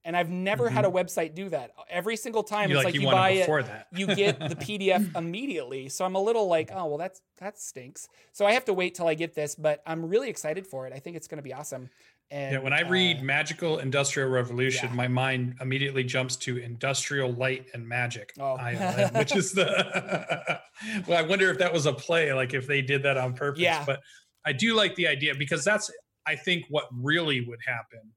And 0.07 0.15
I've 0.15 0.29
never 0.29 0.69
had 0.69 0.85
a 0.85 0.89
website 0.89 1.35
do 1.35 1.49
that. 1.49 1.71
Every 1.89 2.15
single 2.15 2.41
time, 2.41 2.69
you 2.69 2.77
it's 2.77 2.85
like, 2.85 2.93
like 2.93 2.95
you, 2.95 3.01
you 3.01 3.11
buy 3.11 3.31
it 3.31 3.65
that 3.65 3.87
you 3.91 4.07
get 4.15 4.39
the 4.39 4.55
PDF 4.55 5.13
immediately. 5.17 5.89
So 5.89 6.05
I'm 6.05 6.15
a 6.15 6.21
little 6.21 6.47
like, 6.47 6.71
oh 6.73 6.85
well, 6.85 6.97
that's 6.97 7.21
that 7.39 7.59
stinks. 7.59 8.07
So 8.31 8.45
I 8.45 8.53
have 8.53 8.63
to 8.65 8.73
wait 8.73 8.95
till 8.95 9.09
I 9.09 9.15
get 9.15 9.35
this, 9.35 9.53
but 9.53 9.83
I'm 9.85 10.05
really 10.05 10.29
excited 10.29 10.65
for 10.65 10.87
it. 10.87 10.93
I 10.93 10.99
think 10.99 11.17
it's 11.17 11.27
going 11.27 11.39
to 11.39 11.43
be 11.43 11.53
awesome. 11.53 11.89
And 12.31 12.53
Yeah, 12.53 12.59
when 12.59 12.71
I 12.71 12.87
read 12.87 13.19
uh, 13.19 13.23
Magical 13.23 13.79
Industrial 13.79 14.29
Revolution, 14.29 14.87
yeah. 14.87 14.95
my 14.95 15.09
mind 15.09 15.55
immediately 15.59 16.05
jumps 16.05 16.37
to 16.37 16.55
Industrial 16.55 17.29
Light 17.33 17.65
and 17.73 17.85
Magic, 17.85 18.31
Oh. 18.39 18.55
ILM, 18.57 19.13
which 19.19 19.35
is 19.35 19.51
the. 19.51 20.61
well, 21.07 21.21
I 21.21 21.27
wonder 21.27 21.49
if 21.49 21.57
that 21.57 21.73
was 21.73 21.85
a 21.85 21.91
play, 21.93 22.31
like 22.31 22.53
if 22.53 22.65
they 22.65 22.81
did 22.81 23.03
that 23.03 23.17
on 23.17 23.33
purpose. 23.33 23.59
Yeah. 23.59 23.83
But 23.85 23.99
I 24.45 24.53
do 24.53 24.73
like 24.73 24.95
the 24.95 25.09
idea 25.09 25.35
because 25.35 25.65
that's, 25.65 25.91
I 26.25 26.37
think, 26.37 26.63
what 26.69 26.85
really 26.93 27.41
would 27.41 27.59
happen 27.65 28.13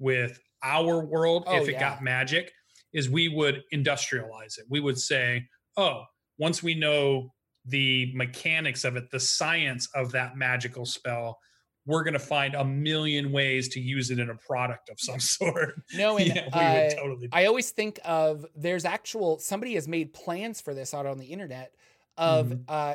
with 0.00 0.40
our 0.62 1.04
world 1.04 1.44
Oh, 1.46 1.56
if 1.62 1.68
it 1.68 1.72
yeah. 1.72 1.80
got 1.80 2.02
magic 2.02 2.52
is 2.92 3.08
we 3.10 3.28
would 3.28 3.62
industrialize 3.72 4.58
it. 4.58 4.64
We 4.68 4.80
would 4.80 4.98
say, 4.98 5.46
oh, 5.76 6.04
once 6.38 6.62
we 6.62 6.74
know 6.74 7.32
the 7.66 8.10
mechanics 8.14 8.84
of 8.84 8.96
it, 8.96 9.10
the 9.10 9.20
science 9.20 9.88
of 9.94 10.12
that 10.12 10.36
magical 10.36 10.86
spell, 10.86 11.38
we're 11.86 12.02
going 12.02 12.14
to 12.14 12.18
find 12.18 12.54
a 12.54 12.64
million 12.64 13.30
ways 13.32 13.68
to 13.70 13.80
use 13.80 14.10
it 14.10 14.18
in 14.18 14.30
a 14.30 14.34
product 14.36 14.88
of 14.90 14.98
some 15.00 15.20
sort. 15.36 15.74
no, 15.94 16.16
and 16.18 16.28
yeah, 16.28 16.44
we 16.54 16.60
uh, 16.60 16.72
would 16.82 16.90
totally. 16.96 17.28
I 17.32 17.46
always 17.46 17.70
think 17.70 17.98
of 18.04 18.46
there's 18.54 18.84
actual 18.84 19.38
somebody 19.38 19.74
has 19.74 19.86
made 19.88 20.12
plans 20.12 20.60
for 20.60 20.74
this 20.74 20.92
out 20.94 21.06
on 21.06 21.18
the 21.18 21.26
internet 21.26 21.72
of 22.16 22.48
Mhm. 22.48 22.64
uh, 22.68 22.94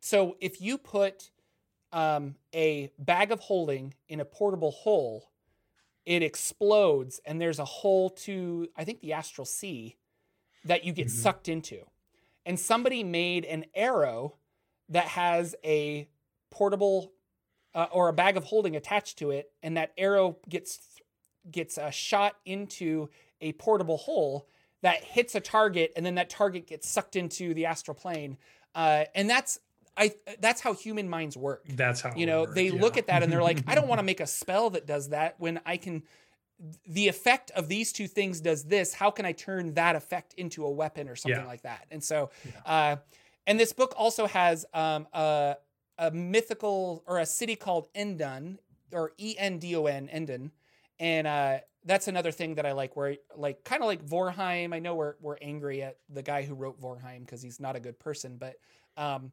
so 0.00 0.36
if 0.40 0.60
you 0.60 0.78
put 0.78 1.30
um, 1.92 2.34
a 2.54 2.90
bag 2.98 3.32
of 3.32 3.40
holding 3.40 3.94
in 4.08 4.20
a 4.20 4.24
portable 4.24 4.70
hole, 4.70 5.27
it 6.08 6.22
explodes 6.22 7.20
and 7.26 7.38
there's 7.38 7.58
a 7.58 7.64
hole 7.66 8.08
to 8.08 8.66
I 8.74 8.84
think 8.84 9.00
the 9.00 9.12
astral 9.12 9.44
sea 9.44 9.98
that 10.64 10.82
you 10.82 10.92
get 10.94 11.08
Mhm. 11.08 11.10
sucked 11.10 11.48
into, 11.48 11.84
and 12.46 12.58
somebody 12.58 13.04
made 13.04 13.44
an 13.44 13.66
arrow 13.74 14.38
that 14.88 15.08
has 15.08 15.54
a 15.62 16.08
portable 16.50 17.12
uh, 17.74 17.86
or 17.92 18.08
a 18.08 18.12
bag 18.14 18.38
of 18.38 18.44
holding 18.44 18.74
attached 18.74 19.18
to 19.18 19.30
it, 19.30 19.52
and 19.62 19.76
that 19.76 19.92
arrow 19.98 20.38
gets 20.48 20.98
gets 21.50 21.76
uh, 21.76 21.90
shot 21.90 22.36
into 22.46 23.08
a 23.42 23.52
portable 23.52 23.98
hole 23.98 24.48
that 24.80 25.04
hits 25.04 25.34
a 25.34 25.40
target, 25.40 25.92
and 25.94 26.06
then 26.06 26.14
that 26.14 26.30
target 26.30 26.66
gets 26.66 26.88
sucked 26.88 27.16
into 27.16 27.52
the 27.52 27.66
astral 27.66 27.94
plane, 27.94 28.38
uh, 28.74 29.04
and 29.14 29.28
that's 29.28 29.60
I 29.98 30.14
that's 30.40 30.60
how 30.60 30.72
human 30.74 31.08
minds 31.08 31.36
work. 31.36 31.64
That's 31.68 32.00
how 32.00 32.14
You 32.14 32.26
know, 32.26 32.42
work, 32.42 32.54
they 32.54 32.70
look 32.70 32.96
at 32.96 33.08
that 33.08 33.22
and 33.22 33.32
they're 33.32 33.42
like, 33.42 33.62
I 33.66 33.74
don't 33.74 33.88
want 33.92 33.98
to 33.98 34.02
make 34.04 34.20
a 34.20 34.26
spell 34.26 34.70
that 34.70 34.86
does 34.86 35.08
that 35.10 35.34
when 35.38 35.60
I 35.66 35.76
can. 35.76 36.04
The 36.88 37.06
effect 37.06 37.52
of 37.52 37.68
these 37.68 37.92
two 37.92 38.08
things 38.08 38.40
does 38.40 38.64
this. 38.64 38.92
How 38.92 39.10
can 39.12 39.24
I 39.24 39.32
turn 39.32 39.74
that 39.74 39.94
effect 39.94 40.34
into 40.34 40.64
a 40.64 40.70
weapon 40.70 41.08
or 41.08 41.14
something 41.14 41.40
Yeah. 41.42 41.46
like 41.46 41.62
that? 41.62 41.86
And 41.92 42.02
so, 42.02 42.30
uh, 42.66 42.96
and 43.46 43.60
this 43.60 43.72
book 43.72 43.94
also 43.96 44.26
has 44.26 44.66
um, 44.74 45.06
a, 45.12 45.56
a 45.98 46.10
mythical 46.10 47.04
or 47.06 47.18
a 47.18 47.26
city 47.26 47.54
called 47.54 47.88
Endon 47.94 48.58
or 48.92 49.12
E 49.18 49.36
N 49.38 49.58
D 49.58 49.76
O 49.76 49.86
N 49.86 50.10
Endon, 50.12 50.50
and 50.98 51.26
uh, 51.28 51.58
that's 51.84 52.08
another 52.08 52.32
thing 52.32 52.56
that 52.56 52.66
I 52.66 52.72
like. 52.72 52.96
Where 52.96 53.16
like 53.36 53.62
kind 53.62 53.80
of 53.82 53.86
like 53.86 54.04
Vornheim. 54.04 54.74
I 54.74 54.80
know 54.80 54.96
we're 54.96 55.14
we're 55.20 55.38
angry 55.40 55.82
at 55.82 55.98
the 56.08 56.22
guy 56.22 56.42
who 56.42 56.54
wrote 56.54 56.80
Vornheim 56.80 57.20
because 57.20 57.40
he's 57.40 57.60
not 57.60 57.76
a 57.76 57.80
good 57.80 58.00
person, 58.00 58.36
but 58.36 58.56
um, 58.96 59.30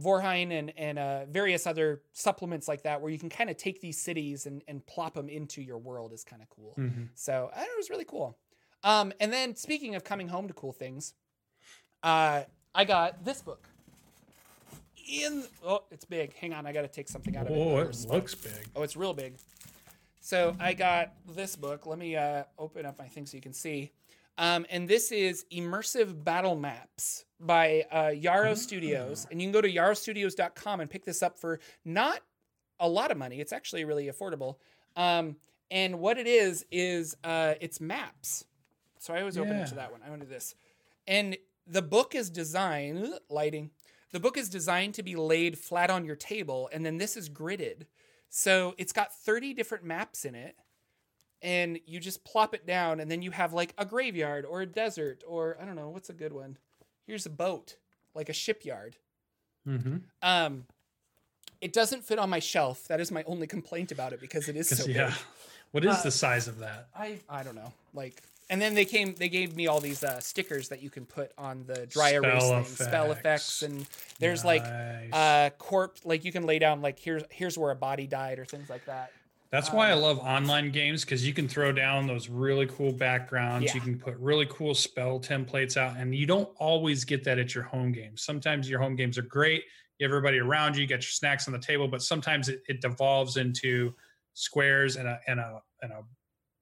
Vornheim 0.00 0.50
and 0.50 0.72
and 0.76 0.98
uh, 0.98 1.24
various 1.26 1.66
other 1.66 2.02
supplements 2.12 2.68
like 2.68 2.82
that, 2.82 3.00
where 3.00 3.10
you 3.10 3.18
can 3.18 3.28
kind 3.28 3.50
of 3.50 3.56
take 3.56 3.80
these 3.80 4.00
cities 4.00 4.46
and 4.46 4.62
and 4.68 4.86
plop 4.86 5.14
them 5.14 5.28
into 5.28 5.60
your 5.62 5.78
world 5.78 6.12
is 6.12 6.24
kind 6.24 6.42
of 6.42 6.48
cool. 6.48 6.74
Mhm. 6.78 7.08
So 7.14 7.50
I 7.54 7.62
it 7.62 7.76
was 7.76 7.90
really 7.90 8.04
cool. 8.04 8.38
Um, 8.84 9.12
and 9.20 9.32
then 9.32 9.54
speaking 9.54 9.94
of 9.94 10.04
coming 10.04 10.28
home 10.28 10.48
to 10.48 10.54
cool 10.54 10.72
things, 10.72 11.14
uh, 12.02 12.42
I 12.74 12.84
got 12.84 13.24
this 13.24 13.42
book. 13.42 13.68
In 15.08 15.44
oh, 15.64 15.82
it's 15.90 16.04
big. 16.04 16.34
Hang 16.36 16.52
on, 16.52 16.64
I 16.66 16.72
got 16.72 16.82
to 16.82 16.88
take 16.88 17.08
something 17.08 17.36
out 17.36 17.46
of 17.46 17.52
it. 17.52 17.58
Oh, 17.58 17.78
it 17.78 18.06
looks 18.08 18.34
big. 18.34 18.68
Oh, 18.74 18.82
it's 18.82 18.96
real 18.96 19.12
big. 19.12 19.34
So 20.20 20.56
I 20.60 20.72
got 20.72 21.12
this 21.34 21.56
book. 21.56 21.84
Let 21.86 21.98
me 21.98 22.16
uh, 22.16 22.44
open 22.58 22.86
up 22.86 22.98
my 22.98 23.08
thing 23.08 23.26
so 23.26 23.36
you 23.36 23.42
can 23.42 23.52
see. 23.52 23.90
Um, 24.38 24.64
and 24.70 24.88
this 24.88 25.12
is 25.12 25.44
Immersive 25.52 26.24
Battle 26.24 26.54
Maps 26.54 27.24
by 27.46 27.84
uh, 27.90 28.08
Yarrow 28.08 28.52
Ah. 28.52 28.54
Studios. 28.54 29.26
And 29.30 29.40
you 29.40 29.46
can 29.46 29.52
go 29.52 29.60
to 29.60 29.70
yarrowstudios.com 29.70 30.80
and 30.80 30.88
pick 30.90 31.04
this 31.04 31.22
up 31.22 31.38
for 31.38 31.58
not 31.84 32.20
a 32.80 32.88
lot 32.88 33.10
of 33.10 33.18
money. 33.18 33.40
It's 33.40 33.52
actually 33.52 33.84
really 33.84 34.06
affordable. 34.06 34.56
Um, 34.96 35.36
and 35.70 36.00
what 36.00 36.18
it 36.18 36.26
is, 36.26 36.64
is 36.70 37.16
uh, 37.24 37.54
it's 37.60 37.80
maps. 37.80 38.44
So 38.98 39.14
I 39.14 39.20
always 39.20 39.36
open 39.38 39.56
it 39.56 39.66
to 39.68 39.74
that 39.76 39.90
one. 39.90 40.00
I 40.06 40.10
want 40.10 40.20
to 40.22 40.26
do 40.26 40.32
this. 40.32 40.54
And 41.06 41.36
the 41.66 41.82
book 41.82 42.14
is 42.14 42.30
designed, 42.30 43.14
lighting, 43.28 43.70
the 44.12 44.20
book 44.20 44.36
is 44.36 44.48
designed 44.48 44.94
to 44.94 45.02
be 45.02 45.16
laid 45.16 45.58
flat 45.58 45.90
on 45.90 46.04
your 46.04 46.16
table. 46.16 46.68
And 46.72 46.84
then 46.84 46.98
this 46.98 47.16
is 47.16 47.28
gridded. 47.30 47.86
So 48.28 48.74
it's 48.78 48.92
got 48.92 49.12
30 49.14 49.54
different 49.54 49.84
maps 49.84 50.24
in 50.24 50.34
it 50.34 50.56
and 51.40 51.80
you 51.86 51.98
just 51.98 52.24
plop 52.24 52.54
it 52.54 52.66
down 52.66 53.00
and 53.00 53.10
then 53.10 53.20
you 53.22 53.30
have 53.30 53.52
like 53.52 53.74
a 53.76 53.84
graveyard 53.84 54.44
or 54.44 54.62
a 54.62 54.66
desert 54.66 55.24
or 55.26 55.56
I 55.60 55.64
don't 55.64 55.76
know 55.76 55.88
what's 55.88 56.08
a 56.10 56.14
good 56.14 56.32
one. 56.32 56.56
Here's 57.06 57.26
a 57.26 57.30
boat, 57.30 57.76
like 58.14 58.28
a 58.28 58.32
shipyard. 58.32 58.96
Mm-hmm. 59.66 59.96
Um 60.22 60.66
it 61.60 61.72
doesn't 61.72 62.04
fit 62.04 62.18
on 62.18 62.28
my 62.28 62.40
shelf. 62.40 62.88
That 62.88 63.00
is 63.00 63.12
my 63.12 63.22
only 63.24 63.46
complaint 63.46 63.92
about 63.92 64.12
it 64.12 64.20
because 64.20 64.48
it 64.48 64.56
is 64.56 64.68
so 64.68 64.84
yeah. 64.86 65.06
big. 65.08 65.14
What 65.70 65.84
is 65.84 65.96
Uh, 65.98 66.02
the 66.02 66.10
size 66.10 66.48
of 66.48 66.58
that? 66.58 66.88
I 66.94 67.20
I 67.28 67.42
don't 67.42 67.54
know. 67.54 67.72
Like 67.94 68.22
and 68.50 68.60
then 68.60 68.74
they 68.74 68.84
came 68.84 69.14
they 69.14 69.28
gave 69.28 69.54
me 69.56 69.68
all 69.68 69.80
these 69.80 70.02
uh, 70.04 70.18
stickers 70.20 70.68
that 70.70 70.82
you 70.82 70.90
can 70.90 71.06
put 71.06 71.30
on 71.38 71.64
the 71.66 71.86
dry 71.86 72.10
erase 72.10 72.42
Spell 72.44 72.64
things, 72.64 72.68
spell 72.78 73.12
effects 73.12 73.62
effects. 73.62 73.62
and 73.62 73.86
there's 74.18 74.44
like 74.44 74.64
Nice. 74.64 75.12
uh 75.12 75.50
corpse 75.58 76.04
like 76.04 76.24
you 76.24 76.32
can 76.32 76.44
lay 76.44 76.58
down 76.58 76.82
like 76.82 76.98
here's 76.98 77.22
here's 77.30 77.56
where 77.56 77.70
a 77.70 77.76
body 77.76 78.06
died 78.06 78.38
or 78.40 78.44
things 78.44 78.68
like 78.68 78.84
that. 78.86 79.12
That's 79.52 79.70
why 79.70 79.90
I 79.90 79.92
um, 79.92 80.00
love 80.00 80.18
online 80.18 80.70
games 80.70 81.04
because 81.04 81.26
you 81.26 81.34
can 81.34 81.46
throw 81.46 81.72
down 81.72 82.06
those 82.06 82.30
really 82.30 82.66
cool 82.66 82.90
backgrounds. 82.90 83.66
Yeah. 83.66 83.74
You 83.74 83.80
can 83.82 83.98
put 83.98 84.16
really 84.16 84.46
cool 84.48 84.74
spell 84.74 85.20
templates 85.20 85.76
out, 85.76 85.98
and 85.98 86.14
you 86.14 86.24
don't 86.24 86.48
always 86.56 87.04
get 87.04 87.22
that 87.24 87.38
at 87.38 87.54
your 87.54 87.64
home 87.64 87.92
games. 87.92 88.24
Sometimes 88.24 88.68
your 88.68 88.80
home 88.80 88.96
games 88.96 89.18
are 89.18 89.22
great. 89.22 89.64
You 89.98 90.06
have 90.06 90.10
everybody 90.10 90.38
around 90.38 90.76
you, 90.76 90.82
you 90.82 90.88
got 90.88 90.96
your 90.96 91.02
snacks 91.02 91.46
on 91.48 91.52
the 91.52 91.60
table, 91.60 91.86
but 91.86 92.00
sometimes 92.00 92.48
it, 92.48 92.62
it 92.66 92.80
devolves 92.80 93.36
into 93.36 93.92
squares 94.32 94.96
and 94.96 95.06
a 95.06 95.20
and 95.28 95.38
a 95.38 95.60
and 95.82 95.92
a 95.92 96.00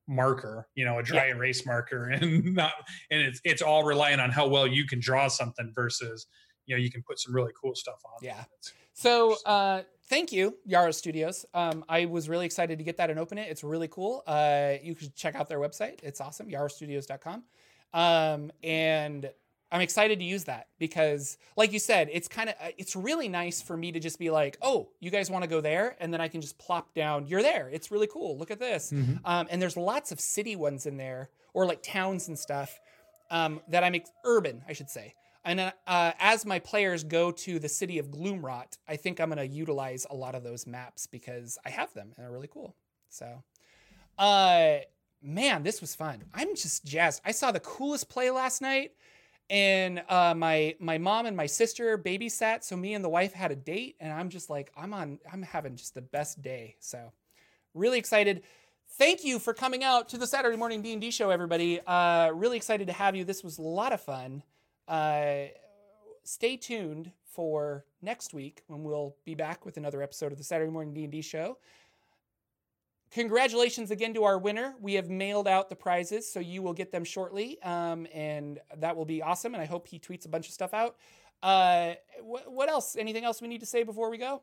marker, 0.08 0.66
you 0.74 0.84
know, 0.84 0.98
a 0.98 1.02
dry 1.02 1.28
erase 1.28 1.64
marker, 1.64 2.04
and 2.08 2.56
not 2.56 2.72
and 3.12 3.22
it's 3.22 3.40
it's 3.44 3.62
all 3.62 3.84
relying 3.84 4.18
on 4.18 4.30
how 4.30 4.48
well 4.48 4.66
you 4.66 4.84
can 4.84 4.98
draw 4.98 5.28
something 5.28 5.72
versus 5.76 6.26
you 6.66 6.76
know 6.76 6.80
you 6.80 6.90
can 6.90 7.02
put 7.02 7.18
some 7.18 7.34
really 7.34 7.52
cool 7.60 7.74
stuff 7.74 8.00
on. 8.04 8.18
Yeah. 8.22 8.44
So 8.92 9.36
uh, 9.46 9.82
thank 10.08 10.30
you, 10.32 10.56
Yarrow 10.66 10.90
Studios. 10.90 11.46
Um, 11.54 11.84
I 11.88 12.04
was 12.04 12.28
really 12.28 12.44
excited 12.46 12.78
to 12.78 12.84
get 12.84 12.96
that 12.98 13.08
and 13.10 13.18
open 13.18 13.38
it. 13.38 13.48
It's 13.50 13.64
really 13.64 13.88
cool. 13.88 14.22
Uh, 14.26 14.74
you 14.82 14.94
should 14.98 15.14
check 15.14 15.34
out 15.34 15.48
their 15.48 15.58
website. 15.58 16.00
It's 16.02 16.20
awesome, 16.20 16.48
yarrowstudios.com. 16.48 17.44
Um, 17.92 18.52
and 18.62 19.30
I'm 19.72 19.80
excited 19.80 20.18
to 20.18 20.24
use 20.24 20.44
that 20.44 20.66
because, 20.78 21.38
like 21.56 21.72
you 21.72 21.78
said, 21.78 22.08
it's 22.12 22.28
kind 22.28 22.48
of 22.50 22.56
it's 22.76 22.96
really 22.96 23.28
nice 23.28 23.62
for 23.62 23.76
me 23.76 23.92
to 23.92 24.00
just 24.00 24.18
be 24.18 24.28
like, 24.30 24.58
oh, 24.62 24.90
you 25.00 25.10
guys 25.10 25.30
want 25.30 25.44
to 25.44 25.48
go 25.50 25.60
there, 25.60 25.96
and 26.00 26.12
then 26.12 26.20
I 26.20 26.28
can 26.28 26.40
just 26.40 26.58
plop 26.58 26.92
down. 26.94 27.26
You're 27.26 27.42
there. 27.42 27.68
It's 27.72 27.90
really 27.90 28.08
cool. 28.08 28.36
Look 28.36 28.50
at 28.50 28.58
this. 28.58 28.90
Mhm. 28.92 29.20
Um, 29.24 29.46
and 29.50 29.62
there's 29.62 29.76
lots 29.76 30.10
of 30.12 30.20
city 30.20 30.56
ones 30.56 30.86
in 30.86 30.96
there, 30.96 31.30
or 31.54 31.66
like 31.66 31.82
towns 31.82 32.26
and 32.28 32.38
stuff 32.38 32.80
um, 33.30 33.60
that 33.68 33.84
I'm 33.84 33.94
ex- 33.94 34.10
urban, 34.24 34.62
I 34.68 34.72
should 34.72 34.90
say. 34.90 35.14
And 35.44 35.60
uh, 35.60 35.72
uh, 35.86 36.12
as 36.18 36.44
my 36.44 36.58
players 36.58 37.02
go 37.02 37.30
to 37.30 37.58
the 37.58 37.68
city 37.68 37.98
of 37.98 38.10
Gloomrot, 38.10 38.76
I 38.86 38.96
think 38.96 39.20
I'm 39.20 39.30
going 39.30 39.38
to 39.38 39.46
utilize 39.46 40.06
a 40.10 40.14
lot 40.14 40.34
of 40.34 40.42
those 40.42 40.66
maps 40.66 41.06
because 41.06 41.58
I 41.64 41.70
have 41.70 41.92
them 41.94 42.12
and 42.14 42.24
they're 42.24 42.32
really 42.32 42.48
cool. 42.48 42.76
So, 43.08 43.42
uh, 44.18 44.78
man, 45.22 45.62
this 45.62 45.80
was 45.80 45.94
fun. 45.94 46.24
I'm 46.34 46.54
just 46.54 46.84
jazzed. 46.84 47.22
I 47.24 47.32
saw 47.32 47.52
the 47.52 47.60
coolest 47.60 48.08
play 48.08 48.30
last 48.30 48.60
night, 48.60 48.92
and 49.48 50.02
uh, 50.08 50.34
my 50.36 50.76
my 50.78 50.98
mom 50.98 51.26
and 51.26 51.36
my 51.36 51.46
sister 51.46 51.98
babysat, 51.98 52.62
so 52.62 52.76
me 52.76 52.94
and 52.94 53.04
the 53.04 53.08
wife 53.08 53.32
had 53.32 53.50
a 53.50 53.56
date, 53.56 53.96
and 53.98 54.12
I'm 54.12 54.28
just 54.28 54.50
like, 54.50 54.70
I'm 54.76 54.94
on, 54.94 55.18
I'm 55.32 55.42
having 55.42 55.74
just 55.74 55.94
the 55.94 56.02
best 56.02 56.42
day. 56.42 56.76
So, 56.80 57.12
really 57.74 57.98
excited. 57.98 58.42
Thank 58.98 59.24
you 59.24 59.38
for 59.38 59.54
coming 59.54 59.84
out 59.84 60.08
to 60.10 60.18
the 60.18 60.26
Saturday 60.26 60.56
morning 60.56 60.82
D 60.82 60.92
and 60.92 61.00
D 61.00 61.10
show, 61.10 61.30
everybody. 61.30 61.80
Uh, 61.86 62.30
really 62.34 62.56
excited 62.56 62.86
to 62.88 62.92
have 62.92 63.16
you. 63.16 63.24
This 63.24 63.42
was 63.42 63.58
a 63.58 63.62
lot 63.62 63.92
of 63.92 64.00
fun. 64.00 64.42
Uh, 64.88 65.48
stay 66.24 66.56
tuned 66.56 67.12
for 67.24 67.84
next 68.02 68.34
week 68.34 68.62
when 68.66 68.82
we'll 68.82 69.16
be 69.24 69.34
back 69.34 69.64
with 69.64 69.76
another 69.76 70.02
episode 70.02 70.32
of 70.32 70.38
the 70.38 70.44
Saturday 70.44 70.70
morning 70.70 70.92
D 70.92 71.04
and 71.04 71.12
D 71.12 71.22
show. 71.22 71.58
Congratulations 73.12 73.90
again 73.90 74.14
to 74.14 74.22
our 74.22 74.38
winner. 74.38 74.74
We 74.80 74.94
have 74.94 75.10
mailed 75.10 75.48
out 75.48 75.68
the 75.68 75.74
prizes, 75.74 76.32
so 76.32 76.38
you 76.38 76.62
will 76.62 76.72
get 76.72 76.92
them 76.92 77.02
shortly, 77.02 77.60
um, 77.62 78.06
and 78.14 78.60
that 78.76 78.96
will 78.96 79.04
be 79.04 79.20
awesome. 79.20 79.54
And 79.54 79.62
I 79.62 79.66
hope 79.66 79.88
he 79.88 79.98
tweets 79.98 80.26
a 80.26 80.28
bunch 80.28 80.46
of 80.46 80.52
stuff 80.54 80.72
out. 80.72 80.96
Uh, 81.42 81.94
wh- 82.20 82.48
what 82.48 82.68
else? 82.68 82.94
Anything 82.96 83.24
else 83.24 83.42
we 83.42 83.48
need 83.48 83.60
to 83.60 83.66
say 83.66 83.82
before 83.82 84.10
we 84.10 84.18
go? 84.18 84.42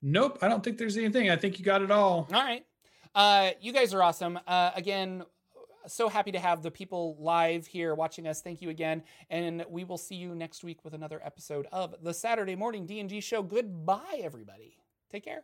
Nope, 0.00 0.38
I 0.40 0.48
don't 0.48 0.64
think 0.64 0.78
there's 0.78 0.96
anything. 0.96 1.30
I 1.30 1.36
think 1.36 1.58
you 1.58 1.64
got 1.64 1.82
it 1.82 1.90
all. 1.90 2.26
All 2.32 2.42
right. 2.42 2.64
Uh, 3.14 3.50
you 3.60 3.72
guys 3.72 3.92
are 3.92 4.02
awesome. 4.02 4.38
Uh, 4.46 4.70
again, 4.74 5.22
so 5.86 6.08
happy 6.08 6.32
to 6.32 6.38
have 6.38 6.62
the 6.62 6.70
people 6.70 7.16
live 7.18 7.66
here 7.66 7.94
watching 7.94 8.26
us. 8.26 8.40
Thank 8.40 8.62
you 8.62 8.70
again, 8.70 9.02
and 9.30 9.64
we 9.68 9.84
will 9.84 9.98
see 9.98 10.14
you 10.14 10.34
next 10.34 10.64
week 10.64 10.84
with 10.84 10.94
another 10.94 11.20
episode 11.24 11.66
of 11.72 11.94
the 12.02 12.14
Saturday 12.14 12.56
Morning 12.56 12.86
D 12.86 13.00
and 13.00 13.08
D 13.08 13.20
Show. 13.20 13.42
Goodbye, 13.42 14.20
everybody. 14.22 14.76
Take 15.10 15.24
care. 15.24 15.42